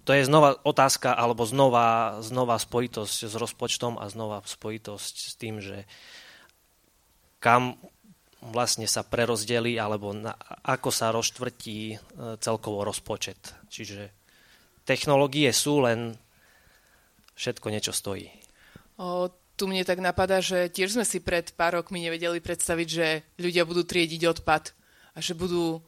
[0.02, 5.62] to je znova otázka, alebo znova, znova spojitosť s rozpočtom a znova spojitosť s tým,
[5.62, 5.86] že
[7.38, 7.78] kam
[8.50, 10.34] vlastne sa prerozdelí, alebo na,
[10.66, 11.96] ako sa rozštvrtí e,
[12.42, 13.38] celkovo rozpočet.
[13.70, 14.10] Čiže
[14.82, 16.18] technológie sú, len
[17.38, 18.26] všetko niečo stojí.
[18.98, 23.22] O, tu mne tak napadá, že tiež sme si pred pár rokmi nevedeli predstaviť, že
[23.38, 24.74] ľudia budú triediť odpad
[25.14, 25.78] a že budú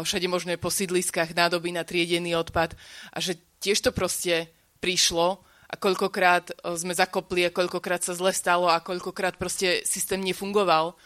[0.00, 2.72] všade možné po sídliskách nádoby na triedený odpad
[3.12, 4.48] a že tiež to proste
[4.80, 10.96] prišlo a koľkokrát sme zakopli a koľkokrát sa zle stalo a koľkokrát proste systém nefungoval.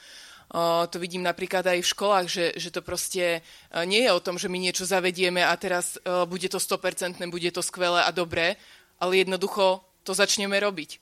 [0.51, 3.39] To vidím napríklad aj v školách, že, že to proste
[3.87, 5.95] nie je o tom, že my niečo zavedieme a teraz
[6.27, 8.59] bude to 100%, bude to skvelé a dobré,
[8.99, 10.99] ale jednoducho to začneme robiť.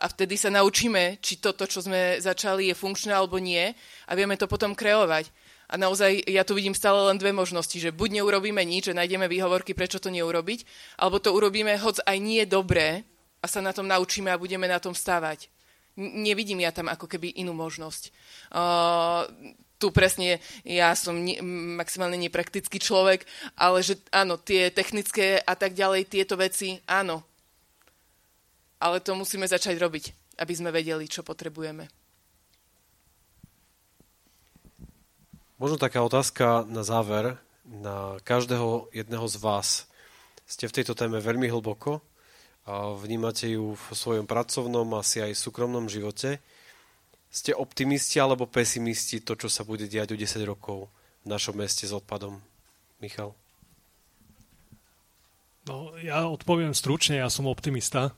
[0.00, 3.70] A vtedy sa naučíme, či toto, čo sme začali, je funkčné alebo nie
[4.08, 5.28] a vieme to potom kreovať.
[5.70, 9.30] A naozaj ja tu vidím stále len dve možnosti, že buď neurobíme nič, že nájdeme
[9.30, 10.66] výhovorky, prečo to neurobiť,
[10.98, 13.06] alebo to urobíme hoď aj nie dobré
[13.38, 15.46] a sa na tom naučíme a budeme na tom stávať.
[16.00, 18.08] Nevidím ja tam ako keby inú možnosť.
[18.48, 19.28] Uh,
[19.80, 21.40] tu presne ja som ne,
[21.76, 27.24] maximálne nepraktický človek, ale že áno, tie technické a tak ďalej, tieto veci, áno.
[28.80, 31.88] Ale to musíme začať robiť, aby sme vedeli, čo potrebujeme.
[35.60, 37.36] Možno taká otázka na záver,
[37.68, 39.68] na každého jedného z vás.
[40.48, 42.00] Ste v tejto téme veľmi hlboko
[42.68, 46.42] a vnímate ju v svojom pracovnom, asi aj súkromnom živote.
[47.30, 50.90] Ste optimisti alebo pesimisti to, čo sa bude diať o 10 rokov
[51.24, 52.42] v našom meste s odpadom?
[53.00, 53.32] Michal?
[55.68, 58.12] No, ja odpoviem stručne, ja som optimista.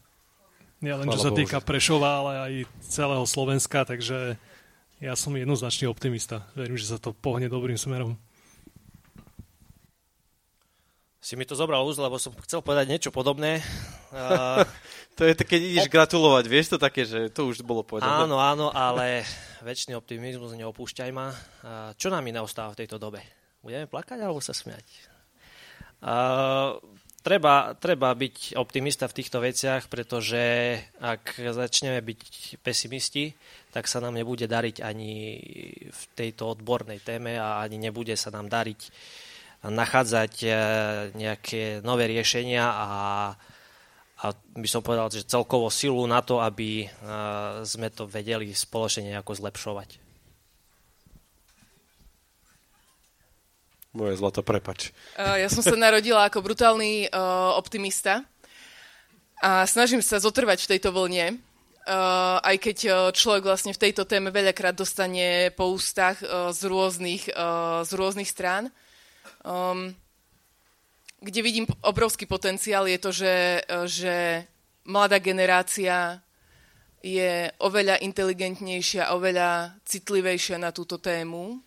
[0.83, 2.53] Nie len čo sa týka Prešova, ale aj
[2.83, 4.35] celého Slovenska, takže
[4.99, 6.47] ja som jednoznačný optimista.
[6.59, 8.19] Verím, že sa to pohne dobrým smerom.
[11.23, 13.63] Si mi to zobral úz, lebo som chcel povedať niečo podobné.
[14.11, 14.67] Uh,
[15.17, 18.27] to je keď ideš op- gratulovať, vieš to také, že to už bolo povedané.
[18.27, 19.23] Áno, áno, ale
[19.63, 21.31] väčší optimizmus, neopúšťaj ma.
[21.31, 23.23] Uh, čo nám iné ostáva v tejto dobe?
[23.63, 24.83] Budeme plakať alebo sa smiať?
[26.03, 26.83] Uh,
[27.23, 32.21] treba, treba byť optimista v týchto veciach, pretože ak začneme byť
[32.67, 33.31] pesimisti,
[33.71, 35.39] tak sa nám nebude dariť ani
[35.87, 38.91] v tejto odbornej téme a ani nebude sa nám dariť
[39.63, 40.49] nachádzať e,
[41.15, 42.89] nejaké nové riešenia a,
[44.19, 44.27] a
[44.59, 46.87] by som povedal, že celkovo silu na to, aby e,
[47.63, 50.03] sme to vedeli spoločne nejako zlepšovať.
[53.93, 54.91] Moje zlato, prepač.
[55.15, 57.07] E, ja som sa narodila ako brutálny
[57.55, 58.27] optimista
[59.39, 61.39] a snažím sa zotrvať v tejto vlne
[61.83, 66.71] Uh, aj keď uh, človek vlastne v tejto téme veľakrát dostane po ústach uh, z,
[66.71, 68.71] rôznych, uh, z rôznych strán.
[69.43, 69.95] Um,
[71.23, 74.47] kde vidím obrovský potenciál je to, že, uh, že
[74.87, 76.23] mladá generácia
[77.03, 81.59] je oveľa inteligentnejšia, oveľa citlivejšia na túto tému,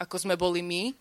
[0.00, 0.92] ako sme boli my.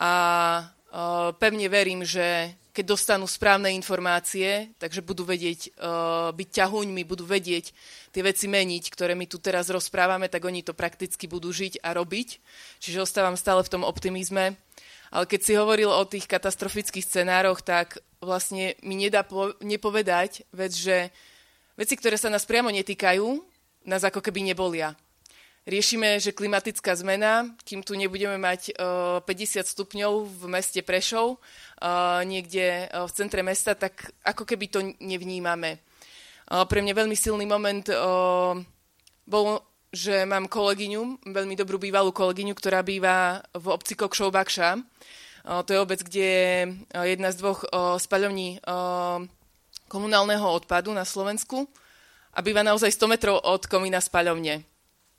[0.00, 0.12] A
[0.60, 7.28] uh, pevne verím, že keď dostanú správne informácie, takže budú vedieť uh, byť ťahuňmi, budú
[7.28, 7.76] vedieť
[8.08, 11.92] tie veci meniť, ktoré my tu teraz rozprávame, tak oni to prakticky budú žiť a
[11.92, 12.40] robiť.
[12.80, 14.56] Čiže ostávam stále v tom optimizme.
[15.12, 20.72] Ale keď si hovoril o tých katastrofických scenároch, tak vlastne mi nedá po- nepovedať vec,
[20.72, 21.12] že
[21.76, 23.28] veci, ktoré sa nás priamo netýkajú,
[23.84, 24.96] nás ako keby nebolia.
[25.62, 31.38] Riešime, že klimatická zmena, kým tu nebudeme mať 50 stupňov v meste Prešov,
[32.26, 35.78] niekde v centre mesta, tak ako keby to nevnímame.
[36.50, 37.86] Pre mňa veľmi silný moment
[39.22, 39.62] bol,
[39.94, 44.82] že mám kolegyňu, veľmi dobrú bývalú kolegyňu, ktorá býva v obci Kokšov Bakša.
[45.46, 46.50] To je obec, kde je
[47.06, 47.62] jedna z dvoch
[48.02, 48.58] spaľovní
[49.86, 51.70] komunálneho odpadu na Slovensku
[52.34, 54.66] a býva naozaj 100 metrov od komína spaľovne.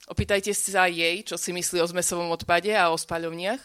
[0.04, 3.62] Opýtajte sa jej, čo si myslí o zmesovom odpade a o spaľovniach.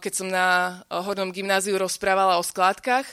[0.00, 3.04] Keď som na hornom gymnáziu rozprávala o skládkach,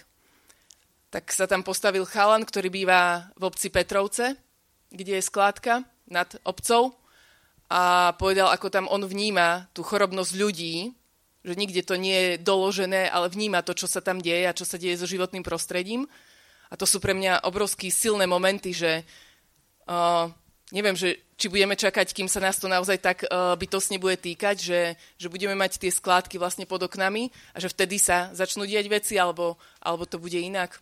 [1.12, 4.40] tak sa tam postavil chalan, ktorý býva v obci Petrovce,
[4.88, 6.96] kde je skládka nad obcov
[7.68, 10.96] a povedal, ako tam on vníma tú chorobnosť ľudí,
[11.44, 14.64] že nikde to nie je doložené, ale vníma to, čo sa tam deje a čo
[14.64, 16.08] sa deje so životným prostredím.
[16.72, 19.04] A to sú pre mňa obrovský silné momenty, že
[19.92, 20.32] uh,
[20.72, 24.56] neviem, že, či budeme čakať, kým sa nás to naozaj tak uh, bytosne bude týkať,
[24.58, 24.82] že,
[25.20, 29.20] že budeme mať tie skládky vlastne pod oknami a že vtedy sa začnú diať veci,
[29.20, 30.80] alebo, alebo to bude inak.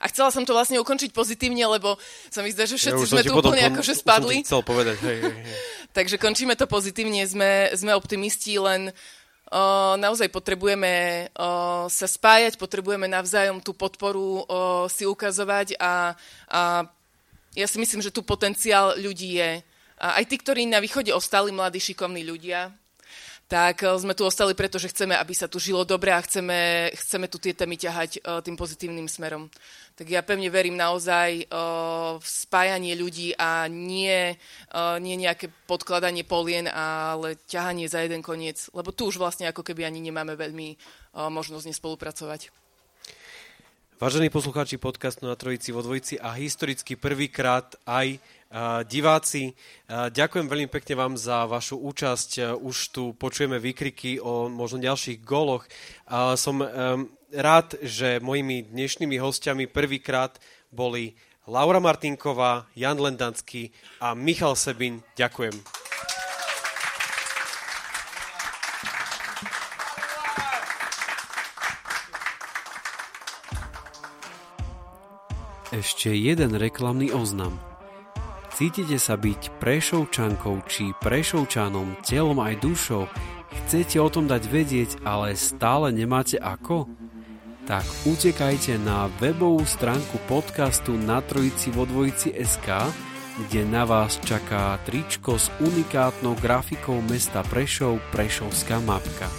[0.00, 2.00] A chcela som to vlastne ukončiť pozitívne, lebo
[2.32, 4.40] sa mi zdá, že všetci ja sme tu úplne akože spadli.
[4.40, 5.56] Chcel povedať, hej, hej, hej.
[5.96, 8.92] Takže končíme to pozitívne, sme, sme optimisti, len
[9.50, 16.14] Uh, naozaj potrebujeme uh, sa spájať, potrebujeme navzájom tú podporu uh, si ukazovať a,
[16.46, 16.86] a
[17.54, 19.62] ja si myslím, že tu potenciál ľudí je.
[20.00, 22.72] Aj tí, ktorí na východe ostali mladí, šikovní ľudia,
[23.50, 27.26] tak eh, sme tu ostali, pretože chceme, aby sa tu žilo dobre a chceme, chceme
[27.26, 29.50] tu tie témy ťahať uh, tým pozitívnym smerom.
[29.98, 34.38] Tak ja pevne verím naozaj uh, v spájanie ľudí a nie,
[35.02, 39.84] nie nejaké podkladanie polien, ale ťahanie za jeden koniec, lebo tu už vlastne ako keby
[39.84, 40.80] ani nemáme veľmi
[41.12, 42.69] možnosť nespolupracovať.
[44.00, 48.16] Vážení poslucháči podcastu na Trojici vo Dvojici a historicky prvýkrát aj
[48.88, 49.52] diváci,
[49.92, 52.56] ďakujem veľmi pekne vám za vašu účasť.
[52.64, 55.68] Už tu počujeme výkriky o možno ďalších goloch.
[56.40, 56.64] Som
[57.28, 60.40] rád, že mojimi dnešnými hostiami prvýkrát
[60.72, 61.12] boli
[61.44, 63.68] Laura Martinková, Jan Lendanský
[64.00, 65.04] a Michal Sebin.
[65.12, 65.52] Ďakujem.
[75.70, 77.54] Ešte jeden reklamný oznam.
[78.50, 83.06] Cítite sa byť prešovčankou či prešovčanom telom aj dušou?
[83.54, 86.90] Chcete o tom dať vedieť, ale stále nemáte ako?
[87.70, 92.90] Tak utekajte na webovú stránku podcastu na trojici vo dvojici SK,
[93.46, 99.30] kde na vás čaká tričko s unikátnou grafikou mesta Prešov Prešovská mapka.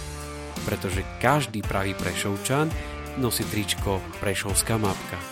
[0.64, 2.72] Pretože každý pravý Prešovčan
[3.20, 5.31] nosí tričko Prešovská mapka.